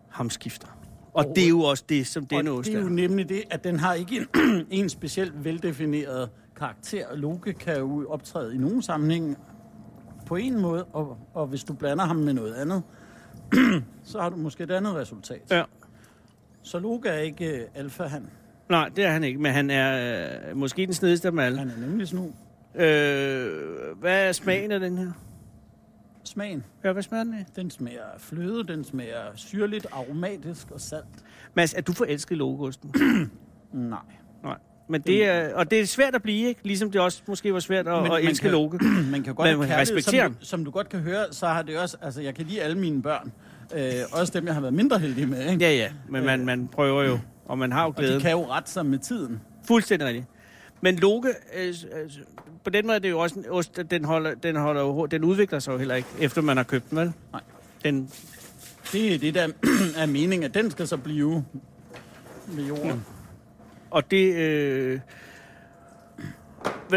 hamskifter. 0.10 0.67
Og 1.13 1.26
det 1.36 1.43
er 1.45 1.50
jo 1.50 1.60
også 1.62 1.84
det, 1.89 2.08
som 2.08 2.28
og 2.34 2.38
ost 2.58 2.67
det 2.67 2.76
er 2.76 2.80
jo 2.80 2.86
er. 2.86 2.89
nemlig 2.89 3.30
det, 3.30 3.43
at 3.50 3.63
den 3.63 3.80
har 3.80 3.93
ikke 3.93 4.17
en, 4.36 4.65
en 4.82 4.89
specielt 4.89 5.43
veldefineret 5.43 6.30
karakter. 6.56 7.15
Loke 7.15 7.54
kan 7.54 7.78
jo 7.80 8.06
optræde 8.10 8.56
i 8.56 8.58
nogle 8.58 8.84
sammenhænge 8.84 9.36
på 10.27 10.35
en 10.35 10.61
måde, 10.61 10.83
og, 10.83 11.17
og 11.33 11.47
hvis 11.47 11.63
du 11.63 11.73
blander 11.73 12.05
ham 12.05 12.15
med 12.15 12.33
noget 12.33 12.53
andet, 12.53 12.83
så 14.03 14.19
har 14.21 14.29
du 14.29 14.35
måske 14.35 14.63
et 14.63 14.71
andet 14.71 14.95
resultat. 14.95 15.41
Ja. 15.51 15.63
Så 16.63 16.79
Loke 16.79 17.09
er 17.09 17.19
ikke 17.19 17.45
øh, 17.61 17.67
alfa, 17.75 18.03
han. 18.03 18.27
Nej, 18.69 18.89
det 18.95 19.05
er 19.05 19.09
han 19.11 19.23
ikke, 19.23 19.39
men 19.39 19.51
han 19.51 19.69
er 19.69 20.49
øh, 20.49 20.57
måske 20.57 20.85
den 20.85 20.93
snedigste 20.93 21.27
af 21.27 21.31
dem 21.31 21.39
alle. 21.39 21.57
Han 21.59 21.69
er 21.69 21.77
nemlig 21.87 22.07
snu. 22.07 22.31
Øh, 22.75 23.97
hvad 23.99 24.27
er 24.27 24.31
smagen 24.31 24.71
af 24.71 24.79
den 24.79 24.97
her? 24.97 25.11
Smagen, 26.23 26.63
Ja, 26.83 26.91
hvad 26.91 27.03
smager 27.03 27.23
den 27.23 27.33
af? 27.33 27.45
den 27.55 27.71
smager 27.71 28.03
fløde, 28.17 28.67
den 28.67 28.83
smager 28.83 29.21
syrligt, 29.35 29.87
aromatisk 29.91 30.71
og 30.71 30.81
salt. 30.81 31.05
Mads, 31.53 31.73
er 31.73 31.81
du 31.81 31.93
forelsket 31.93 32.35
i 32.35 32.37
logosten? 32.37 32.93
Nej. 33.71 33.99
Nej. 34.43 34.57
Men 34.88 35.02
det 35.02 35.26
er, 35.26 35.54
og 35.56 35.71
det 35.71 35.80
er 35.80 35.86
svært 35.86 36.15
at 36.15 36.23
blive, 36.23 36.47
ikke? 36.47 36.60
Ligesom 36.63 36.91
det 36.91 37.02
også 37.02 37.21
måske 37.28 37.54
var 37.54 37.60
svært 37.60 37.88
at, 37.88 37.93
Men 37.93 38.06
at 38.06 38.12
man 38.12 38.21
elske 38.21 38.41
kan- 38.43 38.52
logo. 38.52 38.78
Man 39.12 39.23
kan 39.23 39.36
godt 39.36 39.60
Men 39.60 39.69
respektere 39.69 40.23
som, 40.26 40.34
du, 40.34 40.45
som 40.45 40.65
du 40.65 40.71
godt 40.71 40.89
kan 40.89 41.00
høre, 41.00 41.26
så 41.32 41.47
har 41.47 41.62
det 41.62 41.78
også, 41.80 41.97
altså 42.02 42.21
jeg 42.21 42.36
kan 42.36 42.45
lide 42.45 42.62
alle 42.62 42.78
mine 42.78 43.02
børn. 43.02 43.32
Øh, 43.76 43.91
også 44.12 44.34
dem, 44.36 44.45
jeg 44.45 44.54
har 44.54 44.62
været 44.62 44.73
mindre 44.73 45.00
heldig 45.00 45.30
med, 45.30 45.50
ikke? 45.52 45.65
Ja, 45.65 45.71
ja. 45.76 45.88
Men 46.10 46.26
man, 46.26 46.45
man 46.45 46.67
prøver 46.67 47.04
jo, 47.04 47.19
og 47.45 47.58
man 47.58 47.71
har 47.71 47.82
jo 47.84 47.88
Og 47.89 47.97
de 47.97 48.02
glæde. 48.02 48.21
kan 48.21 48.32
jo 48.32 48.45
rette 48.52 48.71
sig 48.71 48.86
med 48.86 49.00
tiden. 49.00 49.41
Fuldstændig 49.67 50.08
rigtigt. 50.08 50.26
Men 50.82 50.95
logo, 50.95 51.28
øh, 51.56 51.67
øh, 51.67 51.73
på 52.63 52.69
den 52.69 52.86
måde 52.88 52.95
er 52.95 53.00
det 53.00 53.10
jo 53.10 53.19
også 53.19 53.39
en 53.39 53.45
ost, 53.50 53.80
den, 53.91 54.06
holder, 54.06 54.34
den, 54.36 54.56
holder 54.56 54.82
jo, 54.82 55.06
den 55.06 55.23
udvikler 55.23 55.60
sig 55.60 55.71
jo 55.73 55.78
heller 55.78 55.95
ikke, 55.95 56.08
efter 56.19 56.41
man 56.41 56.58
har 56.58 56.63
købt 56.63 56.89
den, 56.89 56.97
vel? 56.97 57.12
Nej. 57.32 57.41
Den, 57.84 58.10
Det 58.91 59.13
er 59.15 59.19
det, 59.19 59.34
der 59.34 59.47
er 60.02 60.06
meningen, 60.06 60.43
at 60.43 60.54
den 60.54 60.71
skal 60.71 60.88
så 60.88 60.97
blive 60.97 61.45
med 62.47 62.63
jorden. 62.63 63.06
Og 63.91 64.12
det... 64.12 64.34
Øh, 64.36 65.00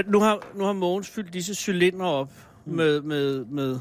nu, 0.07 0.20
har, 0.20 0.38
nu 0.55 0.64
har 0.64 0.72
Mogens 0.72 1.09
fyldt 1.11 1.33
disse 1.35 1.55
cylinder 1.55 2.07
op 2.07 2.31
Mm. 2.64 2.72
med, 2.76 3.00
med, 3.00 3.44
med... 3.44 3.79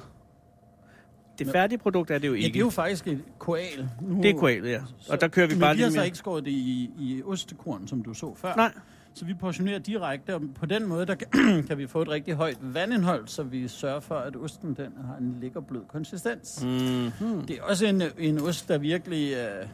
Det 1.39 1.47
færdige 1.51 1.77
produkt 1.77 2.11
er 2.11 2.17
det 2.17 2.27
jo 2.27 2.33
Ja, 2.33 2.37
ikke. 2.37 2.47
det 2.53 2.55
er 2.55 2.59
jo 2.65 2.69
faktisk 2.69 3.07
et 3.07 3.21
koal. 3.39 3.89
Nu, 4.01 4.21
det 4.23 4.29
er 4.29 4.33
koalet, 4.39 4.71
ja. 4.71 4.81
Og 5.09 5.21
der 5.21 5.27
kører 5.27 5.47
vi 5.47 5.53
men 5.53 5.59
bare 5.61 5.75
vi 5.75 5.81
har 5.81 5.89
så 5.89 6.03
ikke 6.03 6.17
skåret 6.17 6.45
det 6.45 6.51
i, 6.51 6.91
i 6.99 7.21
ostekorn, 7.25 7.87
som 7.87 8.03
du 8.03 8.13
så 8.13 8.35
før. 8.35 8.55
Nej. 8.55 8.71
Så 9.13 9.25
vi 9.25 9.33
portionerer 9.33 9.79
direkte, 9.79 10.35
og 10.35 10.41
på 10.55 10.65
den 10.65 10.87
måde 10.87 11.05
der 11.05 11.15
kan, 11.67 11.77
vi 11.77 11.87
få 11.87 12.01
et 12.01 12.09
rigtig 12.09 12.33
højt 12.33 12.57
vandindhold, 12.61 13.27
så 13.27 13.43
vi 13.43 13.67
sørger 13.67 13.99
for, 13.99 14.15
at 14.15 14.35
osten 14.35 14.69
den 14.73 14.91
har 15.07 15.15
en 15.17 15.37
lækker 15.41 15.61
blød 15.61 15.81
konsistens. 15.87 16.59
Mm. 16.63 17.11
Det 17.47 17.57
er 17.57 17.63
også 17.63 17.85
en, 17.85 18.01
en 18.17 18.39
ost, 18.39 18.67
der 18.67 18.77
virkelig 18.77 19.33
øh, 19.33 19.65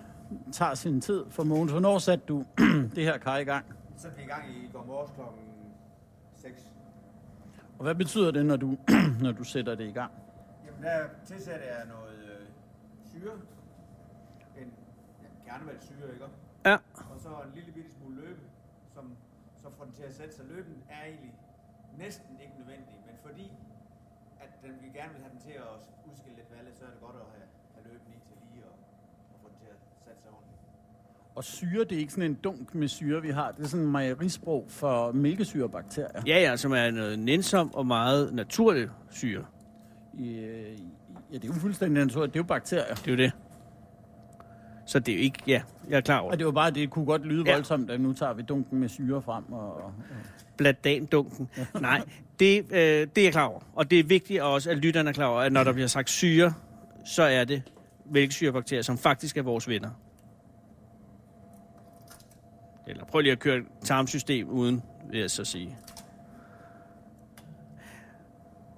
tager 0.51 0.73
sin 0.75 1.01
tid. 1.01 1.25
For 1.29 1.43
Mogens, 1.43 1.71
hvornår 1.71 1.97
satte 1.99 2.25
du 2.25 2.45
det 2.95 3.03
her 3.03 3.17
kar 3.17 3.38
i 3.38 3.43
gang? 3.43 3.65
Så 3.97 4.09
vi 4.17 4.23
i 4.23 4.25
gang 4.25 4.49
i 4.49 4.69
går 4.73 4.83
morges 4.85 5.11
klokken 5.11 5.41
6. 6.35 6.71
Og 7.77 7.83
hvad 7.83 7.95
betyder 7.95 8.31
det, 8.31 8.45
når 8.45 8.55
du, 8.55 8.77
når 9.25 9.31
du 9.31 9.43
sætter 9.43 9.75
det 9.75 9.88
i 9.88 9.91
gang? 9.91 10.11
Jamen 10.65 10.83
der 10.83 11.07
tilsætter 11.25 11.67
jeg 11.75 11.85
noget 11.95 12.17
øh, 12.31 12.47
syre. 13.11 13.33
En 14.61 14.73
ja, 15.23 15.51
kernevalgsyre, 15.51 16.13
ikke? 16.13 16.25
Ja. 16.65 16.77
Og 17.13 17.17
så 17.19 17.29
en 17.47 17.53
lille 17.55 17.71
bitte 17.71 17.91
smule 17.91 18.15
løbe, 18.15 18.41
som 18.93 19.05
så 19.61 19.67
får 19.77 19.83
den 19.83 19.93
til 19.93 20.03
at 20.03 20.13
sætte 20.13 20.35
sig. 20.35 20.45
Løben 20.45 20.77
er 20.89 21.01
egentlig 21.05 21.33
næsten 21.97 22.39
ikke 22.43 22.55
nødvendig, 22.59 22.95
men 23.07 23.15
fordi 23.25 23.51
at 24.43 24.49
den, 24.63 24.73
vi 24.83 24.88
gerne 24.97 25.11
vil 25.13 25.21
have 25.21 25.33
den 25.35 25.41
til 25.47 25.55
at 25.67 25.75
udskille 26.09 26.35
lidt 26.39 26.51
valget, 26.55 26.73
så 26.79 26.83
er 26.88 26.91
det 26.95 27.01
godt 27.07 27.17
at 27.23 27.27
have, 27.35 27.47
have 27.75 27.83
løben 27.91 28.09
i 28.15 28.19
til 28.27 28.35
få 30.05 30.09
den 30.11 30.21
til 30.21 30.21
at 30.21 30.21
sætte 30.21 30.21
sig 30.21 30.31
ordentligt. 30.31 31.35
Og 31.35 31.43
syre, 31.43 31.83
det 31.83 31.91
er 31.91 31.99
ikke 31.99 32.13
sådan 32.13 32.29
en 32.31 32.37
dunk 32.43 32.75
med 32.75 32.87
syre, 32.87 33.21
vi 33.21 33.29
har. 33.29 33.51
Det 33.51 33.63
er 33.63 33.67
sådan 33.67 33.85
en 33.85 33.91
mejerisprog 33.91 34.65
for 34.69 35.11
mælkesyrebakterier. 35.11 36.21
Ja, 36.27 36.39
ja, 36.41 36.55
som 36.57 36.71
er 36.71 36.91
noget 36.91 37.19
nænsom 37.19 37.73
og 37.75 37.87
meget 37.87 38.33
naturlig 38.33 38.87
syre. 39.11 39.45
I, 40.19 40.29
øh, 40.37 40.71
ja, 41.31 41.37
det 41.37 41.43
er 41.43 41.47
jo 41.47 41.53
fuldstændig 41.53 42.05
naturligt. 42.05 42.33
Det 42.33 42.39
er 42.39 42.43
jo 42.43 42.47
bakterier. 42.47 42.95
Det 42.95 43.07
er 43.07 43.11
jo 43.11 43.17
det. 43.17 43.31
Så 44.87 44.99
det 44.99 45.11
er 45.11 45.15
jo 45.15 45.21
ikke... 45.23 45.39
Ja, 45.47 45.61
jeg 45.89 45.97
er 45.97 46.01
klar 46.01 46.17
over 46.19 46.25
Og 46.31 46.31
det. 46.31 46.39
det 46.39 46.45
var 46.45 46.51
bare, 46.51 46.71
det 46.71 46.89
kunne 46.89 47.05
godt 47.05 47.25
lyde 47.25 47.43
Ja. 47.47 47.53
voldsomt, 47.53 47.91
at 47.91 48.01
nu 48.01 48.13
tager 48.13 48.33
vi 48.33 48.41
dunken 48.41 48.79
med 48.79 48.89
syre 48.89 49.21
frem. 49.21 49.53
Og, 49.53 49.73
og, 49.83 49.93
Bladan-dunken. 50.61 51.47
Nej, 51.81 52.01
det, 52.39 52.59
øh, 52.71 52.77
det 52.77 53.17
er 53.17 53.23
jeg 53.23 53.31
klar 53.31 53.43
over. 53.45 53.59
Og 53.73 53.91
det 53.91 53.99
er 53.99 54.03
vigtigt 54.03 54.41
også, 54.41 54.69
at 54.71 54.77
lytterne 54.77 55.09
er 55.09 55.13
klar 55.13 55.25
over, 55.25 55.39
at 55.41 55.53
når 55.53 55.63
der 55.63 55.73
bliver 55.73 55.87
sagt 55.87 56.09
syre, 56.09 56.53
så 57.05 57.23
er 57.23 57.43
det 57.43 57.61
mælkesyrebakterier, 58.11 58.81
som 58.81 58.97
faktisk 58.97 59.37
er 59.37 59.41
vores 59.41 59.67
venner. 59.67 59.89
Eller 62.87 63.05
prøv 63.05 63.21
lige 63.21 63.31
at 63.31 63.39
køre 63.39 63.57
et 63.57 63.65
tarmsystem 63.83 64.49
uden, 64.49 64.83
vil 65.09 65.19
jeg 65.19 65.31
så 65.31 65.45
sige. 65.45 65.77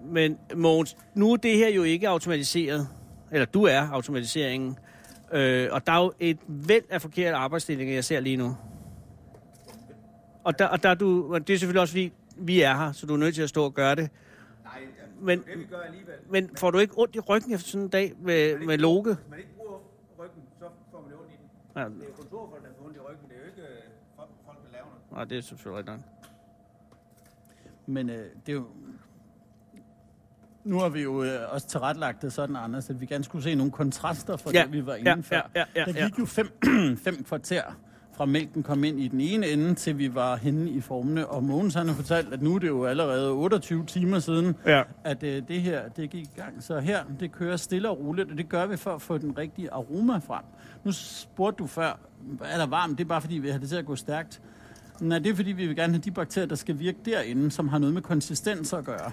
Men 0.05 0.37
Mogens, 0.55 0.97
nu 1.13 1.31
er 1.31 1.37
det 1.37 1.57
her 1.57 1.69
jo 1.69 1.83
ikke 1.83 2.09
automatiseret. 2.09 2.87
Eller 3.31 3.45
du 3.45 3.63
er 3.63 3.89
automatiseringen. 3.89 4.77
Øh, 5.33 5.69
og 5.71 5.87
der 5.87 5.93
er 5.93 6.03
jo 6.03 6.13
et 6.19 6.37
væld 6.47 6.83
af 6.89 7.01
forkerte 7.01 7.35
arbejdsstillinger, 7.35 7.93
jeg 7.93 8.03
ser 8.03 8.19
lige 8.19 8.37
nu. 8.37 8.57
Og 10.43 10.59
der, 10.59 10.65
og 10.65 10.83
der 10.83 10.89
er 10.89 10.95
du, 10.95 11.37
det 11.37 11.53
er 11.53 11.57
selvfølgelig 11.57 11.81
også 11.81 11.91
fordi, 11.91 12.13
vi 12.37 12.61
er 12.61 12.77
her, 12.77 12.91
så 12.91 13.05
du 13.05 13.13
er 13.13 13.17
nødt 13.17 13.35
til 13.35 13.41
at 13.41 13.49
stå 13.49 13.63
og 13.63 13.73
gøre 13.73 13.95
det. 13.95 14.09
Men- 15.19 15.39
det 15.39 15.60
vi 15.60 15.63
gør 15.65 15.80
alligevel. 15.80 16.15
Men 16.30 16.49
får 16.58 16.71
du 16.71 16.77
ikke 16.77 16.93
ondt 16.97 17.15
i 17.15 17.19
ryggen 17.19 17.53
efter 17.53 17.67
sådan 17.67 17.82
en 17.84 17.89
dag 17.89 18.13
med, 18.19 18.60
med 18.65 18.77
loge? 18.77 19.03
Hvis 19.15 19.30
man 19.30 19.39
ikke 19.39 19.51
bruger 19.58 19.80
ryggen, 20.19 20.43
så 20.60 20.65
får 20.91 21.01
man 21.01 21.13
ondt 21.19 21.32
i 21.32 21.38
den. 21.41 21.49
Ja, 21.82 21.89
Det 21.89 22.03
er 22.03 22.08
jo 22.08 22.13
kontorfolk, 22.17 22.63
der 22.63 22.69
får 22.80 22.86
ondt 22.86 22.97
i 22.97 22.99
ryggen. 22.99 23.30
Det 23.30 23.36
er 23.36 23.39
jo 23.39 23.45
ikke 23.45 23.62
øh, 23.62 23.84
folk, 24.15 24.30
folk 24.45 24.58
der 24.65 24.71
laver 24.71 24.86
noget. 24.86 25.12
nej, 25.12 25.23
det 25.23 25.38
er 25.38 25.41
selvfølgelig 25.41 25.77
rigtigt 25.77 25.97
nok. 25.97 26.30
Men 27.86 28.10
øh, 28.10 28.15
det 28.45 28.49
er 28.49 28.53
jo... 28.53 28.65
Nu 30.63 30.80
har 30.80 30.89
vi 30.89 31.01
jo 31.01 31.23
øh, 31.23 31.53
også 31.53 31.67
tilrettelagt 31.67 32.21
det 32.21 32.34
sådan, 32.34 32.56
Anders, 32.56 32.89
at 32.89 33.01
vi 33.01 33.06
gerne 33.06 33.23
skulle 33.23 33.43
se 33.43 33.56
nogle 33.56 33.72
kontraster 33.72 34.38
fra 34.38 34.51
Ja, 34.53 34.63
det, 34.63 34.72
vi 34.74 34.86
var 34.86 34.95
ja, 34.95 35.11
inde 35.11 35.24
før. 35.24 35.49
ja, 35.55 35.59
ja, 35.59 35.65
ja, 35.76 35.91
Der 35.91 35.99
ja. 35.99 36.05
gik 36.09 36.20
jo 36.20 36.26
fem, 36.26 36.47
fem 37.05 37.24
kvarter 37.24 37.63
fra 38.18 38.26
mælken 38.26 38.63
kom 38.63 38.84
ind 38.84 38.99
i 38.99 39.07
den 39.07 39.22
ene 39.22 39.47
ende, 39.47 39.76
til 39.76 39.97
vi 39.97 40.15
var 40.15 40.36
henne 40.36 40.70
i 40.70 40.82
formene. 40.82 41.28
Og 41.28 41.43
Mogens 41.43 41.74
han 41.74 41.88
har 41.88 41.95
fortalt, 41.95 42.34
at 42.34 42.41
nu 42.41 42.55
er 42.55 42.59
det 42.59 42.68
jo 42.68 42.86
allerede 42.86 43.32
28 43.32 43.86
timer 43.86 44.20
siden, 44.20 44.55
Ja. 44.65 44.82
at 45.03 45.24
øh, 45.24 45.41
det 45.47 45.61
her 45.61 45.88
det 45.89 46.09
gik 46.09 46.24
i 46.24 46.39
gang. 46.39 46.63
Så 46.63 46.80
her, 46.80 47.03
det 47.20 47.32
kører 47.32 47.57
stille 47.57 47.89
og 47.89 47.99
roligt, 47.99 48.32
og 48.32 48.38
det 48.38 48.49
gør 48.49 48.65
vi 48.65 48.78
for 48.78 48.91
at 48.91 49.01
få 49.01 49.18
den 49.18 49.38
rigtige 49.38 49.72
aroma 49.72 50.18
frem. 50.18 50.43
Nu 50.84 50.91
spurgte 50.91 51.57
du 51.63 51.68
før, 51.68 51.99
er 52.45 52.57
der 52.57 52.65
varmt? 52.68 52.97
Det 52.97 53.03
er 53.03 53.07
bare 53.07 53.22
fordi, 53.22 53.36
vi 53.38 53.49
har 53.49 53.57
det 53.59 53.70
til 53.70 53.76
at 53.76 53.86
gå 53.86 53.95
stærkt. 53.95 54.41
Nej, 55.01 55.20
det 55.20 55.32
er 55.32 55.36
fordi, 55.36 55.51
vi 55.51 55.68
vil 55.68 55.76
gerne 55.76 55.93
have 55.93 56.01
de 56.01 56.11
bakterier, 56.11 56.47
der 56.47 56.55
skal 56.55 56.80
virke 56.80 56.97
derinde, 57.05 57.51
som 57.51 57.68
har 57.68 57.78
noget 57.78 57.93
med 57.93 58.01
konsistens 58.01 58.74
at 58.74 58.86
gøre 58.86 59.11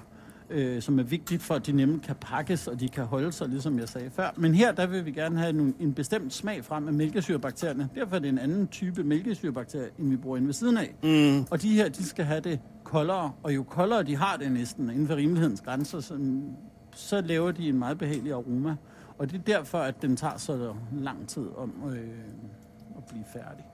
øh, 0.55 0.82
som 0.82 0.98
er 0.98 1.02
vigtigt 1.02 1.42
for, 1.42 1.55
at 1.55 1.66
de 1.66 1.72
nemt 1.72 2.02
kan 2.02 2.14
pakkes, 2.20 2.66
og 2.68 2.80
de 2.80 2.88
kan 2.88 3.05
holde 3.05 3.32
sig, 3.32 3.48
ligesom 3.48 3.78
jeg 3.78 3.88
sagde 3.88 4.11
før. 4.11 4.30
Men 4.36 4.55
her, 4.55 4.72
der 4.72 4.86
vil 4.86 5.05
vi 5.07 5.11
gerne 5.12 5.38
have 5.38 5.50
en, 5.50 5.74
en 5.80 5.94
bestemt 5.94 6.32
smag 6.32 6.64
frem 6.64 6.88
af 6.88 6.94
mælkesyrebakterierne. 6.94 7.88
Derfor 7.94 8.16
er 8.16 8.20
det 8.20 8.28
en 8.28 8.38
anden 8.38 8.68
type 8.68 9.05
mælkesyrebakterier, 9.05 9.88
end 9.98 10.11
vi 10.11 10.16
bruger 10.16 10.36
inde 10.36 10.46
ved 10.46 10.55
siden 10.55 10.76
af. 10.78 10.94
Mm. 11.02 11.46
Og 11.50 11.62
de 11.62 11.74
her, 11.74 11.88
de 11.88 12.05
skal 12.05 12.24
have 12.24 12.40
det 12.40 12.61
koldere, 12.84 13.32
og 13.42 13.55
jo 13.55 13.62
koldere 13.62 14.02
de 14.02 14.16
har 14.16 14.36
det 14.36 14.52
næsten, 14.52 14.90
inden 14.90 15.07
for 15.07 15.16
rimelighedens 15.16 15.61
grænser, 15.61 16.00
så, 16.00 16.40
så 16.94 17.20
laver 17.20 17.52
de 17.52 17.68
en 17.68 17.78
meget 17.78 17.98
behagelig 17.98 18.32
aroma. 18.32 18.76
Og 19.18 19.30
det 19.30 19.38
er 19.38 19.42
derfor, 19.42 19.78
at 19.78 20.02
den 20.02 20.16
tager 20.16 20.36
så 20.36 20.74
lang 20.92 21.28
tid 21.28 21.46
om 21.57 21.72
øh, 21.86 22.09
at 22.96 23.05
blive 23.09 23.24
færdig. 23.32 23.64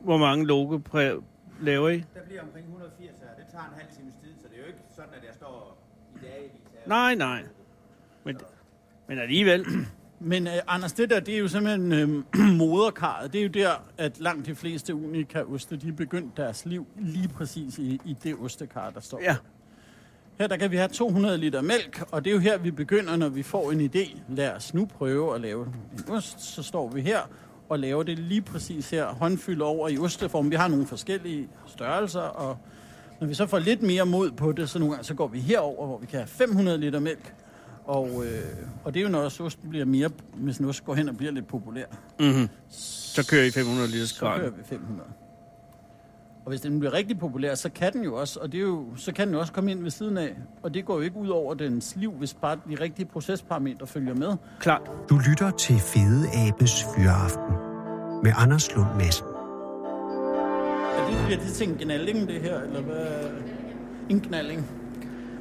Hvor 0.00 0.18
mange 0.18 0.46
logo 0.46 0.78
præ- 0.88 1.22
laver 1.60 1.88
I? 1.88 1.96
Der 1.96 2.24
bliver 2.26 2.42
omkring 2.42 2.66
180 2.66 3.10
her. 3.20 3.28
Det 3.38 3.44
tager 3.52 3.64
en 3.64 3.74
halv 3.80 3.88
times 3.98 4.14
tid, 4.22 4.30
så 4.42 4.48
det 4.48 4.54
er 4.56 4.60
jo 4.60 4.66
ikke 4.66 4.78
sådan, 4.96 5.10
at 5.18 5.24
jeg 5.26 5.34
står. 5.34 5.83
Nej, 6.86 7.14
nej. 7.14 7.42
Men, 8.24 8.36
men 9.08 9.18
alligevel. 9.18 9.66
Men 10.20 10.46
uh, 10.46 10.52
Anders, 10.66 10.92
det 10.92 11.10
der, 11.10 11.20
det 11.20 11.34
er 11.34 11.38
jo 11.38 11.48
simpelthen 11.48 11.92
øh, 11.92 12.56
moderkarret. 12.62 13.32
Det 13.32 13.38
er 13.38 13.42
jo 13.42 13.48
der, 13.48 13.70
at 13.98 14.20
langt 14.20 14.46
de 14.46 14.54
fleste 14.54 14.94
unika-oste, 14.94 15.76
de 15.76 15.88
er 15.88 15.92
begyndt 15.92 16.36
deres 16.36 16.66
liv 16.66 16.86
lige 16.96 17.28
præcis 17.28 17.78
i, 17.78 18.00
i 18.04 18.16
det 18.22 18.34
ostekar, 18.40 18.90
der 18.90 19.00
står. 19.00 19.20
Ja. 19.22 19.36
Her 20.38 20.46
der 20.46 20.56
kan 20.56 20.70
vi 20.70 20.76
have 20.76 20.88
200 20.88 21.38
liter 21.38 21.62
mælk, 21.62 22.02
og 22.10 22.24
det 22.24 22.30
er 22.30 22.34
jo 22.34 22.40
her, 22.40 22.58
vi 22.58 22.70
begynder, 22.70 23.16
når 23.16 23.28
vi 23.28 23.42
får 23.42 23.72
en 23.72 23.80
idé. 23.80 24.18
Lad 24.28 24.52
os 24.52 24.74
nu 24.74 24.86
prøve 24.86 25.34
at 25.34 25.40
lave 25.40 25.66
en 25.92 26.12
ost. 26.12 26.40
Så 26.40 26.62
står 26.62 26.88
vi 26.88 27.00
her 27.00 27.20
og 27.68 27.78
laver 27.78 28.02
det 28.02 28.18
lige 28.18 28.42
præcis 28.42 28.90
her, 28.90 29.06
håndfyldt 29.06 29.62
over 29.62 29.88
i 29.88 29.98
osteform. 29.98 30.50
Vi 30.50 30.56
har 30.56 30.68
nogle 30.68 30.86
forskellige 30.86 31.48
størrelser, 31.66 32.20
og 32.20 32.58
når 33.20 33.26
vi 33.26 33.34
så 33.34 33.46
får 33.46 33.58
lidt 33.58 33.82
mere 33.82 34.06
mod 34.06 34.30
på 34.30 34.52
det, 34.52 34.70
så 34.70 34.78
nogle 34.78 34.94
gange 34.94 35.04
så 35.04 35.14
går 35.14 35.28
vi 35.28 35.40
herover, 35.40 35.86
hvor 35.86 35.98
vi 35.98 36.06
kan 36.06 36.18
have 36.18 36.26
500 36.26 36.78
liter 36.78 37.00
mælk. 37.00 37.34
Og, 37.84 38.08
øh, 38.24 38.42
og 38.84 38.94
det 38.94 39.00
er 39.00 39.04
jo, 39.04 39.10
når 39.10 39.24
osten 39.40 39.70
bliver 39.70 39.84
mere, 39.84 40.10
hvis 40.34 40.58
en 40.58 40.64
ost 40.64 40.84
går 40.84 40.94
hen 40.94 41.08
og 41.08 41.16
bliver 41.16 41.32
lidt 41.32 41.46
populær, 41.46 41.84
Mm-hmm. 42.20 42.48
Så 42.68 43.26
kører 43.30 43.44
I 43.44 43.50
500 43.50 43.90
liters 43.90 44.08
så 44.08 44.20
kører 44.20 44.50
vi 44.50 44.62
500. 44.64 45.08
Og 46.44 46.48
hvis 46.50 46.60
den 46.60 46.78
bliver 46.78 46.92
rigtig 46.92 47.18
populær, 47.18 47.54
så 47.54 47.68
kan 47.70 47.92
den 47.92 48.04
jo 48.04 48.14
også, 48.14 48.40
og 48.40 48.52
det 48.52 48.58
er 48.58 48.62
jo, 48.62 48.86
så 48.96 49.12
kan 49.12 49.26
den 49.26 49.34
jo 49.34 49.40
også 49.40 49.52
komme 49.52 49.70
ind 49.70 49.82
ved 49.82 49.90
siden 49.90 50.16
af. 50.16 50.34
Og 50.62 50.74
det 50.74 50.84
går 50.84 50.94
jo 50.94 51.00
ikke 51.00 51.16
ud 51.16 51.28
over 51.28 51.54
dens 51.54 51.96
liv, 51.96 52.12
hvis 52.12 52.34
bare 52.34 52.56
de 52.68 52.74
rigtige 52.80 53.06
procesparametre 53.06 53.86
følger 53.86 54.14
med. 54.14 54.36
Klart. 54.60 54.90
Du 55.10 55.20
lytter 55.28 55.50
til 55.50 55.78
Fede 55.78 56.28
Abes 56.48 56.84
Fyraften 56.96 57.54
med 58.22 58.32
Anders 58.36 58.74
Lund 58.74 58.88
Madsen. 58.98 59.33
Det, 61.08 61.26
bliver 61.26 61.40
det 61.40 61.52
til 61.52 61.68
en 61.68 61.76
gnalling, 61.80 62.28
det 62.28 62.40
her, 62.40 62.60
eller 62.60 62.80
hvad? 62.80 63.06
En 64.08 64.20
knalling. 64.20 64.66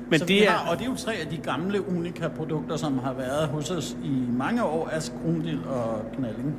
Men 0.10 0.20
så 0.20 0.26
vi 0.26 0.34
det 0.34 0.48
er... 0.48 0.52
har, 0.52 0.72
og 0.72 0.78
det 0.78 0.86
er 0.86 0.90
jo 0.90 0.96
tre 0.96 1.14
af 1.14 1.28
de 1.28 1.38
gamle 1.38 1.88
Unica-produkter, 1.90 2.76
som 2.78 2.98
har 3.00 3.14
været 3.14 3.48
hos 3.48 3.72
os 3.72 3.98
i 4.04 4.12
mange 4.38 4.64
år, 4.64 4.90
Ask, 4.92 5.12
Grundil 5.26 5.60
og 5.68 6.06
Knalling. 6.18 6.56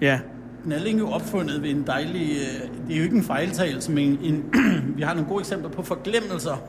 Ja. 0.00 0.20
Knalling 0.64 0.96
er 1.00 1.02
jo 1.04 1.10
opfundet 1.10 1.62
ved 1.62 1.70
en 1.70 1.82
dejlig... 1.86 2.30
øh, 2.30 2.68
Det 2.88 2.94
er 2.94 2.98
jo 2.98 3.04
ikke 3.04 3.16
en 3.16 3.22
fejltagelse, 3.24 3.92
men 3.92 4.18
en, 4.22 4.44
vi 4.96 5.02
har 5.02 5.14
nogle 5.14 5.28
gode 5.28 5.40
eksempler 5.40 5.70
på 5.70 5.82
forglemmelser. 5.82 6.62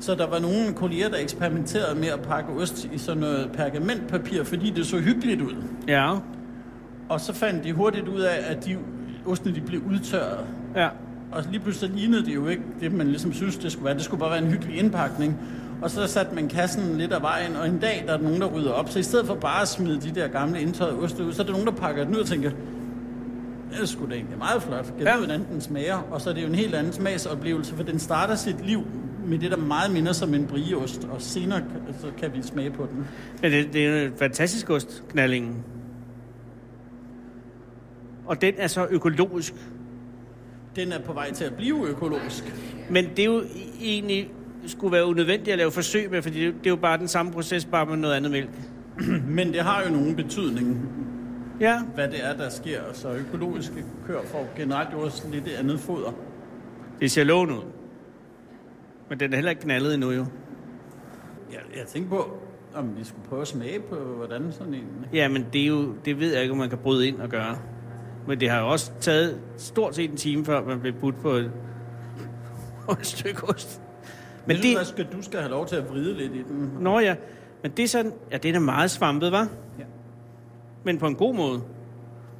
Så 0.00 0.14
der 0.14 0.26
var 0.26 0.38
nogle 0.38 0.72
kolleger, 0.76 1.08
der 1.08 1.16
eksperimenterede 1.18 2.00
med 2.00 2.08
at 2.08 2.20
pakke 2.20 2.52
ost 2.52 2.88
i 2.92 2.98
sådan 2.98 3.20
noget 3.20 3.50
pergamentpapir, 3.52 4.44
fordi 4.44 4.70
det 4.70 4.86
så 4.86 4.98
hyggeligt 4.98 5.40
ud. 5.40 5.54
Ja. 5.88 6.14
Og 7.08 7.20
så 7.20 7.32
fandt 7.34 7.64
de 7.64 7.72
hurtigt 7.72 8.08
ud 8.08 8.20
af, 8.20 8.36
at 8.50 8.64
de 8.66 8.76
ostene 9.26 9.54
de 9.54 9.60
blev 9.60 9.80
udtørret. 9.90 10.46
Ja. 10.76 10.88
Og 11.32 11.44
lige 11.50 11.60
pludselig 11.60 11.94
lignede 11.96 12.24
det 12.26 12.34
jo 12.34 12.48
ikke 12.48 12.62
det, 12.80 12.92
man 12.92 13.06
ligesom 13.08 13.32
synes, 13.32 13.56
det 13.58 13.72
skulle 13.72 13.84
være. 13.84 13.94
Det 13.94 14.02
skulle 14.02 14.20
bare 14.20 14.30
være 14.30 14.38
en 14.42 14.46
hyggelig 14.50 14.78
indpakning. 14.78 15.36
Og 15.82 15.90
så 15.90 16.06
satte 16.06 16.34
man 16.34 16.48
kassen 16.48 16.98
lidt 16.98 17.12
af 17.12 17.22
vejen, 17.22 17.56
og 17.56 17.66
en 17.68 17.78
dag 17.78 18.04
der 18.06 18.12
er 18.18 18.22
nogen, 18.22 18.40
der 18.40 18.46
rydder 18.46 18.70
op. 18.72 18.88
Så 18.88 18.98
i 18.98 19.02
stedet 19.02 19.26
for 19.26 19.34
bare 19.34 19.62
at 19.62 19.68
smide 19.68 20.00
de 20.00 20.10
der 20.20 20.28
gamle 20.28 20.60
indtørrede 20.60 20.98
oste 20.98 21.24
ud, 21.24 21.32
så 21.32 21.42
er 21.42 21.46
der 21.46 21.52
nogen, 21.52 21.66
der 21.66 21.72
pakker 21.72 22.04
den 22.04 22.14
ud 22.14 22.20
og 22.20 22.26
tænker, 22.26 22.50
det 23.72 23.80
er 23.82 23.86
sgu 23.86 24.06
da 24.10 24.14
egentlig 24.14 24.38
meget 24.38 24.62
flot. 24.62 24.84
Kan 24.98 25.06
Ja. 25.06 25.16
hvordan 25.18 25.44
den 25.52 25.60
smager? 25.60 25.98
Og 26.10 26.20
så 26.20 26.30
er 26.30 26.34
det 26.34 26.42
jo 26.42 26.46
en 26.46 26.54
helt 26.54 26.74
anden 26.74 26.92
smagsoplevelse, 26.92 27.74
for 27.74 27.82
den 27.82 27.98
starter 27.98 28.34
sit 28.34 28.66
liv 28.66 28.82
med 29.26 29.38
det, 29.38 29.50
der 29.50 29.56
meget 29.56 29.92
minder 29.92 30.12
som 30.12 30.34
en 30.34 30.46
brieost, 30.46 31.04
og 31.10 31.22
senere 31.22 31.60
kan- 31.60 31.94
så 32.00 32.06
kan 32.18 32.30
vi 32.34 32.42
smage 32.42 32.70
på 32.70 32.86
den. 32.92 33.06
Men 33.42 33.52
det, 33.52 33.72
det 33.72 33.86
er 33.86 34.02
en 34.06 34.12
fantastisk 34.18 34.70
ost, 34.70 35.02
knallingen. 35.08 35.56
Og 38.26 38.40
den 38.42 38.54
er 38.58 38.66
så 38.66 38.86
økologisk. 38.90 39.54
Den 40.80 40.92
er 40.92 40.98
på 41.00 41.12
vej 41.12 41.32
til 41.32 41.44
at 41.44 41.54
blive 41.54 41.88
økologisk. 41.88 42.54
Men 42.90 43.04
det 43.16 43.18
er 43.18 43.24
jo 43.24 43.42
egentlig 43.80 44.30
skulle 44.66 44.92
være 44.92 45.06
unødvendigt 45.06 45.48
at 45.48 45.58
lave 45.58 45.70
forsøg 45.70 46.10
med, 46.10 46.22
fordi 46.22 46.46
det, 46.46 46.54
det 46.54 46.66
er 46.66 46.70
jo 46.70 46.76
bare 46.76 46.98
den 46.98 47.08
samme 47.08 47.32
proces, 47.32 47.64
bare 47.64 47.86
med 47.86 47.96
noget 47.96 48.14
andet 48.14 48.30
mælk. 48.30 48.50
Men 49.36 49.52
det 49.52 49.60
har 49.60 49.82
jo 49.84 49.90
nogen 49.92 50.16
betydning, 50.16 50.88
Ja. 51.60 51.82
hvad 51.94 52.08
det 52.08 52.24
er, 52.24 52.36
der 52.36 52.48
sker. 52.48 52.80
Så 52.92 53.12
økologiske 53.12 53.84
køer 54.06 54.20
får 54.24 54.48
generelt 54.56 54.88
jo 54.92 55.00
også 55.00 55.22
lidt 55.32 55.48
andet 55.58 55.80
foder. 55.80 56.12
Det 57.00 57.10
ser 57.10 57.24
lovende 57.24 57.54
ud. 57.54 57.62
Men 59.08 59.20
den 59.20 59.32
er 59.32 59.36
heller 59.36 59.50
ikke 59.50 59.62
knaldet 59.62 59.94
endnu, 59.94 60.10
jo. 60.10 60.26
Jeg, 61.52 61.60
jeg 61.76 61.86
tænker 61.86 62.10
på, 62.10 62.38
om 62.74 62.98
vi 62.98 63.04
skulle 63.04 63.28
prøve 63.28 63.42
at 63.42 63.48
smage 63.48 63.80
på, 63.80 63.94
hvordan 63.96 64.52
sådan 64.52 64.74
en... 64.74 64.86
Ja, 65.12 65.28
men 65.28 65.46
det, 65.52 65.62
er 65.62 65.66
jo, 65.66 65.94
det 66.04 66.20
ved 66.20 66.32
jeg 66.32 66.42
ikke, 66.42 66.52
om 66.52 66.58
man 66.58 66.68
kan 66.68 66.78
bryde 66.78 67.08
ind 67.08 67.20
og 67.20 67.28
gøre. 67.28 67.58
Men 68.26 68.40
det 68.40 68.50
har 68.50 68.60
jo 68.60 68.68
også 68.68 68.92
taget 69.00 69.40
stort 69.56 69.94
set 69.94 70.10
en 70.10 70.16
time, 70.16 70.44
før 70.44 70.64
man 70.64 70.80
blev 70.80 70.92
budt 70.92 71.20
på 71.22 71.30
et, 71.30 71.52
på 72.84 72.92
et 72.92 73.06
stykke 73.06 73.44
ost. 73.44 73.82
Men 74.46 74.56
det... 74.56 74.64
det... 74.78 74.86
Skal, 74.86 75.06
du 75.12 75.22
skal 75.22 75.40
have 75.40 75.50
lov 75.50 75.66
til 75.66 75.76
at 75.76 75.90
vride 75.90 76.14
lidt 76.14 76.32
i 76.32 76.42
den. 76.42 76.76
Nå 76.80 76.98
ja, 76.98 77.16
men 77.62 77.70
det 77.70 77.82
er 77.82 77.88
sådan... 77.88 78.12
Ja, 78.32 78.36
den 78.36 78.54
er 78.54 78.60
meget 78.60 78.90
svampet, 78.90 79.32
var? 79.32 79.48
Ja. 79.78 79.84
Men 80.84 80.98
på 80.98 81.06
en 81.06 81.14
god 81.14 81.34
måde. 81.34 81.62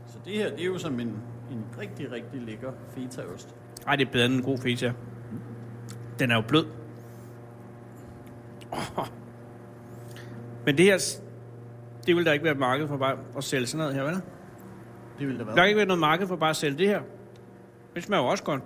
Så 0.07 0.19
det 0.25 0.33
her, 0.33 0.51
det 0.51 0.61
er 0.61 0.67
jo 0.67 0.79
som 0.79 1.01
en, 1.01 1.09
en 1.51 1.65
rigtig, 1.81 2.13
rigtig 2.13 2.41
lækker 2.41 2.73
fetaost. 2.97 3.55
Ej, 3.87 3.97
det 3.97 4.09
er 4.09 4.13
bedre 4.13 4.27
end 4.27 4.35
en 4.35 4.43
god 4.43 4.59
feta. 4.59 4.93
Den 6.19 6.31
er 6.31 6.35
jo 6.35 6.43
blød. 6.49 6.67
Oh. 8.73 9.07
Men 10.67 10.79
det 10.79 10.85
her... 10.85 10.99
Det 12.07 12.17
vil 12.17 12.25
der 12.27 12.33
ikke 12.33 12.45
være 12.45 12.53
et 12.53 12.59
marked 12.59 12.89
for 12.89 12.97
bare 12.97 13.17
at 13.37 13.45
sælge 13.45 13.67
sådan 13.67 13.79
noget 13.79 13.95
her, 13.95 14.03
vel? 14.03 14.23
Det 15.21 15.29
vil 15.29 15.35
da 15.35 15.39
Der 15.39 15.45
være. 15.45 15.57
kan 15.57 15.67
ikke 15.67 15.77
være 15.77 15.87
noget 15.87 16.01
marked 16.01 16.27
for 16.27 16.37
bare 16.37 16.51
at 16.51 16.57
sælge 16.57 16.79
det 16.79 16.89
her. 16.89 17.01
Det 17.95 18.03
smager 18.05 18.23
jo 18.23 18.29
også 18.29 18.45
godt. 18.45 18.63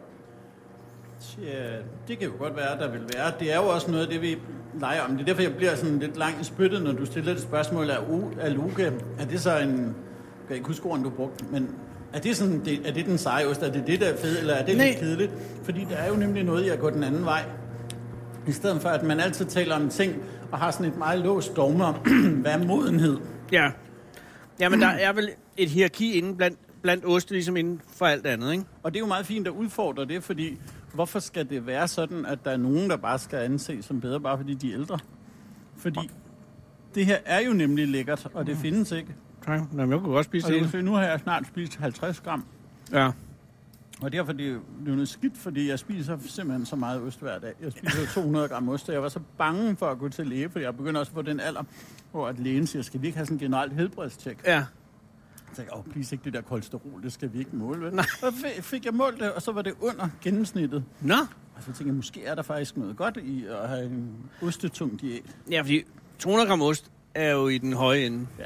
Ja, 1.43 1.77
det 2.09 2.19
kan 2.19 2.29
jo 2.29 2.33
godt 2.39 2.57
være, 2.57 2.79
der 2.79 2.91
vil 2.91 3.01
være. 3.17 3.33
Det 3.41 3.53
er 3.53 3.57
jo 3.57 3.63
også 3.69 3.91
noget 3.91 4.03
af 4.05 4.11
det, 4.11 4.23
vi 4.23 4.39
leger 4.81 5.03
om. 5.03 5.11
Det 5.11 5.21
er 5.21 5.25
derfor, 5.25 5.43
jeg 5.43 5.57
bliver 5.57 5.75
sådan 5.75 5.99
lidt 5.99 6.17
lang 6.17 6.35
i 6.41 6.45
spyttet, 6.45 6.83
når 6.83 6.93
du 6.93 7.07
stiller 7.07 7.33
et 7.33 7.41
spørgsmål 7.41 7.91
af, 7.91 7.99
af 8.41 8.55
Luke. 8.55 8.93
Er 9.19 9.25
det 9.25 9.41
så 9.41 9.59
en... 9.59 9.77
Jeg 9.79 10.49
kan 10.49 10.57
ikke 10.57 10.67
huske 10.69 10.87
ordene, 10.87 11.05
du 11.05 11.11
brugte, 11.11 11.45
men 11.51 11.71
er 12.13 12.19
det, 12.21 12.37
sådan, 12.37 12.65
det, 12.65 12.89
er 12.89 12.93
det 12.93 13.07
den 13.07 13.19
seje 13.19 13.47
ost? 13.47 13.63
Er 13.63 13.73
det 13.73 13.87
det, 13.87 14.01
der 14.01 14.07
er 14.07 14.17
fedt, 14.17 14.39
eller 14.39 14.55
er 14.55 14.67
det 14.67 14.77
Nej. 14.77 14.87
lidt 14.87 14.99
kedeligt? 14.99 15.33
Fordi 15.63 15.87
der 15.91 15.97
er 15.97 16.09
jo 16.09 16.15
nemlig 16.17 16.45
noget 16.45 16.65
i 16.65 16.69
at 16.69 16.79
gå 16.81 16.91
den 16.91 17.03
anden 17.05 17.25
vej. 17.25 17.43
I 18.47 18.53
stedet 18.53 18.83
for, 18.83 18.89
at 18.89 19.03
man 19.03 19.21
altid 19.21 19.45
taler 19.45 19.77
om 19.77 19.89
ting, 19.89 20.23
og 20.53 20.59
har 20.59 20.71
sådan 20.71 20.87
et 20.87 20.99
meget 20.99 21.21
låst 21.21 21.57
dogme 21.57 21.85
om, 21.85 21.95
hvad 22.43 22.53
er 22.53 22.59
modenhed? 22.67 23.17
Ja. 23.53 23.71
Jamen, 24.61 24.81
der 24.81 24.89
er 24.89 25.13
vel 25.13 25.31
et 25.57 25.71
hierarki 25.71 26.13
inden 26.19 26.37
blandt, 26.37 26.59
blandt 26.83 27.05
oste, 27.07 27.33
ligesom 27.33 27.57
inden 27.57 27.81
for 27.89 28.07
alt 28.07 28.27
andet, 28.27 28.53
ikke? 28.53 28.65
Og 28.83 28.93
det 28.95 28.99
er 28.99 29.01
jo 29.01 29.07
meget 29.07 29.27
fint 29.27 29.47
at 29.47 29.53
udfordre 29.53 30.05
det, 30.05 30.23
fordi 30.25 30.59
hvorfor 30.95 31.19
skal 31.19 31.51
det 31.51 31.67
være 31.67 31.89
sådan, 31.89 32.27
at 32.27 32.45
der 32.45 32.51
er 32.51 32.57
nogen, 32.57 32.91
der 32.91 32.97
bare 32.97 33.19
skal 33.19 33.39
anses 33.39 33.85
som 33.85 34.01
bedre, 34.01 34.21
bare 34.21 34.37
fordi 34.39 34.55
de 34.55 34.69
er 34.73 34.75
ældre? 34.79 34.99
Fordi 35.77 36.11
det 36.95 37.07
her 37.07 37.19
er 37.25 37.41
jo 37.41 37.53
nemlig 37.53 37.89
lækkert, 37.89 38.27
og 38.35 38.47
det 38.47 38.57
findes 38.57 38.93
ikke. 38.93 39.15
Nej, 39.47 39.57
Nå, 39.59 39.65
men 39.73 39.91
jeg 39.91 39.99
kunne 40.01 40.13
godt 40.13 40.25
spise 40.27 40.53
det. 40.53 40.85
nu 40.85 40.93
har 40.93 41.03
jeg 41.03 41.21
snart 41.21 41.47
spist 41.47 41.77
50 41.77 42.21
gram, 42.21 42.45
Ja. 42.93 43.11
og 44.01 44.13
derfor 44.13 44.33
er 44.33 44.37
det 44.37 44.49
jo 44.49 44.55
det 44.55 44.87
er 44.87 44.91
jo 44.91 44.93
noget 44.95 45.09
skidt, 45.09 45.39
fordi 45.39 45.69
jeg 45.69 45.79
spiser 45.79 46.19
simpelthen 46.27 46.67
så 46.67 46.77
meget 46.77 47.03
ost 47.03 47.21
hver 47.21 47.39
dag. 47.39 47.53
Jeg 47.63 47.73
spiser 47.73 48.01
jo 48.01 48.07
200 48.07 48.49
gram 48.49 48.69
ost, 48.69 48.89
og 48.89 48.95
jeg 48.95 49.03
var 49.03 49.09
så 49.09 49.21
bange 49.39 49.77
for 49.77 49.87
at 49.87 49.99
gå 49.99 50.09
til 50.09 50.27
læge, 50.27 50.51
fordi 50.51 50.65
jeg 50.65 50.77
begynder 50.77 51.01
også 51.01 51.11
at 51.11 51.15
få 51.15 51.23
den 51.23 51.41
alder, 51.41 51.63
hvor 52.13 52.29
at 52.29 52.39
lægen 52.39 52.67
siger, 52.67 52.83
skal 52.83 53.03
vi 53.03 53.07
ikke 53.07 53.17
have 53.19 53.27
sådan 53.27 53.37
en 53.37 53.41
generelt 53.41 53.73
helbredstjek? 53.73 54.39
Ja. 54.47 54.65
Tænkte 55.57 55.75
jeg, 55.75 55.79
åh, 55.79 55.93
please 55.93 56.15
ikke 56.15 56.25
det 56.25 56.33
der 56.33 56.41
kolesterol, 56.41 57.03
det 57.03 57.13
skal 57.13 57.33
vi 57.33 57.39
ikke 57.39 57.57
måle, 57.57 57.81
vel? 57.81 57.95
Nej. 57.95 58.05
Så 58.21 58.27
fi- 58.27 58.61
fik 58.61 58.85
jeg 58.85 58.95
målt 58.95 59.21
det, 59.21 59.33
og 59.33 59.43
så 59.43 59.53
var 59.53 59.63
det 59.63 59.75
under 59.81 60.09
gennemsnittet. 60.23 60.85
Nå. 61.01 61.15
Og 61.57 61.61
så 61.63 61.67
tænkte 61.67 61.85
jeg, 61.87 61.95
måske 61.95 62.25
er 62.25 62.35
der 62.35 62.43
faktisk 62.43 62.77
noget 62.77 62.97
godt 62.97 63.17
i 63.17 63.47
at 63.47 63.69
have 63.69 63.85
en 63.87 64.17
ostetung 64.43 65.01
diæt. 65.01 65.23
Ja, 65.51 65.61
fordi 65.61 65.83
200 66.19 66.49
gram 66.49 66.63
ost 66.63 66.91
er 67.15 67.31
jo 67.31 67.49
i 67.49 67.59
den 67.59 67.73
høje 67.73 67.99
ende. 68.07 68.27
Ja. 68.39 68.45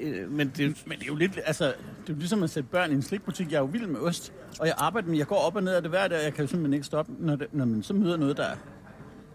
Øh, 0.00 0.30
men 0.30 0.48
det, 0.56 0.84
Men 0.86 0.98
det 0.98 1.02
er 1.02 1.06
jo 1.06 1.14
lidt, 1.14 1.38
altså, 1.44 1.64
det 1.66 1.72
er 1.74 1.74
jo 2.08 2.14
ligesom 2.14 2.42
at 2.42 2.50
sætte 2.50 2.68
børn 2.68 2.90
i 2.90 2.94
en 2.94 3.02
slikbutik. 3.02 3.50
Jeg 3.50 3.56
er 3.56 3.60
jo 3.60 3.66
vild 3.66 3.86
med 3.86 4.00
ost, 4.00 4.32
og 4.60 4.66
jeg 4.66 4.74
arbejder 4.78 5.08
med, 5.08 5.16
jeg 5.18 5.26
går 5.26 5.36
op 5.36 5.56
og 5.56 5.62
ned 5.62 5.72
af 5.74 5.82
det 5.82 5.90
hver 5.90 6.08
dag, 6.08 6.18
og 6.18 6.24
jeg 6.24 6.34
kan 6.34 6.44
jo 6.44 6.48
simpelthen 6.48 6.72
ikke 6.74 6.86
stoppe, 6.86 7.12
når, 7.18 7.36
det, 7.36 7.46
når 7.54 7.64
man 7.64 7.82
så 7.82 7.94
møder 7.94 8.16
noget, 8.16 8.36
der, 8.36 8.46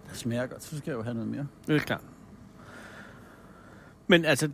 der 0.09 0.13
smager 0.13 0.45
godt, 0.47 0.63
så 0.63 0.77
skal 0.77 0.91
jeg 0.91 0.97
jo 0.97 1.03
have 1.03 1.13
noget 1.13 1.29
mere. 1.29 1.47
det 1.67 1.75
er 1.75 1.79
klart. 1.79 2.01
Men 4.07 4.25
altså, 4.25 4.49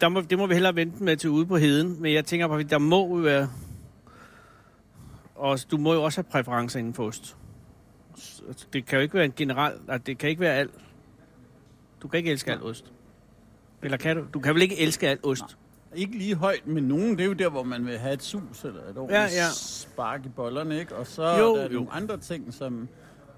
der 0.00 0.08
må, 0.08 0.20
det 0.20 0.38
må 0.38 0.46
vi 0.46 0.54
hellere 0.54 0.76
vente 0.76 1.02
med 1.04 1.16
til 1.16 1.30
ude 1.30 1.46
på 1.46 1.56
heden. 1.56 2.02
Men 2.02 2.12
jeg 2.12 2.24
tænker 2.24 2.46
på, 2.48 2.54
at 2.54 2.70
der 2.70 2.78
må 2.78 3.16
jo 3.16 3.22
være... 3.22 3.50
Og 5.34 5.58
du 5.70 5.76
må 5.76 5.94
jo 5.94 6.02
også 6.02 6.18
have 6.18 6.30
præferencer 6.30 6.78
inden 6.78 6.94
for 6.94 7.04
ost. 7.06 7.36
Så 8.16 8.42
altså, 8.48 8.66
Det 8.72 8.86
kan 8.86 8.96
jo 8.98 9.02
ikke 9.02 9.14
være 9.14 9.24
en 9.24 9.32
general... 9.36 9.72
Altså, 9.88 10.04
det 10.06 10.18
kan 10.18 10.28
ikke 10.30 10.40
være 10.40 10.54
alt. 10.54 10.70
Du 12.02 12.08
kan 12.08 12.18
ikke 12.18 12.30
elske 12.30 12.52
alt 12.52 12.62
ost. 12.62 12.92
Eller 13.82 13.96
kan 13.96 14.16
du? 14.16 14.24
Du 14.34 14.40
kan 14.40 14.54
vel 14.54 14.62
ikke 14.62 14.78
elske 14.78 15.08
alt 15.08 15.20
ost? 15.22 15.44
Ikke 15.94 16.18
lige 16.18 16.34
højt, 16.34 16.66
men 16.66 16.84
nogen, 16.84 17.10
det 17.10 17.20
er 17.20 17.24
jo 17.24 17.32
der, 17.32 17.48
hvor 17.48 17.62
man 17.62 17.86
vil 17.86 17.98
have 17.98 18.14
et 18.14 18.22
sus 18.22 18.64
eller 18.64 18.80
et 18.80 18.96
ordentligt 18.98 19.10
Ja, 19.10 19.22
ja. 19.22 19.48
spark 19.52 20.26
i 20.26 20.28
bollerne, 20.28 20.80
ikke? 20.80 20.96
Og 20.96 21.06
så 21.06 21.22
jo, 21.38 21.54
er 21.54 21.56
der 21.56 21.64
jo. 21.64 21.74
nogle 21.74 21.92
andre 21.92 22.16
ting, 22.18 22.54
som 22.54 22.88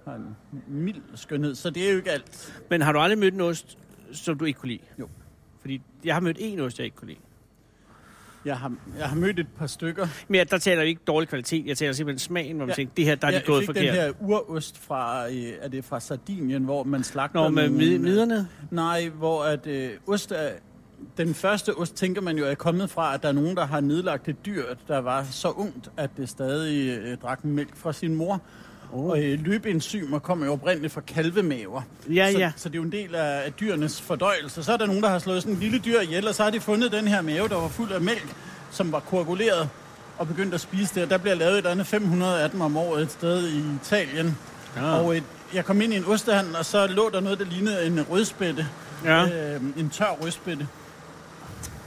har 0.04 0.14
en 0.14 0.36
mild 0.68 1.02
skønhed, 1.14 1.54
så 1.54 1.70
det 1.70 1.86
er 1.86 1.90
jo 1.90 1.96
ikke 1.96 2.10
alt. 2.10 2.54
Men 2.70 2.80
har 2.82 2.92
du 2.92 2.98
aldrig 2.98 3.18
mødt 3.18 3.34
en 3.34 3.40
ost, 3.40 3.78
som 4.12 4.38
du 4.38 4.44
ikke 4.44 4.58
kunne 4.60 4.68
lide? 4.68 4.82
Jo. 4.98 5.08
Fordi 5.62 5.80
jeg 6.04 6.14
har 6.14 6.20
mødt 6.20 6.36
en 6.40 6.60
ost, 6.60 6.78
jeg 6.78 6.84
ikke 6.84 6.96
kunne 6.96 7.08
lide. 7.08 7.18
Jeg 8.44 8.56
har, 8.58 8.72
jeg 8.98 9.08
har 9.08 9.16
mødt 9.16 9.38
et 9.38 9.46
par 9.58 9.66
stykker. 9.66 10.06
Men 10.28 10.38
jeg, 10.38 10.50
der 10.50 10.58
taler 10.58 10.82
vi 10.82 10.88
ikke 10.88 11.00
dårlig 11.06 11.28
kvalitet. 11.28 11.66
Jeg 11.66 11.76
taler 11.78 11.92
simpelthen 11.92 12.18
smagen, 12.18 12.56
hvor 12.56 12.66
man 12.66 12.68
ja. 12.68 12.72
Ja. 12.72 12.76
tænker, 12.76 12.94
det 12.94 13.04
her, 13.04 13.14
der 13.14 13.26
er 13.26 13.30
de 13.30 13.36
jeg 13.36 13.44
gået 13.46 13.60
fik 13.60 13.66
forkert. 13.66 13.84
den 13.84 13.94
her 13.94 14.12
urost 14.20 14.78
fra, 14.78 15.28
øh, 15.28 15.52
er 15.60 15.68
det 15.68 15.84
fra 15.84 16.00
Sardinien, 16.00 16.64
hvor 16.64 16.82
man 16.84 17.04
slagter 17.04 17.40
Nå, 17.42 17.48
med 17.48 17.62
nogle, 17.68 17.84
mid- 17.84 17.94
øh, 17.94 18.00
miderne? 18.00 18.48
Nej, 18.70 19.08
hvor 19.08 19.44
at 19.44 19.66
øh, 19.66 19.90
ost 20.06 20.32
er... 20.32 20.50
Den 21.16 21.34
første 21.34 21.74
ost, 21.78 21.94
tænker 21.94 22.20
man 22.22 22.38
jo, 22.38 22.44
er 22.46 22.54
kommet 22.54 22.90
fra, 22.90 23.14
at 23.14 23.22
der 23.22 23.28
er 23.28 23.32
nogen, 23.32 23.56
der 23.56 23.66
har 23.66 23.80
nedlagt 23.80 24.28
et 24.28 24.46
dyr, 24.46 24.64
der 24.88 24.98
var 24.98 25.24
så 25.24 25.50
ungt, 25.50 25.90
at 25.96 26.10
det 26.16 26.28
stadig 26.28 26.98
øh, 26.98 27.16
drak 27.18 27.44
mælk 27.44 27.76
fra 27.76 27.92
sin 27.92 28.14
mor. 28.14 28.40
Oh. 28.93 29.05
Og 29.05 29.22
øh, 29.22 29.40
løbeenzymer 29.45 30.18
kommer 30.18 30.47
jo 30.47 30.53
oprindeligt 30.53 30.93
fra 30.93 31.01
kalvemaver. 31.01 31.82
Ja, 32.09 32.32
så, 32.32 32.38
ja. 32.38 32.53
Så 32.57 32.68
det 32.68 32.74
er 32.74 32.78
jo 32.78 32.84
en 32.84 32.93
del 32.93 33.14
af, 33.14 33.43
af 33.45 33.53
dyrenes 33.53 34.01
fordøjelse. 34.01 34.62
Så 34.62 34.72
er 34.72 34.76
der 34.76 34.86
nogen, 34.86 35.03
der 35.03 35.09
har 35.09 35.18
slået 35.18 35.43
sådan 35.43 35.55
en 35.55 35.61
lille 35.61 35.78
dyr 35.78 36.01
ihjel, 36.01 36.28
og 36.28 36.34
så 36.34 36.43
har 36.43 36.51
de 36.51 36.61
fundet 36.61 36.93
den 36.93 37.09
her 37.09 37.22
mave, 37.22 37.49
der 37.49 37.61
var 37.61 37.68
fuld 37.68 37.93
af 37.93 38.01
mælk, 38.01 38.34
som 38.70 38.93
var 38.93 39.01
koaguleret 39.01 39.68
og 40.18 40.28
begyndt 40.28 40.55
at 40.55 40.61
spise 40.61 40.95
det. 40.95 41.03
Og 41.03 41.11
der 41.11 41.18
bliver 41.18 41.34
lavet 41.34 41.53
et 41.53 41.59
eller 41.59 41.70
andet 41.70 41.86
500 41.86 42.43
af 42.43 42.51
dem 42.51 42.61
om 42.61 42.76
året 42.76 43.03
et 43.03 43.12
sted 43.12 43.49
i 43.49 43.62
Italien. 43.82 44.38
Ja. 44.76 44.82
Og 44.82 45.16
øh, 45.16 45.22
jeg 45.55 45.64
kom 45.64 45.80
ind 45.80 45.93
i 45.93 45.97
en 45.97 46.05
ostehandel, 46.05 46.57
og 46.57 46.64
så 46.64 46.86
lå 46.86 47.11
der 47.12 47.20
noget, 47.20 47.38
der 47.38 47.45
lignede 47.45 47.86
en 47.86 48.03
rødspætte. 48.11 48.66
Ja. 49.05 49.55
Øh, 49.55 49.61
en 49.76 49.90
tør 49.90 50.16
rødspætte. 50.22 50.68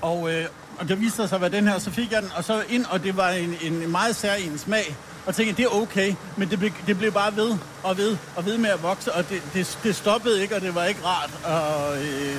Og, 0.01 0.33
øh, 0.33 0.45
og 0.79 0.89
det 0.89 1.01
viste 1.01 1.27
sig 1.27 1.35
at 1.35 1.41
være 1.41 1.51
den 1.51 1.67
her, 1.67 1.79
så 1.79 1.91
fik 1.91 2.11
jeg 2.11 2.21
den, 2.21 2.31
og 2.37 2.43
så 2.43 2.63
ind, 2.69 2.85
og 2.89 3.03
det 3.03 3.17
var 3.17 3.29
en, 3.29 3.55
en 3.61 3.91
meget 3.91 4.15
særlig 4.15 4.59
smag. 4.59 4.95
Og 5.27 5.35
tænkte, 5.35 5.57
det 5.57 5.65
er 5.65 5.69
okay, 5.81 6.13
men 6.37 6.49
det 6.49 6.59
blev, 6.59 6.71
det 6.87 6.97
blev 6.97 7.11
bare 7.11 7.35
ved 7.35 7.57
og 7.83 7.97
ved 7.97 8.17
og 8.35 8.45
ved 8.45 8.57
med 8.57 8.69
at 8.69 8.83
vokse, 8.83 9.13
og 9.13 9.29
det, 9.29 9.41
det, 9.53 9.79
det 9.83 9.95
stoppede 9.95 10.41
ikke, 10.41 10.55
og 10.55 10.61
det 10.61 10.75
var 10.75 10.85
ikke 10.85 10.99
rart. 11.05 11.31
Og, 11.45 11.97
øh, 12.03 12.35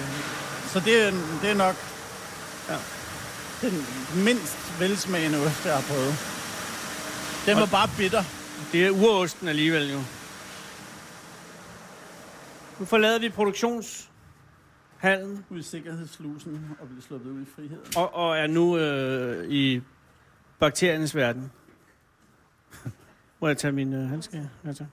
så 0.73 0.81
det, 0.81 1.07
er- 1.09 1.39
det 1.43 1.51
er 1.51 1.55
nok 1.55 1.77
ja, 2.69 2.77
den 3.69 3.87
mindst 4.25 4.81
velsmagende 4.81 5.39
ost, 5.47 5.65
jeg 5.67 5.75
har 5.75 5.83
prøvet. 5.83 6.15
Den 7.47 7.57
var 7.57 7.67
bare 7.67 7.89
bitter. 7.97 8.25
Det 8.73 8.87
er 8.87 8.91
urosten 8.91 9.49
alligevel 9.49 9.93
jo. 9.93 10.03
Nu 12.79 12.85
forlader 12.87 13.19
vi 13.19 13.29
produktionshallen 13.29 15.45
Ud 15.51 15.59
i 15.59 15.63
sikkerhedsslusen 15.63 16.77
og 16.81 16.89
blev 16.89 17.03
sluppet 17.03 17.31
ud 17.31 17.43
i 17.43 17.47
friheden. 17.57 17.85
og, 17.97 18.15
og 18.15 18.39
er 18.39 18.47
nu 18.47 18.79
øh, 18.79 19.51
i 19.51 19.81
bakteriernes 20.59 21.15
verden. 21.15 21.51
Må 23.41 23.49
jeg 23.49 23.57
tage 23.57 23.73
min 23.73 23.93
øh, 23.93 24.09
handske? 24.09 24.51
Altså. 24.65 24.85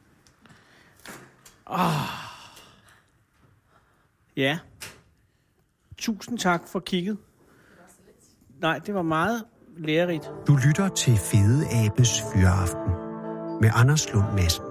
Ah. 1.67 1.91
Ja. 4.37 4.59
Tusind 5.97 6.39
tak 6.39 6.67
for 6.67 6.79
kigget. 6.79 7.17
Nej, 8.61 8.79
det 8.79 8.93
var 8.93 9.01
meget 9.01 9.43
lærerigt. 9.77 10.31
Du 10.47 10.57
lytter 10.67 10.89
til 10.89 11.17
Fede 11.17 11.65
Abes 11.85 12.21
Fyraften 12.33 12.91
med 13.61 13.69
Anders 13.73 14.13
Lund 14.13 14.33
Madsen. 14.35 14.63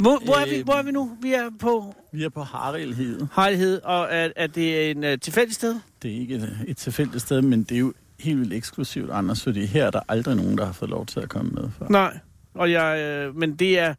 Hvor, 0.00 0.24
hvor, 0.24 0.34
er 0.34 0.46
vi, 0.46 0.56
Øh, 0.58 0.64
hvor 0.64 0.74
er 0.74 0.82
vi 0.82 0.90
nu? 0.90 1.16
Vi 1.22 1.32
er 1.34 1.50
på 1.60 1.94
Vi 2.12 2.24
er 2.24 2.28
på 2.28 2.42
Harildhede. 2.42 3.28
Hejlighed, 3.36 3.80
og 3.82 4.08
er, 4.10 4.28
er 4.36 4.46
det 4.46 4.90
en 4.90 5.04
uh, 5.04 5.10
tilfældig 5.20 5.54
sted? 5.54 5.80
Det 6.02 6.10
er 6.10 6.20
ikke 6.20 6.34
et, 6.34 6.58
et 6.68 6.76
tilfældigt 6.76 7.22
sted, 7.22 7.42
men 7.42 7.62
det 7.62 7.72
er 7.72 7.78
jo 7.78 7.92
helt 8.22 8.38
vildt 8.40 8.52
eksklusivt, 8.52 9.10
Anders, 9.10 9.42
fordi 9.42 9.66
her 9.66 9.86
er 9.86 9.90
der 9.90 10.00
aldrig 10.08 10.36
nogen, 10.36 10.58
der 10.58 10.64
har 10.64 10.72
fået 10.72 10.90
lov 10.90 11.06
til 11.06 11.20
at 11.20 11.28
komme 11.28 11.50
med 11.50 11.68
før. 11.78 11.86
Nej, 11.88 12.18
og 12.54 12.70
jeg, 12.70 12.98
øh, 13.00 13.36
men 13.36 13.54
det 13.56 13.78
er, 13.78 13.94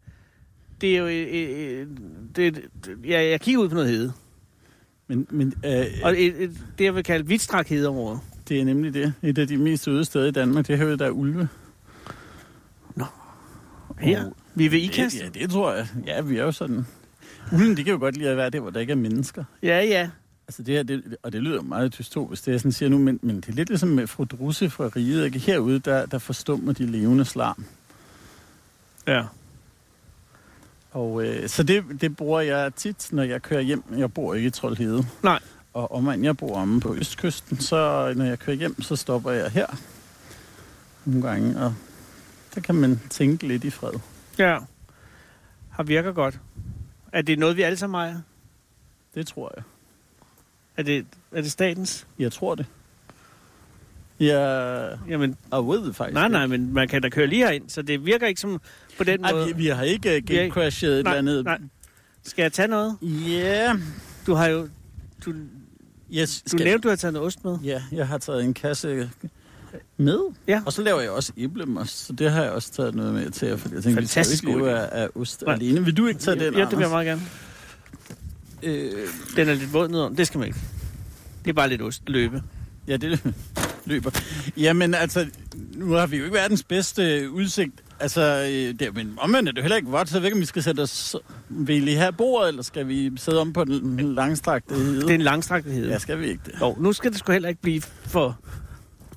det 0.82 0.94
er 0.96 1.00
jo, 1.00 1.08
øh, 1.08 1.28
øh, 1.34 1.88
det, 2.36 2.56
det, 2.86 2.98
ja, 3.08 3.30
jeg 3.30 3.42
kigger 3.42 3.62
ud 3.62 3.70
på 3.70 3.76
noget 3.76 3.90
hede. 3.90 4.14
Men, 5.08 5.28
men 5.30 5.54
øh, 5.66 5.86
Og 6.04 6.12
et, 6.22 6.44
et, 6.44 6.52
det, 6.78 6.86
jeg 6.86 6.96
vil 6.96 7.04
kalde 7.04 7.28
vidtstrakt 7.28 7.70
hedeområde. 7.70 8.20
det 8.50 8.60
er 8.62 8.66
nemlig 8.66 8.94
det. 8.94 9.14
Et 9.22 9.38
af 9.38 9.48
de 9.48 9.58
mest 9.58 9.88
øde 9.88 10.06
steder 10.06 10.26
i 10.28 10.32
Danmark, 10.32 10.68
det 10.68 10.82
er 10.82 10.96
der 10.96 11.06
er 11.06 11.10
ulve. 11.10 11.48
Her. 14.00 14.26
Og- 14.26 14.34
Vi 14.56 14.66
er 14.66 14.70
ved 14.70 14.80
Det, 14.80 14.84
ikast. 14.86 15.20
ja, 15.20 15.40
det 15.40 15.50
tror 15.50 15.74
jeg. 15.74 15.88
Ja, 16.08 16.22
vi 16.22 16.38
er 16.38 16.44
jo 16.44 16.52
sådan... 16.52 16.86
Ulven, 17.54 17.78
de 17.78 17.84
kan 17.84 17.94
jo 17.94 18.00
godt 18.00 18.18
lide 18.18 18.30
at 18.30 18.38
være 18.38 18.50
der, 18.50 18.60
hvor 18.60 18.70
der 18.70 18.80
ikke 18.80 18.92
er 18.92 18.98
mennesker. 18.98 19.44
Ja, 19.64 19.84
ja. 19.84 20.10
Altså 20.48 20.64
det 20.64 20.76
her, 20.76 20.84
det, 20.84 21.16
og 21.24 21.32
det 21.32 21.44
lyder 21.44 21.62
meget 21.62 21.98
dystopisk, 21.98 22.46
det 22.46 22.52
jeg 22.52 22.60
sådan 22.60 22.72
siger 22.72 22.90
nu, 22.90 22.98
men, 22.98 23.20
men 23.22 23.36
det 23.36 23.50
er 23.50 23.54
lidt 23.54 23.70
ligesom 23.70 23.90
med 23.90 24.08
fru 24.08 24.24
Drusse 24.24 24.70
fra 24.70 24.90
Riget. 24.96 25.26
Ikke? 25.26 25.40
Herude, 25.40 25.80
der, 25.80 26.06
der 26.06 26.20
forstummer 26.20 26.74
de 26.74 26.86
levende 26.86 27.26
slarm. 27.26 27.66
Ja. 29.08 29.24
Og 30.92 31.26
øh, 31.26 31.50
så 31.50 31.64
det, 31.64 31.84
det 32.02 32.18
bruger 32.18 32.42
jeg 32.42 32.76
tit, 32.76 33.10
når 33.12 33.24
jeg 33.24 33.42
kører 33.42 33.62
hjem. 33.62 33.84
Jeg 33.98 34.14
bor 34.14 34.34
ikke 34.34 34.48
i 34.48 34.52
Troldhede. 34.52 35.06
Nej. 35.24 35.40
Og 35.74 35.92
omvendt, 35.92 36.26
jeg 36.26 36.38
bor 36.38 36.56
omme 36.56 36.82
på 36.82 36.96
Østkysten, 36.96 37.58
så 37.58 38.14
når 38.16 38.26
jeg 38.26 38.40
kører 38.40 38.58
hjem, 38.58 38.82
så 38.82 38.96
stopper 38.96 39.32
jeg 39.32 39.52
her 39.52 39.68
nogle 41.06 41.22
gange, 41.22 41.60
og 41.60 41.76
der 42.56 42.62
kan 42.62 42.76
man 42.76 43.00
tænke 43.10 43.48
lidt 43.48 43.64
i 43.64 43.70
fred. 43.70 44.00
Ja. 44.38 44.58
Har 45.70 45.84
virker 45.84 46.12
godt. 46.12 46.40
Er 47.12 47.22
det 47.22 47.40
noget, 47.40 47.58
vi 47.58 47.62
alle 47.62 47.78
sammen 47.78 48.00
ejer? 48.00 48.22
Det 49.16 49.28
tror 49.28 49.54
jeg. 49.56 49.64
Er 50.78 50.84
det, 50.84 51.06
er 51.32 51.42
det 51.42 51.52
statens? 51.52 52.08
Jeg 52.20 52.32
tror 52.32 52.56
det. 52.56 52.66
Jeg, 54.20 54.98
Jamen, 55.10 55.36
jeg 55.52 55.60
ved 55.68 55.86
det 55.88 55.96
faktisk 55.96 56.14
nej, 56.14 56.26
ikke. 56.26 56.32
nej, 56.34 56.48
men 56.48 56.74
man 56.74 56.88
kan 56.88 57.02
da 57.02 57.10
køre 57.10 57.28
lige 57.28 57.46
herind, 57.46 57.70
så 57.70 57.82
det 57.82 58.06
virker 58.06 58.28
ikke 58.28 58.42
som 58.42 58.62
på 58.98 59.04
den 59.04 59.26
Ej, 59.26 59.32
måde. 59.32 59.48
vi, 59.48 59.54
vi 59.54 59.68
har 59.68 59.84
ikke 59.84 60.10
uh, 60.10 60.16
ikke- 60.16 60.34
gatecrashet 60.34 61.00
et 61.00 61.04
nej, 61.04 61.18
eller 61.18 61.32
andet. 61.32 61.46
nej. 61.46 61.58
Skal 62.24 62.42
jeg 62.44 62.54
tage 62.54 62.68
noget? 62.68 62.98
Ja, 63.30 63.74
Du 64.28 64.34
har 64.34 64.48
jo... 64.48 64.68
Du, 65.26 65.34
yes, 66.14 66.44
du 66.52 66.58
nævnte, 66.58 66.84
du 66.84 66.90
har 66.90 66.96
taget 66.96 67.14
noget 67.14 67.28
ost 67.28 67.46
med. 67.46 67.58
Ja, 67.64 67.82
jeg 67.92 68.08
har 68.08 68.18
taget 68.18 68.44
en 68.44 68.54
kasse 68.54 69.10
med. 69.98 70.20
Ja. 70.48 70.62
Og 70.66 70.74
så 70.74 70.82
laver 70.82 71.02
jeg 71.02 71.10
også 71.12 71.34
æblemost, 71.38 72.06
så 72.06 72.14
det 72.14 72.32
har 72.32 72.44
jeg 72.44 72.52
også 72.52 72.72
taget 72.72 72.96
noget 72.96 73.14
med 73.14 73.30
til 73.30 73.48
jer, 73.48 73.56
fordi 73.58 73.76
jeg 73.76 73.84
tænker, 73.84 74.02
Fantastisk 74.02 74.44
vi 74.44 74.48
skal 74.48 74.50
jo 74.52 74.58
ikke 74.58 74.66
leve 74.68 74.80
af, 74.80 75.04
af 75.04 75.10
ost 75.16 75.44
Nej. 75.46 75.54
alene. 75.56 75.86
Vil 75.86 75.98
du 75.98 76.08
ikke 76.08 76.20
tage 76.20 76.40
den, 76.40 76.42
Ja, 76.42 76.48
det 76.48 76.54
vil 76.54 76.60
jeg 76.60 76.72
Anders? 76.74 76.90
meget 76.92 77.06
gerne. 77.06 77.22
Øh, 78.64 78.92
Den 79.36 79.50
er 79.50 79.54
lidt 79.54 79.74
våd 79.74 79.88
nedenom. 79.90 80.16
Det 80.16 80.28
skal 80.28 80.38
man 80.40 80.48
ikke. 80.48 80.60
Det 81.46 81.50
er 81.50 81.54
bare 81.54 81.70
lidt 81.70 81.82
ost. 81.82 82.02
Løbe. 82.08 82.44
ja, 82.88 82.98
det 82.98 83.20
løber. 83.86 84.12
Jamen 84.58 84.94
altså, 84.94 85.28
nu 85.76 85.92
har 85.92 86.08
vi 86.08 86.18
jo 86.18 86.24
ikke 86.24 86.36
verdens 86.36 86.64
bedste 86.64 87.32
udsigt. 87.32 87.72
Altså, 88.00 88.22
øh, 88.52 88.80
det, 88.80 88.96
men 88.96 89.14
omvendt 89.18 89.50
er 89.50 89.52
det 89.52 89.58
jo 89.58 89.62
heller 89.64 89.76
ikke 89.76 89.90
vådt, 89.90 90.10
så 90.10 90.16
jeg 90.16 90.22
ved 90.22 90.28
ikke, 90.28 90.36
om 90.36 90.42
vi 90.42 90.46
skal 90.46 90.64
sætte 90.64 90.82
os... 90.82 91.16
Vil 91.50 91.88
I 91.88 91.94
have 91.94 92.12
bordet, 92.14 92.50
eller 92.50 92.62
skal 92.64 92.88
vi 92.88 93.12
sidde 93.16 93.42
om 93.42 93.54
på 93.54 93.64
den 93.64 94.00
langstrakte 94.16 94.76
hede? 94.76 95.02
Det 95.02 95.10
er 95.10 95.14
en 95.16 95.22
langstraktighed. 95.22 95.88
Ja, 95.90 95.98
skal 96.00 96.20
vi 96.20 96.26
ikke 96.28 96.42
det? 96.46 96.54
Jo, 96.62 96.76
nu 96.80 96.94
skal 96.94 97.12
det 97.12 97.20
sgu 97.20 97.32
heller 97.32 97.50
ikke 97.50 97.62
blive 97.62 97.82
for, 98.06 98.40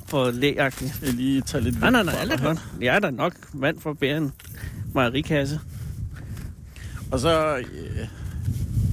for 0.08 0.30
lægagtigt. 0.30 0.92
Jeg 1.02 1.12
lige 1.12 1.40
tage 1.40 1.64
lidt 1.64 1.80
Nej, 1.80 1.90
nej, 1.90 2.02
nej, 2.02 2.14
alt 2.20 2.32
er 2.32 2.42
godt. 2.42 2.58
Jeg 2.80 2.94
er 2.96 2.98
da 2.98 3.10
nok 3.10 3.32
mand 3.54 3.80
for 3.80 3.90
at 3.90 3.98
bære 3.98 4.16
en 4.16 4.32
mejerikasse. 4.94 5.60
Og 7.10 7.20
så... 7.20 7.56
Øh, 7.56 7.64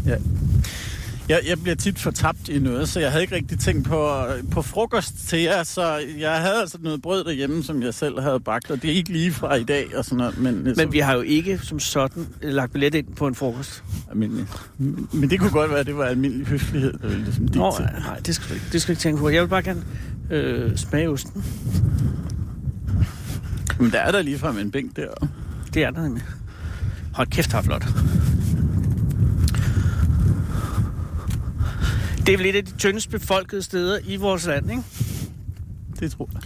ja. 0.06 0.16
Jeg, 1.30 1.40
jeg 1.48 1.62
bliver 1.62 1.76
tit 1.76 2.00
fortabt 2.00 2.50
i 2.50 2.60
noget, 2.60 2.90
så 2.90 3.00
jeg 3.00 3.12
havde 3.12 3.24
ikke 3.24 3.36
rigtig 3.36 3.60
tænkt 3.60 3.88
på, 3.88 4.26
på 4.52 4.62
frokost 4.62 5.28
til 5.28 5.40
jer, 5.40 5.64
så 5.64 6.00
jeg 6.20 6.32
havde 6.42 6.62
altså 6.62 6.78
noget 6.82 7.02
brød 7.02 7.24
derhjemme, 7.24 7.64
som 7.64 7.84
jeg 7.84 7.94
selv 7.94 8.20
havde 8.20 8.40
bagt, 8.40 8.72
og 8.72 8.82
det 8.82 8.92
er 8.92 8.96
ikke 8.96 9.12
lige 9.12 9.32
fra 9.32 9.56
i 9.56 9.64
dag 9.64 9.98
og 9.98 10.06
sådan 10.06 10.18
noget, 10.18 10.38
men, 10.38 10.74
Men 10.78 10.94
vi 10.94 11.00
har 11.00 11.14
jo 11.16 11.22
ikke 11.22 11.60
som 11.64 11.80
sådan 11.80 12.28
lagt 12.42 12.72
billet 12.72 12.96
ind 12.96 13.08
på 13.16 13.28
en 13.28 13.36
frokost. 13.36 13.84
men, 14.14 14.50
men 15.14 15.30
det 15.30 15.40
kunne 15.40 15.52
godt 15.52 15.70
være, 15.72 15.80
at 15.80 15.86
det 15.86 15.98
var 15.98 16.06
almindelig 16.06 16.48
høflighed, 16.48 16.94
ville 17.02 17.24
ligesom 17.24 17.50
Nå, 17.54 17.74
nej, 17.80 18.20
det 18.20 18.36
skal 18.36 18.50
du 18.50 18.54
ikke, 18.54 18.66
det 18.72 18.82
skal 18.82 18.96
du 18.96 18.98
ikke 18.98 19.02
tænke 19.02 19.20
på. 19.20 19.30
Jeg 19.30 19.42
vil 19.42 19.48
bare 19.48 19.64
gerne 19.64 19.84
øh, 20.32 20.78
smage 20.78 21.10
osten. 21.10 21.44
Men 23.80 23.92
der 23.92 24.00
er 24.00 24.12
der 24.12 24.22
lige 24.22 24.40
frem 24.40 24.58
en 24.58 24.72
bænk 24.72 24.96
der. 24.96 25.28
Det 25.74 25.84
er 25.84 25.92
der 25.92 26.02
nemlig. 26.02 26.24
Hold 27.14 27.28
kæft, 27.28 27.54
er 27.54 27.62
flot. 27.62 27.86
Det 32.26 32.34
er 32.34 32.38
vel 32.38 32.46
et 32.46 32.56
af 32.56 32.66
de 32.66 32.72
tyndest 32.78 33.10
befolkede 33.10 33.62
steder 33.62 34.00
i 34.06 34.16
vores 34.16 34.46
land, 34.46 34.72
ikke? 34.72 34.84
Det 36.00 36.12
tror 36.12 36.30
jeg. 36.34 36.42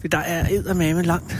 For 0.00 0.08
der 0.08 0.18
er 0.18 0.46
eddermame 0.50 1.02
langt. 1.02 1.36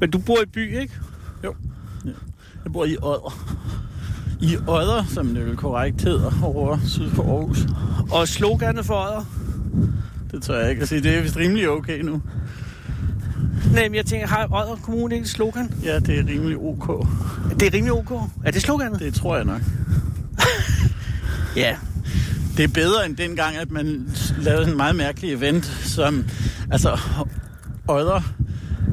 Men 0.00 0.10
du 0.10 0.18
bor 0.18 0.42
i 0.42 0.46
by, 0.46 0.78
ikke? 0.80 0.94
Jo. 1.44 1.54
Ja. 2.04 2.10
Jeg 2.64 2.72
bor 2.72 2.84
i 2.84 2.96
Odder. 3.02 3.56
I 4.40 4.56
Odder, 4.56 5.04
som 5.04 5.34
det 5.34 5.46
vel 5.46 5.56
korrekt 5.56 6.02
hedder, 6.02 6.32
over 6.42 6.78
syd 6.86 7.10
for 7.10 7.22
Aarhus. 7.22 7.66
Og 8.10 8.28
sloganet 8.28 8.86
for 8.86 8.94
Odder? 8.94 9.24
Det 10.30 10.42
tror 10.42 10.54
jeg 10.54 10.70
ikke 10.70 10.82
at 10.82 10.88
sige. 10.88 11.02
Det 11.02 11.18
er 11.18 11.22
vist 11.22 11.36
rimelig 11.36 11.68
okay 11.68 12.00
nu. 12.00 12.22
Nej, 13.72 13.88
men 13.88 13.94
jeg 13.94 14.06
tænker, 14.06 14.26
har 14.26 14.46
Odder 14.52 14.76
Kommune 14.82 15.14
ikke 15.14 15.24
et 15.24 15.30
slogan? 15.30 15.70
Ja, 15.84 15.98
det 15.98 16.18
er 16.18 16.26
rimelig 16.26 16.56
ok. 16.58 17.06
Det 17.60 17.66
er 17.68 17.74
rimelig 17.74 17.92
ok. 17.92 18.10
Er 18.44 18.50
det 18.50 18.62
sloganet? 18.62 19.00
Det 19.00 19.14
tror 19.14 19.36
jeg 19.36 19.44
nok. 19.44 19.60
Ja. 21.56 21.76
Det 22.56 22.64
er 22.64 22.68
bedre 22.68 23.06
end 23.06 23.16
dengang, 23.16 23.56
at 23.56 23.70
man 23.70 24.10
lavede 24.38 24.70
en 24.70 24.76
meget 24.76 24.96
mærkelig 24.96 25.32
event, 25.32 25.64
som... 25.66 26.24
Altså, 26.70 26.98
Odder 27.88 28.20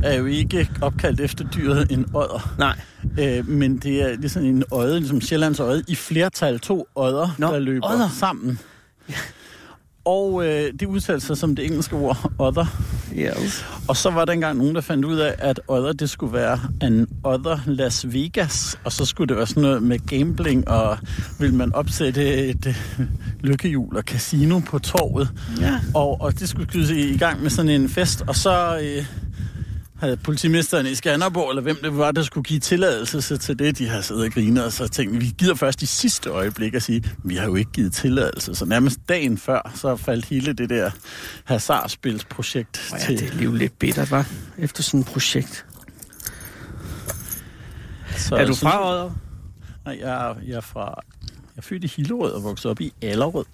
er 0.03 0.13
jo 0.15 0.25
ikke 0.25 0.69
opkaldt 0.81 1.19
efter 1.19 1.45
dyret 1.45 1.91
en 1.91 2.05
odder. 2.13 2.53
Nej. 2.57 2.79
Øh, 3.19 3.47
men 3.49 3.77
det 3.77 4.23
er, 4.23 4.27
sådan 4.29 4.47
en 4.47 4.63
odde, 4.71 4.99
ligesom 4.99 5.21
Sjællands 5.21 5.59
odde, 5.59 5.83
i 5.87 5.95
flertal 5.95 6.59
to 6.59 6.87
odder, 6.95 7.35
Nå, 7.37 7.47
der 7.47 7.59
løber 7.59 7.87
odder. 7.93 8.09
sammen. 8.19 8.59
Og 10.07 10.45
øh, 10.45 10.73
det 10.79 10.85
udtalte 10.85 11.25
sig 11.25 11.37
som 11.37 11.55
det 11.55 11.65
engelske 11.65 11.95
ord 11.95 12.31
odder. 12.39 12.65
Ja. 13.15 13.31
Og 13.87 13.97
så 13.97 14.09
var 14.09 14.25
der 14.25 14.33
engang 14.33 14.57
nogen, 14.57 14.75
der 14.75 14.81
fandt 14.81 15.05
ud 15.05 15.17
af, 15.17 15.35
at 15.37 15.59
odder, 15.67 15.93
det 15.93 16.09
skulle 16.09 16.33
være 16.33 16.59
en 16.83 17.07
odder 17.23 17.59
Las 17.65 18.13
Vegas. 18.13 18.79
Og 18.83 18.91
så 18.91 19.05
skulle 19.05 19.27
det 19.27 19.37
være 19.37 19.47
sådan 19.47 19.63
noget 19.63 19.83
med 19.83 19.99
gambling, 20.07 20.67
og 20.67 20.97
vil 21.39 21.53
man 21.53 21.73
opsætte 21.73 22.47
et 22.47 22.67
øh, 22.67 23.05
lykkehjul 23.41 23.97
og 23.97 24.03
casino 24.03 24.59
på 24.59 24.79
torvet. 24.79 25.29
Ja. 25.61 25.79
Og, 25.93 26.21
og 26.21 26.39
det 26.39 26.49
skulle 26.49 26.69
skydes 26.69 26.89
i, 26.89 27.13
i 27.13 27.17
gang 27.17 27.41
med 27.41 27.49
sådan 27.49 27.71
en 27.71 27.89
fest. 27.89 28.23
Og 28.27 28.35
så 28.35 28.79
øh, 28.83 29.05
havde 29.99 30.17
politimesteren 30.17 30.85
i 30.85 30.95
Skanderborg, 30.95 31.49
eller 31.49 31.61
hvem 31.61 31.77
det 31.83 31.97
var, 31.97 32.11
der 32.11 32.23
skulle 32.23 32.43
give 32.43 32.59
tilladelse 32.59 33.37
til 33.37 33.59
det. 33.59 33.77
De 33.77 33.87
har 33.87 34.01
siddet 34.01 34.25
og 34.25 34.31
grinet, 34.31 34.65
og 34.65 34.73
så 34.73 34.87
tænkte 34.87 35.19
vi 35.19 35.33
gider 35.37 35.55
først 35.55 35.81
i 35.81 35.85
sidste 35.85 36.29
øjeblik 36.29 36.73
at 36.73 36.83
sige, 36.83 37.03
vi 37.23 37.35
har 37.35 37.45
jo 37.45 37.55
ikke 37.55 37.71
givet 37.71 37.93
tilladelse. 37.93 38.55
Så 38.55 38.65
nærmest 38.65 38.99
dagen 39.09 39.37
før, 39.37 39.71
så 39.75 39.95
faldt 39.95 40.25
hele 40.25 40.53
det 40.53 40.69
der 40.69 40.91
hasardspilsprojekt 41.45 42.89
Ja, 42.93 42.97
til. 43.05 43.19
det 43.19 43.39
er 43.39 43.43
jo 43.43 43.51
lidt 43.51 43.79
bittert, 43.79 44.11
var 44.11 44.25
Efter 44.57 44.83
sådan 44.83 44.99
et 44.99 45.05
projekt. 45.05 45.65
Så, 48.17 48.35
Er 48.35 48.45
du 48.45 48.55
fra 48.55 48.89
Odder? 48.91 49.11
Nej, 49.85 49.97
jeg 50.01 50.29
er, 50.29 50.35
jeg 50.47 50.55
er 50.55 50.61
fra... 50.61 51.01
Jeg 51.55 51.57
er 51.57 51.61
født 51.61 51.83
i 51.83 51.91
Hillerød 51.95 52.31
og 52.31 52.43
vokset 52.43 52.71
op 52.71 52.81
i 52.81 52.93
Allerød. 53.01 53.45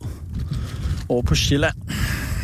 Over 1.10 1.22
på 1.22 1.36
Sjælland. 1.36 1.76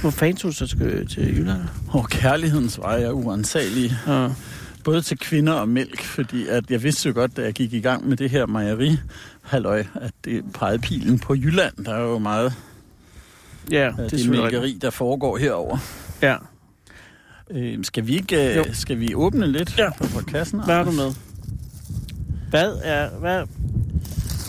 Hvor 0.01 0.09
fanden 0.09 0.37
tog 0.37 0.51
du 0.51 0.55
så 0.55 0.67
til, 0.67 1.07
til 1.07 1.37
Jylland? 1.37 1.61
Og 1.89 2.09
kærlighedens 2.09 2.79
vej 2.79 3.01
er 3.03 3.11
uansagelig. 3.11 3.91
Ja. 4.07 4.27
Både 4.83 5.01
til 5.01 5.17
kvinder 5.17 5.53
og 5.53 5.69
mælk, 5.69 6.03
fordi 6.03 6.47
at 6.47 6.71
jeg 6.71 6.83
vidste 6.83 7.09
jo 7.09 7.15
godt, 7.15 7.37
da 7.37 7.41
jeg 7.41 7.53
gik 7.53 7.73
i 7.73 7.79
gang 7.79 8.07
med 8.07 8.17
det 8.17 8.29
her 8.29 8.45
mejeri, 8.45 8.97
halløj, 9.41 9.83
at 9.95 10.11
det 10.25 10.43
pegede 10.53 10.79
pilen 10.79 11.19
på 11.19 11.35
Jylland. 11.35 11.85
Der 11.85 11.93
er 11.93 12.01
jo 12.01 12.17
meget 12.19 12.53
Ja, 13.71 13.91
det 13.97 14.03
er 14.05 14.07
det, 14.17 14.29
mælkeri, 14.29 14.77
der 14.81 14.89
foregår 14.89 15.37
herover. 15.37 15.77
Ja. 16.21 16.35
Øh, 17.51 17.77
skal, 17.83 18.07
vi 18.07 18.15
ikke, 18.15 18.53
Jo. 18.55 18.59
øh, 18.59 18.75
skal 18.75 18.99
vi 18.99 19.15
åbne 19.15 19.47
lidt 19.51 19.77
Ja. 19.77 19.89
på, 19.97 20.03
på 20.13 20.19
kassen? 20.27 20.63
Hvad 20.63 20.75
har 20.75 20.83
du 20.83 20.91
med? 20.91 21.13
Hvad 22.49 22.73
er... 22.83 23.09
Hvad? 23.19 23.43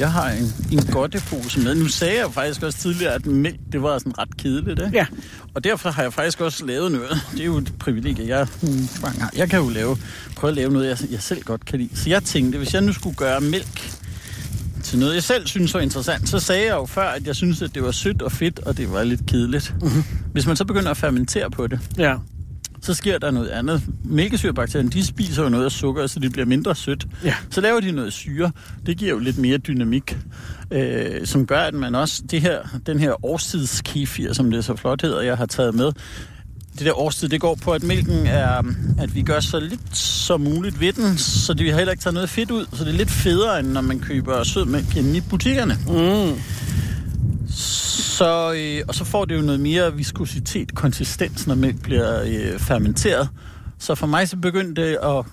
Jeg 0.01 0.12
har 0.12 0.30
en, 0.30 0.55
en 0.72 0.86
godtepose 0.92 1.61
med. 1.61 1.74
Nu 1.74 1.88
sagde 1.88 2.18
jeg 2.18 2.32
faktisk 2.32 2.62
også 2.62 2.78
tidligere, 2.78 3.14
at 3.14 3.26
mælk, 3.26 3.57
det 3.72 3.82
var 3.82 3.98
sådan 3.98 4.18
ret 4.18 4.36
kedeligt, 4.36 4.80
ikke? 4.80 4.98
Ja. 4.98 5.07
Og 5.55 5.64
derfor 5.64 5.90
har 5.90 6.03
jeg 6.03 6.12
faktisk 6.12 6.40
også 6.40 6.66
lavet 6.66 6.92
noget. 6.92 7.20
Det 7.32 7.40
er 7.40 7.44
jo 7.44 7.57
et 7.57 7.72
privilegie, 7.78 8.28
jeg 8.28 8.46
hmm, 8.62 8.88
mange 9.03 9.20
har. 9.20 9.30
Jeg 9.36 9.51
kan 9.51 9.59
jo 9.61 9.68
lave, 9.68 9.96
prøve 10.36 10.48
at 10.51 10.55
lave 10.57 10.72
noget, 10.72 10.88
jeg, 10.88 11.11
jeg 11.11 11.22
selv 11.22 11.42
godt 11.42 11.64
kan 11.64 11.78
lide. 11.78 11.96
Så 11.96 12.11
jeg 12.11 12.22
tænkte, 12.22 12.59
hvis 12.59 12.74
jeg 12.74 12.82
nu 12.82 12.92
skulle 12.92 13.16
gøre 13.16 13.40
mælk 13.40 13.92
til 14.82 14.98
noget, 14.98 15.14
jeg 15.14 15.22
selv 15.22 15.46
synes 15.46 15.74
var 15.74 15.80
interessant, 15.80 16.28
så 16.28 16.38
sagde 16.38 16.66
jeg 16.66 16.74
jo 16.74 16.86
før, 16.86 17.09
at 17.09 17.26
jeg 17.26 17.36
synes, 17.36 17.62
at 17.62 17.74
det 17.74 17.82
var 17.82 17.90
sødt 17.90 18.22
og 18.22 18.32
fedt, 18.32 18.59
og 18.59 18.76
det 18.76 18.92
var 18.92 19.05
lidt 19.05 19.26
kedeligt. 19.26 19.74
Mm-hmm. 19.82 20.05
Hvis 20.32 20.46
man 20.46 20.57
så 20.57 20.64
begynder 20.64 20.90
at 20.90 20.96
fermentere 20.96 21.51
på 21.51 21.66
det, 21.66 21.80
Ja. 21.98 22.14
Så 22.82 22.94
sker 22.94 23.18
der 23.18 23.30
noget 23.30 23.48
andet. 23.48 23.82
Mælkesyrebakterierne, 24.04 24.90
de 24.90 25.06
spiser 25.06 25.42
jo 25.42 25.48
noget 25.48 25.64
af 25.64 25.70
sukker, 25.70 26.06
så 26.06 26.20
det 26.20 26.32
bliver 26.32 26.46
mindre 26.46 26.74
sødt. 26.74 27.06
Ja. 27.24 27.34
Så 27.50 27.60
laver 27.60 27.80
de 27.80 27.92
noget 27.92 28.12
syre. 28.12 28.52
Det 28.86 28.96
giver 28.96 29.10
jo 29.10 29.18
lidt 29.18 29.38
mere 29.38 29.58
dynamik, 29.58 30.18
øh, 30.70 31.26
som 31.26 31.46
gør, 31.46 31.60
at 31.60 31.74
man 31.74 31.94
også... 31.94 32.22
Det 32.30 32.40
her, 32.40 32.58
den 32.86 32.98
her 33.00 33.24
årstidskefir, 33.24 34.32
som 34.32 34.50
det 34.50 34.64
så 34.64 34.76
flot 34.76 35.02
hedder, 35.02 35.20
jeg 35.20 35.36
har 35.36 35.46
taget 35.46 35.74
med, 35.74 35.92
det 36.78 36.86
der 36.86 36.98
årstid, 36.98 37.28
det 37.28 37.40
går 37.40 37.54
på, 37.54 37.72
at 37.72 37.82
mælken 37.82 38.26
er, 38.26 38.62
at 38.98 39.14
vi 39.14 39.22
gør 39.22 39.40
så 39.40 39.60
lidt 39.60 39.96
som 39.96 40.40
muligt 40.40 40.80
ved 40.80 40.92
den, 40.92 41.18
så 41.18 41.54
det, 41.54 41.64
vi 41.64 41.70
har 41.70 41.76
heller 41.76 41.92
ikke 41.92 42.02
taget 42.02 42.14
noget 42.14 42.30
fedt 42.30 42.50
ud, 42.50 42.66
så 42.72 42.84
det 42.84 42.92
er 42.92 42.96
lidt 42.96 43.10
federe, 43.10 43.60
end 43.60 43.68
når 43.68 43.80
man 43.80 44.00
køber 44.00 44.44
sødmælk 44.44 44.96
inde 44.96 45.16
i 45.16 45.20
butikkerne. 45.20 45.78
Mm. 45.86 46.40
Så, 47.51 48.53
øh, 48.53 48.84
og 48.88 48.94
så 48.94 49.05
får 49.05 49.24
det 49.24 49.36
jo 49.36 49.42
noget 49.42 49.61
mere 49.61 49.96
viskositet, 49.96 50.74
konsistens, 50.74 51.46
når 51.46 51.55
mælk 51.55 51.82
bliver 51.82 52.22
øh, 52.22 52.59
fermenteret. 52.59 53.28
Så 53.78 53.94
for 53.94 54.07
mig 54.07 54.28
så 54.28 54.36
begyndte 54.36 54.82
det 54.82 54.98
at, 55.03 55.24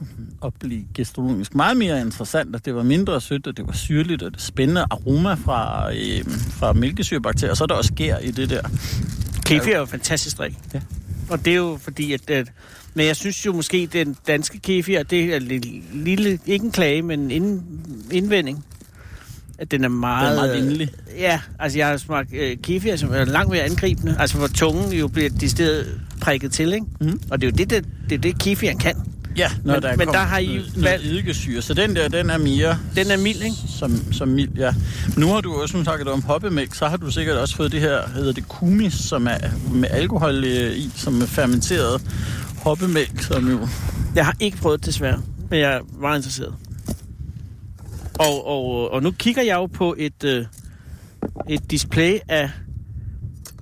at 0.46 0.54
blive 0.60 0.86
gastronomisk 0.94 1.56
meget 1.56 1.78
mere 1.78 2.02
interessant, 2.02 2.56
at 2.56 2.66
det 2.66 2.76
var 2.76 2.84
mindre 2.84 3.22
sødt, 3.22 3.48
og 3.48 3.58
det 3.58 3.68
var 3.68 3.74
syrligt, 3.74 4.24
og 4.24 4.32
det 4.32 4.42
spændende 4.42 4.82
aroma 4.82 5.34
fra, 5.34 5.92
øh, 5.94 6.24
fra 6.50 6.74
mælkesyrebakterier, 6.74 7.52
og 7.52 7.58
så 7.58 7.64
er 7.64 7.68
der 7.68 7.76
også 7.76 7.94
gær 7.94 8.18
i 8.18 8.32
det 8.32 8.50
der. 8.50 8.62
Kefir 9.46 9.74
er 9.74 9.80
jo 9.80 9.86
fantastisk 9.86 10.38
drik. 10.38 10.58
Ja. 10.74 10.82
Og 11.30 11.46
det 11.46 11.52
er 11.52 11.58
jo 11.58 11.80
fordi, 11.82 12.14
at... 12.14 12.30
at 12.30 12.52
men 12.94 13.06
jeg 13.06 13.16
synes 13.16 13.46
jo 13.46 13.54
måske, 13.54 13.90
den 13.94 14.16
danske 14.28 14.60
kefir, 14.60 15.04
det 15.04 15.36
er 15.36 15.40
lidt 15.40 15.66
lille, 15.96 16.40
ikke 16.46 16.66
en 16.66 16.72
klage, 16.72 17.02
men 17.02 17.20
en 17.20 17.32
ind, 17.32 17.62
indvending. 18.12 18.66
At 19.60 19.72
den 19.72 19.84
er 19.84 19.88
meget... 19.90 20.30
Den 20.32 20.38
er 20.40 20.42
meget 20.46 20.64
venlig. 20.64 20.90
Ja, 21.18 21.40
altså 21.60 21.78
jeg 21.78 21.88
har 21.88 21.98
smagt 21.98 22.34
øh, 22.34 22.58
kefir, 22.64 22.96
som 22.96 23.14
er 23.14 23.26
langt 23.26 23.52
mere 23.52 23.62
angribende. 23.64 24.16
Altså 24.20 24.38
hvor 24.38 24.48
tungen 24.48 24.94
jo 24.94 25.08
bliver 25.08 25.30
steder 25.48 25.84
prikket 26.22 26.52
til, 26.52 26.74
ikke? 26.74 26.86
Mhm. 27.02 27.20
Og 27.32 27.42
det 27.42 27.48
er 27.48 27.52
jo 27.52 27.56
det, 27.58 27.70
det, 27.70 27.86
det, 28.10 28.16
er 28.16 28.20
det 28.20 28.40
kefiren 28.40 28.78
kan. 28.78 28.96
Ja, 29.38 29.50
når 29.64 29.74
Men- 29.74 29.84
der 29.84 29.96
men 29.98 30.08
der 30.08 30.18
har 30.18 30.40
I 30.40 30.62
valgt- 30.78 31.06
eddikesyre. 31.06 31.62
Så 31.62 31.74
den 31.74 31.96
der, 31.96 32.08
den 32.08 32.30
er 32.30 32.38
mere 32.38 32.80
Den 32.96 33.12
er 33.12 33.18
mild, 33.18 33.42
ikke? 33.42 33.56
som, 33.80 34.14
som 34.14 34.28
mild, 34.28 34.50
ja. 34.58 34.74
Nu 35.18 35.28
har 35.28 35.42
du 35.42 35.54
også 35.62 35.78
nu 35.78 35.84
snakket 35.84 36.08
om 36.08 36.22
hoppemælk, 36.24 36.76
så 36.76 36.88
har 36.88 36.98
du 36.98 37.12
sikkert 37.12 37.38
også 37.38 37.56
fået 37.56 37.72
det 37.72 37.80
her, 37.80 38.02
hedder 38.16 38.32
det 38.34 38.48
kumis, 38.48 38.94
som 38.94 39.28
er 39.28 39.38
med 39.72 39.90
alkohol 39.92 40.44
øh, 40.44 40.78
i, 40.78 40.92
som 40.96 41.22
er 41.22 41.26
fermenteret 41.26 42.02
hoppemælk, 42.58 43.22
som 43.22 43.50
jo... 43.52 43.68
Jeg 44.16 44.26
har 44.26 44.36
ikke 44.40 44.58
prøvet 44.58 44.80
det 44.80 44.86
desværre, 44.86 45.22
men 45.50 45.60
jeg 45.60 45.74
er 45.74 45.80
meget 46.02 46.18
interesseret. 46.20 46.54
Og, 48.20 48.48
og, 48.48 48.92
og 48.92 49.04
nu 49.04 49.12
kigger 49.12 49.42
jeg 49.42 49.56
jo 49.56 49.66
på 49.66 49.96
et, 49.98 50.24
øh, 50.24 50.46
et 51.50 51.72
display 51.72 52.18
af, 52.28 52.50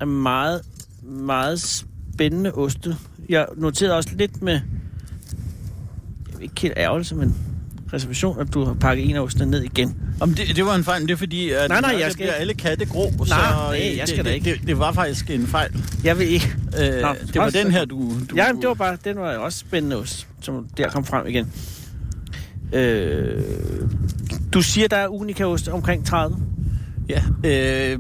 af 0.01 0.07
meget, 0.07 0.61
meget 1.03 1.59
spændende 2.13 2.51
oste. 2.51 2.95
Jeg 3.29 3.45
noterede 3.57 3.95
også 3.95 4.09
lidt 4.13 4.41
med, 4.41 4.53
jeg 4.53 4.61
vil 6.37 6.43
ikke 6.43 6.61
helt 6.61 6.73
ærgelse, 6.77 7.15
men 7.15 7.35
reservation, 7.93 8.39
at 8.39 8.53
du 8.53 8.63
har 8.63 8.73
pakket 8.73 9.09
en 9.09 9.15
af 9.15 9.19
ostene 9.19 9.51
ned 9.51 9.61
igen. 9.61 9.97
Om 10.19 10.33
det, 10.33 10.55
det 10.55 10.65
var 10.65 10.75
en 10.75 10.83
fejl, 10.83 11.01
men 11.01 11.07
det 11.07 11.13
er 11.13 11.17
fordi, 11.17 11.49
at 11.49 11.69
Nej, 11.69 11.81
nej, 11.81 11.95
jeg 11.99 12.11
skal 12.11 12.27
alle 12.27 12.53
katte 12.53 12.85
grå. 12.85 13.09
Nej, 13.09 13.25
så, 13.25 13.35
nej, 13.35 13.89
øh, 13.91 13.97
jeg 13.97 14.07
skal 14.07 14.17
det, 14.17 14.25
da 14.25 14.31
ikke. 14.31 14.51
Det, 14.51 14.59
det, 14.59 14.67
det, 14.67 14.79
var 14.79 14.91
faktisk 14.91 15.29
en 15.29 15.47
fejl. 15.47 15.83
Jeg 16.03 16.19
vil 16.19 16.27
ikke... 16.27 16.55
Øh, 16.79 16.81
Nå, 16.81 16.87
det 16.87 17.35
var 17.35 17.41
godt, 17.41 17.53
den 17.53 17.71
her, 17.71 17.85
du... 17.85 18.11
du 18.29 18.35
Ja, 18.35 18.47
det 18.61 18.67
var 18.67 18.73
bare, 18.73 18.97
den 19.03 19.17
var 19.17 19.37
også 19.37 19.59
spændende 19.59 19.95
ost, 19.95 20.27
som 20.41 20.67
der 20.77 20.89
kom 20.89 21.05
frem 21.05 21.27
igen. 21.27 21.51
Øh, 22.73 23.43
du 24.55 24.61
siger, 24.61 24.87
der 24.87 24.97
er 24.97 25.07
unikaost 25.07 25.67
omkring 25.67 26.05
30. 26.05 26.37
Ja, 27.09 27.21
øh, 27.43 27.99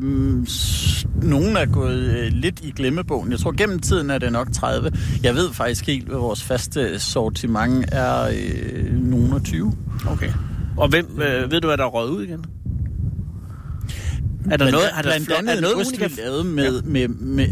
nogen 1.23 1.57
er 1.57 1.65
gået 1.65 1.99
øh, 1.99 2.31
lidt 2.31 2.59
i 2.63 2.71
glemmebogen. 2.71 3.31
Jeg 3.31 3.39
tror, 3.39 3.51
gennem 3.51 3.79
tiden 3.79 4.09
er 4.09 4.17
det 4.17 4.31
nok 4.31 4.51
30. 4.53 4.91
Jeg 5.23 5.35
ved 5.35 5.53
faktisk 5.53 5.87
helt, 5.87 6.07
hvad 6.07 6.17
vores 6.17 6.43
faste 6.43 6.99
sortiment 6.99 7.85
er 7.91 8.23
øh, 8.23 8.93
nogen 8.93 9.33
og 9.33 9.43
20. 9.43 9.73
Okay. 10.07 10.29
Og 10.77 10.87
hvem, 10.87 11.21
øh, 11.21 11.51
ved 11.51 11.61
du, 11.61 11.67
hvad 11.67 11.77
der 11.77 11.83
er 11.83 11.87
røget 11.87 12.09
ud 12.09 12.23
igen? 12.23 12.45
Er 14.51 14.57
der 14.57 14.71
noget, 14.71 14.89
er 14.97 15.01
der, 15.01 15.01
blandt 15.01 15.31
andet 15.31 15.57
er 15.57 15.61
noget 15.61 15.75
en 15.75 15.81
ost, 15.81 15.99
vi 15.99 16.21
lavede 16.21 16.43
med, 16.43 16.75
ja. 16.75 16.81
med, 16.85 17.07
med, 17.07 17.47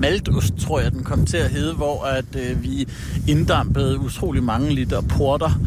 maltost, 0.00 0.56
tror 0.56 0.80
jeg, 0.80 0.92
den 0.92 1.04
kom 1.04 1.26
til 1.26 1.36
at 1.36 1.50
hedde, 1.50 1.74
hvor 1.74 2.04
at, 2.04 2.24
øh, 2.36 2.62
vi 2.62 2.88
inddampede 3.28 3.98
utrolig 3.98 4.42
mange 4.42 4.74
liter 4.74 5.00
porter 5.00 5.60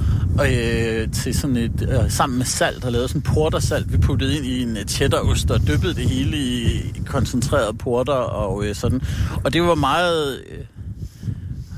øh, 0.50 1.12
til 1.12 1.40
sådan 1.40 1.58
et, 1.58 1.90
øh, 1.92 2.12
sammen 2.12 2.38
med 2.38 2.46
salt, 2.46 2.86
og 2.86 2.92
lavede 2.92 3.08
sådan 3.08 3.22
portersalt, 3.22 3.94
vi 3.94 3.98
puttede 3.98 4.38
ind 4.38 4.46
i 4.46 4.62
en 4.62 4.78
øh, 4.78 4.86
cheddarost 4.86 5.52
og 5.52 5.68
dyppede 5.68 5.94
det 5.94 6.10
hele 6.10 6.38
i 6.38 6.94
koncentreret 7.06 7.78
porter 7.78 8.14
og 8.14 8.66
øh, 8.66 8.76
sådan. 8.76 9.02
Og 9.44 9.54
det 9.54 9.64
var 9.64 9.76
meget 9.76 10.40
øh, 10.50 10.64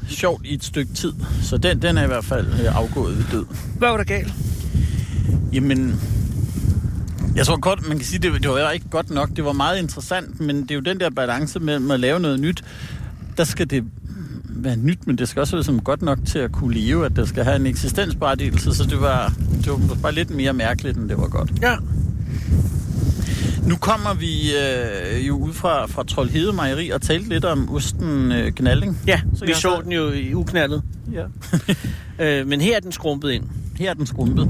sjovt 0.10 0.46
i 0.46 0.54
et 0.54 0.64
stykke 0.64 0.94
tid, 0.94 1.14
så 1.44 1.58
den, 1.58 1.82
den 1.82 1.98
er 1.98 2.04
i 2.04 2.08
hvert 2.08 2.26
fald 2.26 2.48
øh, 2.48 2.78
afgået 2.78 3.18
ved 3.18 3.24
død. 3.32 3.46
Hvad 3.78 3.90
var 3.90 3.98
der 3.98 4.04
galt? 4.04 4.34
Jamen, 5.54 6.02
Jeg 7.40 7.46
tror 7.48 7.60
godt, 7.60 7.88
man 7.88 7.98
kan 7.98 8.06
sige, 8.06 8.20
det, 8.20 8.44
det 8.44 8.50
var 8.50 8.72
ikke 8.72 8.90
godt 8.90 9.10
nok. 9.10 9.30
Det 9.36 9.46
var 9.46 9.52
meget 9.54 9.80
interessant, 9.80 10.40
men 10.40 10.62
det 10.62 10.72
er 10.72 10.76
jo 10.76 10.82
den 10.82 11.00
der 11.00 11.10
balance 11.10 11.60
mellem 11.60 11.92
at 11.92 12.00
lave 12.00 12.20
noget 12.20 12.40
nyt. 12.40 12.64
Der 13.38 13.44
skal 13.44 13.70
det 13.70 13.84
være 14.50 14.76
nyt, 14.76 15.08
men 15.08 15.18
det 15.18 15.30
skal 15.30 15.40
også 15.40 15.56
være 15.56 15.64
som 15.64 15.80
godt 15.82 16.02
nok 16.02 16.20
til 16.28 16.40
at 16.40 16.52
kunne 16.52 16.74
leve, 16.74 17.06
at 17.06 17.16
det 17.16 17.30
skal 17.30 17.44
have 17.44 17.56
en 17.56 17.66
eksistensberettigelse, 17.66 18.76
så 18.76 18.84
det 18.84 19.02
var, 19.02 19.34
det 19.64 19.68
var 19.72 19.98
bare 20.02 20.12
lidt 20.14 20.30
mere 20.30 20.54
mærkeligt, 20.54 20.98
end 20.98 21.10
det 21.10 21.18
var 21.18 21.28
godt. 21.28 21.52
Ja. 21.62 21.76
Nu 23.68 23.76
kommer 23.76 24.14
vi 24.14 24.52
øh, 24.56 25.28
jo 25.28 25.38
ud 25.38 25.54
fra, 25.54 25.86
fra 25.86 26.04
Troldhede 26.04 26.54
Mejeri 26.54 26.90
og 26.90 27.02
talte 27.02 27.30
lidt 27.30 27.46
om 27.46 27.70
osten 27.76 28.32
øh, 28.32 28.52
knalding. 28.52 28.98
Ja, 29.08 29.22
Så 29.36 29.46
vi 29.46 29.54
så- 29.54 29.82
den 29.84 29.92
jo 29.92 30.12
i 30.12 30.34
uknaldet. 30.34 30.84
Ja. 31.14 31.24
Øh, 32.22 32.48
men 32.48 32.62
her 32.62 32.76
er 32.76 32.80
den 32.80 32.92
skrumpet 32.92 33.32
ind. 33.32 33.44
Her 33.76 33.90
er 33.90 33.94
den 33.94 34.06
skrumpet. 34.06 34.50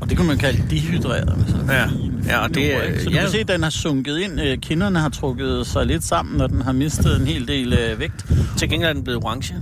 Og 0.00 0.08
det 0.10 0.16
kan 0.16 0.26
man 0.26 0.38
kalde 0.38 0.62
dehydreret. 0.70 1.36
med 1.38 1.46
sådan 1.46 1.66
Ja. 1.68 1.84
Ja, 2.26 2.38
og 2.38 2.54
det 2.54 2.72
er- 2.74 2.76
ord? 2.76 2.82
Så 2.98 3.04
du 3.04 3.10
ja. 3.14 3.20
kan 3.20 3.30
se, 3.30 3.38
at 3.38 3.48
den 3.48 3.62
har 3.62 3.70
sunket 3.70 4.18
ind. 4.18 4.40
Øh, 4.40 4.58
Kinderne 4.58 4.98
har 4.98 5.08
trukket 5.08 5.66
sig 5.66 5.86
lidt 5.86 6.04
sammen, 6.04 6.40
og 6.40 6.48
den 6.48 6.62
har 6.62 6.72
mistet 6.72 7.20
en 7.20 7.26
hel 7.26 7.48
del 7.48 7.72
øh, 7.72 8.00
vægt. 8.00 8.26
Til 8.56 8.68
gengæld 8.68 8.88
er 8.90 8.92
den 8.92 9.04
blevet 9.04 9.24
orange. 9.24 9.54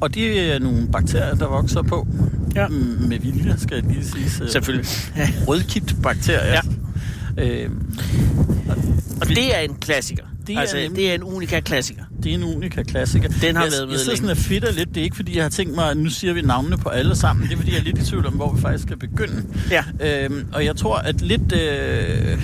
Og 0.00 0.14
det 0.14 0.54
er 0.54 0.58
nogle 0.58 0.88
bakterier, 0.92 1.34
der 1.34 1.46
vokser 1.46 1.82
på. 1.82 2.08
Ja. 2.54 2.68
Mm, 2.68 2.96
Med 3.08 3.18
vilje, 3.18 3.54
skal 3.58 3.74
jeg 3.74 3.84
lige 3.94 4.04
sige. 4.04 4.48
Selvfølgelig. 4.50 4.86
Ja. 5.16 5.28
Rødkit-bakterier. 5.48 6.46
Ja. 6.52 6.60
Øh, 7.38 7.70
Og 9.20 9.28
det 9.28 9.56
er 9.56 9.60
en 9.60 9.74
klassiker. 9.74 10.22
Det 10.46 10.56
er 10.56 10.60
altså, 10.60 10.76
nemlig- 10.76 10.96
det 10.96 11.10
er 11.10 11.14
en 11.14 11.22
unika 11.22 11.60
klassiker. 11.60 12.02
det 12.22 12.30
er 12.30 12.34
en 12.34 12.44
unika 12.44 12.82
klassiker. 12.82 13.28
Den 13.28 13.56
har 13.56 13.62
jeg, 13.64 13.72
været 13.72 13.88
med 13.88 13.92
Jeg 13.94 14.00
sidder 14.00 14.16
sådan 14.16 14.30
og 14.30 14.36
fedter 14.36 14.72
lidt. 14.72 14.88
Det 14.88 14.96
er 15.00 15.04
ikke, 15.04 15.16
fordi 15.16 15.36
jeg 15.36 15.44
har 15.44 15.50
tænkt 15.50 15.74
mig, 15.74 15.90
at 15.90 15.96
nu 15.96 16.10
siger 16.10 16.32
vi 16.32 16.42
navnene 16.42 16.76
på 16.76 16.88
alle 16.88 17.16
sammen. 17.16 17.46
Det 17.46 17.52
er, 17.52 17.56
fordi 17.56 17.70
jeg 17.72 17.78
er 17.78 17.82
lidt 17.84 17.98
i 17.98 18.04
tvivl 18.04 18.26
om, 18.26 18.32
hvor 18.32 18.52
vi 18.52 18.60
faktisk 18.60 18.82
skal 18.84 18.96
begynde. 18.96 19.44
Ja. 19.70 19.84
Øhm, 20.24 20.46
og 20.52 20.64
jeg 20.64 20.76
tror, 20.76 20.96
at 20.96 21.20
lidt... 21.20 21.52
Øh, 21.52 22.42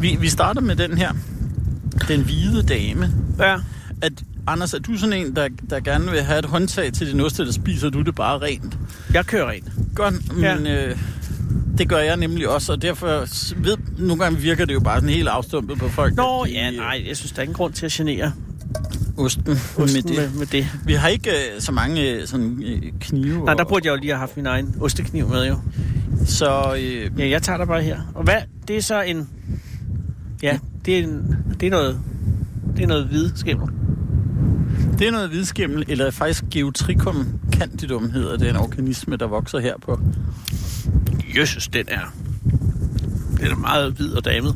vi, 0.00 0.16
vi 0.20 0.28
starter 0.28 0.60
med 0.60 0.76
den 0.76 0.98
her. 0.98 1.12
Den 2.08 2.20
hvide 2.20 2.62
dame. 2.62 3.10
Ja. 3.38 3.56
At, 4.02 4.12
Anders, 4.48 4.74
er 4.74 4.78
du 4.78 4.96
sådan 4.96 5.12
en, 5.12 5.36
der, 5.36 5.48
der 5.70 5.80
gerne 5.80 6.10
vil 6.10 6.22
have 6.22 6.38
et 6.38 6.44
håndtag 6.44 6.92
til 6.92 7.12
din 7.12 7.20
ost, 7.20 7.40
eller 7.40 7.52
spiser 7.52 7.90
du 7.90 8.02
det 8.02 8.14
bare 8.14 8.38
rent? 8.38 8.78
Jeg 9.14 9.26
kører 9.26 9.50
rent. 9.50 9.72
Godt, 9.94 10.36
men 10.36 10.66
øh, 10.66 10.96
det 11.78 11.88
gør 11.88 11.98
jeg 11.98 12.16
nemlig 12.16 12.48
også, 12.48 12.72
og 12.72 12.82
derfor 12.82 13.08
ved, 13.62 13.76
nogle 13.98 14.22
gange 14.22 14.38
virker 14.38 14.64
det 14.64 14.74
jo 14.74 14.80
bare 14.80 14.96
sådan 14.96 15.08
helt 15.14 15.28
afstumpet 15.28 15.78
på 15.78 15.88
folk. 15.88 16.16
Nå, 16.16 16.44
de, 16.46 16.50
ja, 16.50 16.70
nej, 16.70 17.04
jeg 17.08 17.16
synes, 17.16 17.32
der 17.32 17.38
er 17.38 17.42
ingen 17.42 17.54
grund 17.54 17.72
til 17.72 17.86
at 17.86 17.92
genere 17.92 18.32
Osten, 19.16 19.52
osten 19.52 19.82
med 19.82 20.02
det. 20.02 20.16
med, 20.16 20.38
med 20.38 20.46
det. 20.46 20.66
Vi 20.84 20.92
har 20.92 21.08
ikke 21.08 21.30
øh, 21.30 21.60
så 21.60 21.72
mange 21.72 22.10
øh, 22.10 22.26
sådan, 22.26 22.62
øh, 22.66 22.82
knive. 23.00 23.44
Nej, 23.44 23.54
der 23.54 23.64
burde 23.64 23.86
jeg 23.86 23.92
jo 23.96 24.00
lige 24.00 24.10
have 24.10 24.18
haft 24.18 24.36
min 24.36 24.46
egen 24.46 24.74
ostekniv 24.80 25.28
med, 25.28 25.46
jo. 25.46 25.58
Så 26.26 26.74
øh, 26.80 27.10
Ja, 27.18 27.28
jeg 27.28 27.42
tager 27.42 27.56
dig 27.56 27.66
bare 27.66 27.82
her. 27.82 28.00
Og 28.14 28.24
hvad? 28.24 28.36
Det 28.68 28.76
er 28.76 28.82
så 28.82 29.02
en... 29.02 29.28
Ja, 30.42 30.58
det 30.84 30.98
er, 30.98 31.02
en, 31.02 31.36
det 31.60 31.66
er 31.66 31.70
noget... 31.70 32.00
Det 32.76 32.82
er 32.82 32.86
noget 32.86 33.04
hvid 33.06 33.30
skimmel. 33.34 33.68
det 34.98 35.06
er 35.06 35.10
noget 35.12 35.28
hvidskimmel, 35.28 35.84
eller 35.88 36.10
faktisk 36.10 36.44
Geotrichum 36.50 37.26
candidum 37.52 38.10
hedder 38.10 38.36
det, 38.36 38.48
en 38.50 38.56
organisme, 38.56 39.16
der 39.16 39.26
vokser 39.26 39.58
her 39.58 39.74
på. 39.82 40.00
Jesus, 41.36 41.68
den 41.68 41.84
er... 41.88 42.14
Den 43.40 43.46
er 43.50 43.56
meget 43.56 43.92
hvid 43.92 44.12
og 44.12 44.24
damet. 44.24 44.54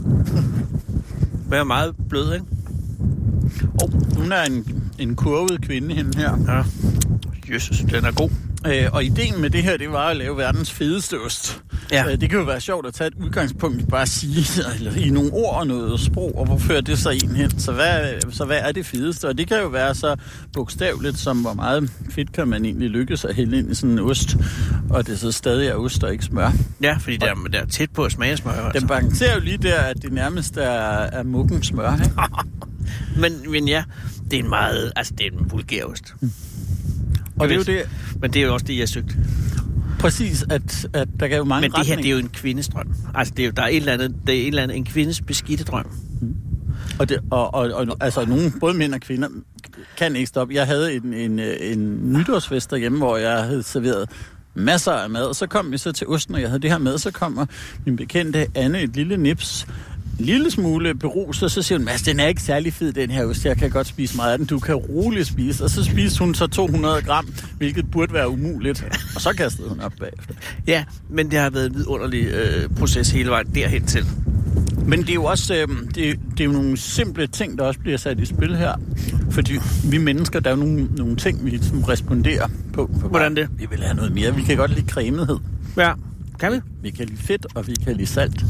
Den 1.44 1.52
er 1.52 1.64
meget 1.64 1.94
blød, 2.08 2.34
ikke? 2.34 2.46
Og 3.80 3.90
hun 4.16 4.32
er 4.32 4.42
en, 4.42 4.82
en 4.98 5.16
kurvet 5.16 5.62
kvinde, 5.62 5.94
hende 5.94 6.18
her. 6.18 6.38
Ja. 6.48 6.62
Jesus, 7.54 7.78
den 7.78 8.04
er 8.04 8.12
god. 8.12 8.30
Øh, 8.66 8.86
og 8.92 9.04
ideen 9.04 9.40
med 9.40 9.50
det 9.50 9.62
her, 9.62 9.76
det 9.76 9.92
var 9.92 10.08
at 10.08 10.16
lave 10.16 10.36
verdens 10.36 10.70
fedeste 10.70 11.20
ost. 11.20 11.62
Ja. 11.92 12.12
Øh, 12.12 12.20
det 12.20 12.30
kan 12.30 12.38
jo 12.38 12.44
være 12.44 12.60
sjovt 12.60 12.86
at 12.86 12.94
tage 12.94 13.08
et 13.08 13.14
udgangspunkt 13.24 13.88
bare 13.88 14.02
at 14.02 14.08
sige 14.08 14.62
eller 14.78 14.92
i 14.96 15.10
nogle 15.10 15.32
ord 15.32 15.56
og 15.60 15.66
noget 15.66 16.00
sprog, 16.00 16.38
og 16.38 16.46
hvor 16.46 16.58
fører 16.58 16.80
det 16.80 16.98
så 16.98 17.10
en 17.10 17.36
hen? 17.36 17.58
Så 17.58 17.72
hvad, 17.72 18.20
så 18.30 18.44
hvad 18.44 18.58
er 18.60 18.72
det 18.72 18.86
fedeste? 18.86 19.28
Og 19.28 19.38
det 19.38 19.48
kan 19.48 19.58
jo 19.60 19.68
være 19.68 19.94
så 19.94 20.16
bogstaveligt, 20.52 21.18
som 21.18 21.38
hvor 21.40 21.54
meget 21.54 21.90
fedt 22.10 22.32
kan 22.32 22.48
man 22.48 22.64
egentlig 22.64 22.90
lykkes 22.90 23.24
at 23.24 23.34
hælde 23.34 23.58
ind 23.58 23.70
i 23.70 23.74
sådan 23.74 23.90
en 23.90 23.98
ost, 23.98 24.36
og 24.90 25.06
det 25.06 25.18
så 25.18 25.32
stadig 25.32 25.68
er 25.68 25.74
ost 25.74 26.04
og 26.04 26.12
ikke 26.12 26.24
smør. 26.24 26.50
Ja, 26.82 26.96
fordi 27.00 27.16
der, 27.16 27.34
der 27.52 27.58
er 27.60 27.66
tæt 27.66 27.90
på 27.90 28.04
at 28.04 28.12
smage 28.12 28.36
smør. 28.36 28.52
Den 28.56 28.66
Altså. 28.66 28.86
balancerer 28.86 29.34
jo 29.34 29.40
lige 29.40 29.56
der, 29.58 29.80
at 29.80 30.02
det 30.02 30.12
nærmest 30.12 30.56
er, 30.56 30.62
er 31.02 31.22
muggen 31.22 31.62
smør. 31.62 31.92
Ikke? 31.94 32.14
Men, 33.20 33.32
men 33.50 33.68
ja, 33.68 33.84
det 34.30 34.38
er 34.38 34.42
en 34.42 34.48
meget... 34.48 34.92
Altså, 34.96 35.12
det 35.18 35.26
er 35.26 35.30
en 35.30 35.50
vulgærost. 35.50 36.14
Og 37.38 37.48
det 37.48 37.54
er 37.54 37.58
jo 37.58 37.62
det, 37.62 37.88
Men 38.20 38.32
det 38.32 38.42
er 38.42 38.46
jo 38.46 38.52
også 38.54 38.66
det, 38.66 38.78
jeg 38.78 38.88
søgte. 38.88 39.14
Præcis, 40.00 40.44
at, 40.50 40.88
at 40.92 41.08
der 41.20 41.28
kan 41.28 41.36
jo 41.36 41.44
mange 41.44 41.68
Men 41.68 41.72
det 41.72 41.86
her, 41.86 41.96
det 41.96 42.06
er 42.06 42.10
jo 42.10 42.18
en 42.18 42.28
kvindesdrøm. 42.28 42.94
Altså, 43.14 43.34
det 43.36 43.42
er 43.42 43.46
jo, 43.46 43.52
der 43.56 43.62
er 43.62 43.66
et 43.66 43.76
eller 43.76 43.92
andet, 43.92 44.14
det 44.26 44.34
er 44.34 44.40
et 44.40 44.46
eller 44.46 44.62
andet, 44.62 44.76
en 44.76 44.84
kvindes 44.84 45.20
beskidte 45.20 45.64
drøm. 45.64 45.86
Og, 46.98 47.08
det, 47.08 47.18
og, 47.30 47.54
og, 47.54 47.70
og 47.72 47.96
altså, 48.00 48.24
nogen, 48.24 48.52
både 48.60 48.74
mænd 48.74 48.94
og 48.94 49.00
kvinder, 49.00 49.28
kan 49.96 50.16
ikke 50.16 50.26
stoppe. 50.26 50.54
Jeg 50.54 50.66
havde 50.66 50.94
en, 50.94 51.14
en, 51.14 51.38
en 51.38 52.12
nytårsfest 52.12 52.70
derhjemme, 52.70 52.98
hvor 52.98 53.16
jeg 53.16 53.44
havde 53.44 53.62
serveret 53.62 54.08
masser 54.54 54.92
af 54.92 55.10
mad, 55.10 55.24
og 55.24 55.36
så 55.36 55.46
kom 55.46 55.72
vi 55.72 55.78
så 55.78 55.92
til 55.92 56.06
osten, 56.06 56.34
og 56.34 56.40
jeg 56.40 56.48
havde 56.48 56.62
det 56.62 56.70
her 56.70 56.78
med, 56.78 56.98
så 56.98 57.10
kommer 57.10 57.46
min 57.86 57.96
bekendte 57.96 58.46
Anne 58.54 58.82
et 58.82 58.96
lille 58.96 59.16
nips, 59.16 59.66
lille 60.20 60.50
smule 60.50 60.94
beruset, 60.94 61.42
og 61.42 61.50
så 61.50 61.62
siger 61.62 61.78
hun, 61.78 61.84
Mads, 61.84 62.02
den 62.02 62.20
er 62.20 62.26
ikke 62.26 62.42
særlig 62.42 62.72
fed, 62.72 62.92
den 62.92 63.10
her 63.10 63.24
ost. 63.24 63.44
Jeg 63.44 63.56
kan 63.56 63.70
godt 63.70 63.86
spise 63.86 64.16
meget 64.16 64.32
af 64.32 64.38
den. 64.38 64.46
Du 64.46 64.58
kan 64.58 64.74
roligt 64.74 65.26
spise. 65.26 65.64
Og 65.64 65.70
så 65.70 65.84
spiste 65.84 66.18
hun 66.18 66.34
så 66.34 66.46
200 66.46 67.02
gram, 67.02 67.34
hvilket 67.58 67.90
burde 67.90 68.12
være 68.12 68.28
umuligt. 68.28 68.84
Og 69.14 69.20
så 69.20 69.32
kastede 69.32 69.68
hun 69.68 69.80
op 69.80 69.92
bagefter. 69.98 70.34
Ja, 70.66 70.84
men 71.08 71.30
det 71.30 71.38
har 71.38 71.50
været 71.50 71.66
en 71.66 71.74
vidunderlig 71.74 72.24
øh, 72.26 72.68
proces 72.78 73.10
hele 73.10 73.30
vejen 73.30 73.54
derhen 73.54 73.86
til. 73.86 74.06
Men 74.86 75.00
det 75.00 75.10
er 75.10 75.14
jo 75.14 75.24
også 75.24 75.54
øh, 75.54 75.68
det, 75.68 76.18
det 76.30 76.40
er 76.40 76.44
jo 76.44 76.52
nogle 76.52 76.76
simple 76.76 77.26
ting, 77.26 77.58
der 77.58 77.64
også 77.64 77.80
bliver 77.80 77.98
sat 77.98 78.20
i 78.20 78.24
spil 78.24 78.56
her. 78.56 78.74
Fordi 79.30 79.52
vi 79.84 79.98
mennesker, 79.98 80.40
der 80.40 80.50
er 80.50 80.54
jo 80.54 80.60
nogle, 80.60 80.88
nogle 80.96 81.16
ting, 81.16 81.44
vi 81.44 81.50
ligesom 81.50 81.84
responderer 81.84 82.48
på. 82.72 82.90
på 83.00 83.08
Hvordan 83.08 83.36
det? 83.36 83.48
Vi 83.58 83.66
vil 83.70 83.82
have 83.82 83.94
noget 83.96 84.12
mere. 84.12 84.34
Vi 84.34 84.42
kan 84.42 84.56
godt 84.56 84.74
lide 84.74 84.88
cremethed. 84.88 85.38
Ja, 85.76 85.92
kan 86.40 86.52
vi? 86.52 86.60
Vi 86.82 86.90
kan 86.90 87.06
lide 87.06 87.18
fedt, 87.18 87.46
og 87.54 87.66
vi 87.66 87.74
kan 87.84 87.96
lide 87.96 88.06
salt. 88.06 88.44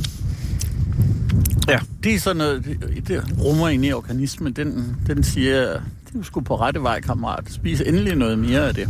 Ja. 1.69 1.79
Det 2.05 2.15
er 2.15 2.19
sådan 2.21 2.37
noget, 2.37 2.65
det, 2.65 3.09
det 3.09 3.25
rummer 3.41 3.69
ind 3.69 3.85
i 3.85 3.93
organismen. 3.93 4.53
Den, 4.53 4.97
den 5.07 5.23
siger, 5.25 5.61
det 5.63 6.15
er 6.15 6.19
jo 6.19 6.23
sgu 6.23 6.41
på 6.41 6.57
rette 6.57 6.83
vej, 6.83 7.01
kammerat. 7.01 7.45
Spis 7.51 7.81
endelig 7.81 8.15
noget 8.17 8.39
mere 8.39 8.69
af 8.69 8.75
det. 8.75 8.89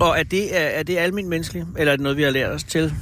Og 0.00 0.18
er 0.18 0.22
det, 0.22 0.56
er, 0.56 0.64
er 0.64 0.82
det 0.82 0.96
almindeligt 0.96 1.28
menneskeligt, 1.28 1.66
eller 1.78 1.92
er 1.92 1.96
det 1.96 2.02
noget, 2.02 2.18
vi 2.18 2.22
har 2.22 2.30
lært 2.30 2.50
os 2.50 2.64
til, 2.64 2.92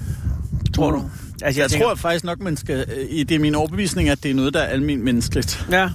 tror 0.75 0.91
du? 0.91 1.03
Altså, 1.43 1.61
Jeg 1.61 1.71
tænker- 1.71 1.87
tror 1.87 1.95
faktisk 1.95 2.25
nok, 2.25 2.41
man 2.41 2.57
skal... 2.57 2.87
øh, 2.97 3.19
Det 3.29 3.33
er 3.33 3.39
min 3.39 3.55
overbevisning, 3.55 4.09
at 4.09 4.23
det 4.23 4.31
er 4.31 4.35
noget, 4.35 4.55
der 4.55 4.61
er 4.61 4.67
almindeligt 4.67 5.05
menneskeligt. 5.05 5.67
Ja, 5.71 5.89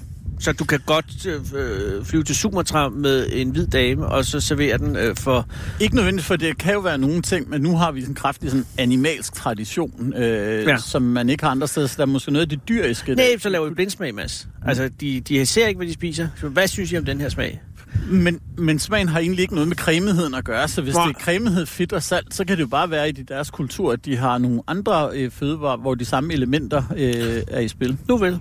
så 0.45 0.51
du 0.53 0.65
kan 0.65 0.79
godt 0.85 1.25
øh, 1.55 2.05
flyve 2.05 2.23
til 2.23 2.35
Sumatra 2.35 2.89
med 2.89 3.27
en 3.33 3.49
hvid 3.49 3.67
dame, 3.67 4.05
og 4.05 4.25
så 4.25 4.39
servere 4.39 4.77
den 4.77 4.95
øh, 4.95 5.15
for... 5.15 5.47
Ikke 5.79 5.95
nødvendigt, 5.95 6.27
for 6.27 6.35
det 6.35 6.57
kan 6.57 6.73
jo 6.73 6.79
være 6.79 6.97
nogle 6.97 7.21
ting, 7.21 7.49
men 7.49 7.61
nu 7.61 7.77
har 7.77 7.91
vi 7.91 8.01
en 8.03 8.13
kraftig 8.15 8.49
sådan 8.49 8.65
animalsk 8.77 9.33
tradition, 9.33 10.13
øh, 10.15 10.63
Ja. 10.67 10.77
som 10.77 11.01
man 11.01 11.29
ikke 11.29 11.43
har 11.43 11.51
andre 11.51 11.67
steder, 11.67 11.87
så 11.87 11.93
der 11.97 12.01
er 12.01 12.05
måske 12.07 12.31
noget 12.31 12.45
af 12.45 12.49
det 12.49 12.59
dyriske. 12.69 13.15
Nej, 13.15 13.25
så 13.39 13.49
laver 13.49 13.67
vi 13.69 13.73
blindsmag, 13.75 14.15
Mads. 14.15 14.47
Altså, 14.65 14.89
de, 15.01 15.19
de 15.21 15.45
ser 15.45 15.67
ikke, 15.67 15.77
hvad 15.77 15.87
de 15.87 15.93
spiser. 15.93 16.27
Så 16.41 16.47
hvad 16.47 16.67
synes 16.67 16.91
I 16.91 16.97
om 16.97 17.05
den 17.05 17.21
her 17.21 17.29
smag? 17.29 17.61
Men, 18.09 18.39
men 18.57 18.79
smagen 18.79 19.07
har 19.07 19.19
egentlig 19.19 19.41
ikke 19.41 19.53
noget 19.53 19.67
med 19.67 19.75
cremeheden 19.77 20.33
at 20.33 20.43
gøre, 20.45 20.67
så 20.67 20.81
hvis 20.81 20.93
Nej. 20.93 21.07
det 21.07 21.15
er 21.15 21.19
cremehed, 21.19 21.65
fedt 21.65 21.93
og 21.93 22.03
salt, 22.03 22.33
så 22.35 22.45
kan 22.45 22.57
det 22.57 22.61
jo 22.63 22.67
bare 22.67 22.89
være 22.89 23.09
i 23.09 23.11
de- 23.11 23.23
deres 23.23 23.49
kultur, 23.51 23.91
at 23.93 24.05
de 24.05 24.17
har 24.17 24.37
nogle 24.37 24.61
andre 24.67 25.09
øh, 25.13 25.31
fødevarer, 25.31 25.77
hvor 25.77 25.95
de 25.95 26.05
samme 26.05 26.33
elementer 26.33 26.83
øh, 26.97 27.41
er 27.47 27.59
i 27.59 27.67
spil. 27.67 27.97
Nu 28.07 28.17
vel. 28.17 28.39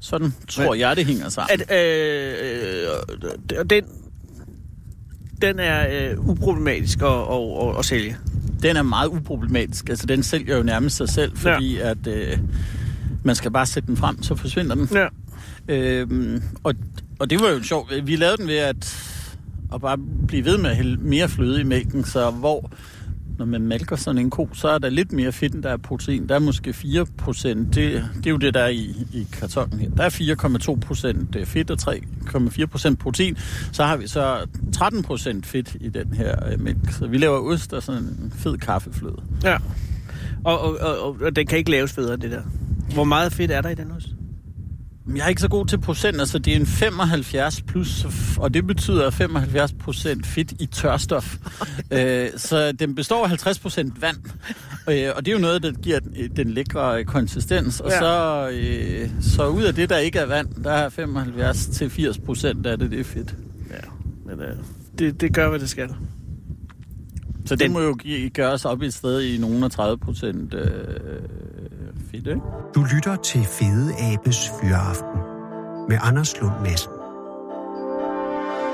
Sådan 0.00 0.34
tror 0.48 0.70
Men- 0.72 0.80
jeg, 0.80 0.96
det 0.96 1.06
hænger 1.06 1.28
sammen. 1.28 1.60
At, 1.68 1.78
øh, 1.78 2.34
øh, 3.22 3.58
og 3.58 3.70
den, 3.70 3.84
den 5.42 5.58
er 5.58 6.10
øh, 6.10 6.28
uproblematisk 6.28 7.02
at, 7.02 7.08
at, 7.08 7.68
at, 7.68 7.78
at 7.78 7.84
sælge. 7.84 8.16
Den 8.62 8.76
er 8.76 8.82
meget 8.82 9.08
uproblematisk. 9.08 9.88
Altså, 9.88 10.06
den 10.06 10.22
sælger 10.22 10.56
jo 10.56 10.62
nærmest 10.62 10.96
sig 10.96 11.08
selv, 11.08 11.36
fordi 11.36 11.76
ja. 11.76 11.90
at 11.90 12.06
øh, 12.06 12.38
man 13.22 13.34
skal 13.34 13.50
bare 13.50 13.66
sætte 13.66 13.86
den 13.86 13.96
frem, 13.96 14.22
så 14.22 14.34
forsvinder 14.34 14.74
den. 14.74 14.88
Ja. 14.92 15.06
Øhm, 15.68 16.42
og, 16.64 16.74
og 17.18 17.30
det 17.30 17.40
var 17.40 17.48
jo 17.48 17.62
sjovt. 17.62 17.92
Vi 18.06 18.16
lavede 18.16 18.36
den 18.36 18.48
ved 18.48 18.56
at, 18.56 18.96
at 19.74 19.80
bare 19.80 19.98
blive 20.28 20.44
ved 20.44 20.58
med 20.58 20.70
at 20.70 20.76
hælde 20.76 20.96
mere 20.96 21.28
fløde 21.28 21.60
i 21.60 21.64
mælken, 21.64 22.04
så 22.04 22.30
hvor 22.30 22.70
når 23.38 23.46
man 23.46 23.62
malker 23.62 23.96
sådan 23.96 24.18
en 24.18 24.30
ko, 24.30 24.48
så 24.52 24.68
er 24.68 24.78
der 24.78 24.88
lidt 24.90 25.12
mere 25.12 25.32
fedt, 25.32 25.54
end 25.54 25.62
der 25.62 25.70
er 25.70 25.76
protein. 25.76 26.28
Der 26.28 26.34
er 26.34 26.38
måske 26.38 26.72
4 26.72 27.06
procent. 27.18 27.74
Det, 27.74 28.04
det 28.16 28.26
er 28.26 28.30
jo 28.30 28.36
det, 28.36 28.54
der 28.54 28.60
er 28.60 28.68
i, 28.68 29.06
i 29.12 29.26
kartongen 29.32 29.80
her. 29.80 29.90
Der 29.90 30.02
er 30.04 30.74
4,2 30.74 30.80
procent 30.80 31.36
øh, 31.36 31.46
fedt 31.46 31.70
og 31.70 31.78
3,4 31.92 32.66
procent 32.66 32.98
protein. 32.98 33.36
Så 33.72 33.84
har 33.84 33.96
vi 33.96 34.06
så 34.06 34.46
13 34.72 35.02
procent 35.02 35.46
fedt 35.46 35.76
i 35.80 35.88
den 35.88 36.12
her 36.12 36.52
øh, 36.52 36.60
mælk. 36.60 36.92
Så 36.92 37.06
vi 37.06 37.18
laver 37.18 37.38
ost 37.38 37.72
og 37.72 37.82
sådan 37.82 38.02
en 38.02 38.32
fed 38.36 38.58
kaffefløde. 38.58 39.22
ja. 39.44 39.56
Og, 40.44 40.60
og, 40.60 40.76
og, 40.80 40.98
og, 40.98 41.16
og 41.22 41.36
den 41.36 41.46
kan 41.46 41.58
ikke 41.58 41.70
laves 41.70 41.92
federe, 41.92 42.16
det 42.16 42.30
der. 42.30 42.42
Hvor 42.94 43.04
meget 43.04 43.32
fedt 43.32 43.50
er 43.50 43.60
der 43.60 43.68
i 43.68 43.74
den 43.74 43.90
ost? 43.90 44.08
Jeg 45.14 45.24
er 45.24 45.28
ikke 45.28 45.40
så 45.40 45.48
god 45.48 45.66
til 45.66 45.78
procent, 45.80 46.20
altså 46.20 46.38
det 46.38 46.52
er 46.52 46.56
en 46.56 46.66
75 46.66 47.62
plus, 47.62 48.06
og 48.38 48.54
det 48.54 48.66
betyder 48.66 49.10
75 49.10 49.72
procent 49.72 50.26
fedt 50.26 50.52
i 50.60 50.66
tørstof. 50.66 51.36
øh, 51.92 52.28
så 52.36 52.72
den 52.72 52.94
består 52.94 53.22
af 53.22 53.28
50 53.28 53.58
procent 53.58 54.02
vand, 54.02 54.16
øh, 54.90 55.08
og 55.16 55.24
det 55.26 55.28
er 55.28 55.32
jo 55.36 55.38
noget, 55.42 55.62
der 55.62 55.72
giver 55.72 56.00
den, 56.00 56.14
den 56.36 56.50
lækre 56.50 57.04
konsistens. 57.04 57.80
Og 57.80 57.90
Ja. 57.90 57.98
så, 57.98 58.48
øh, 58.52 59.10
så 59.20 59.48
ud 59.48 59.62
af 59.62 59.74
det, 59.74 59.90
der 59.90 59.98
ikke 59.98 60.18
er 60.18 60.26
vand, 60.26 60.48
der 60.64 60.70
er 60.72 60.88
75 60.88 61.66
til 61.66 61.90
80 61.90 62.18
procent 62.18 62.66
af 62.66 62.78
det, 62.78 62.90
det 62.90 63.00
er 63.00 63.04
fedt. 63.04 63.34
Ja, 63.70 63.76
men 64.26 64.40
øh, 64.40 64.56
det, 64.98 65.20
det 65.20 65.34
gør, 65.34 65.48
hvad 65.48 65.58
det 65.58 65.70
skal. 65.70 65.88
Så 67.44 67.54
det 67.56 67.60
Den- 67.60 67.72
må 67.72 67.80
jo 67.80 67.96
gøres 68.34 68.64
op 68.64 68.82
et 68.82 68.94
sted 68.94 69.20
i 69.22 69.38
nogen 69.38 69.62
af 69.64 69.70
30 69.70 69.98
procent 69.98 70.54
øh, 70.54 70.62
fedt, 72.10 72.26
ikke? 72.26 72.40
Du 72.74 72.80
lytter 72.94 73.16
til 73.16 73.40
Fede 73.56 73.88
Abes 74.08 74.40
Fyraften 74.60 75.18
med 75.88 75.98
Anders 76.08 76.40
Lund 76.40 76.56
Madsen. 76.64 76.92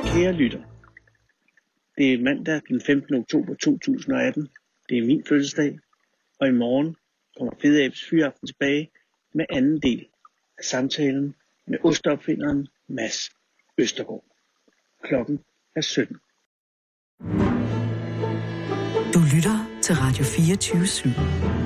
Kære 0.04 0.32
lytter, 0.32 0.62
det 1.98 2.12
er 2.12 2.22
mandag 2.24 2.60
den 2.68 2.80
15. 2.86 3.14
oktober 3.14 3.54
2018. 3.54 4.48
Det 4.88 4.98
er 4.98 5.06
min 5.06 5.22
fødselsdag, 5.28 5.78
og 6.40 6.48
i 6.48 6.52
morgen 6.52 6.96
kommer 7.38 7.52
Fede 7.62 7.84
Abes 7.84 8.04
Fyraften 8.10 8.46
tilbage 8.46 8.90
med 9.34 9.44
anden 9.50 9.82
del 9.82 10.06
af 10.58 10.64
samtalen 10.64 11.34
med 11.66 11.78
osteopfinderen 11.84 12.68
Mads 12.88 13.30
Østergaard. 13.78 14.24
Klokken 15.04 15.40
er 15.76 15.80
17. 15.80 16.16
Du 19.14 19.20
lytter 19.34 19.56
til 19.82 19.94
Radio 19.94 20.24
24 20.24 20.82
/7. 20.82 21.61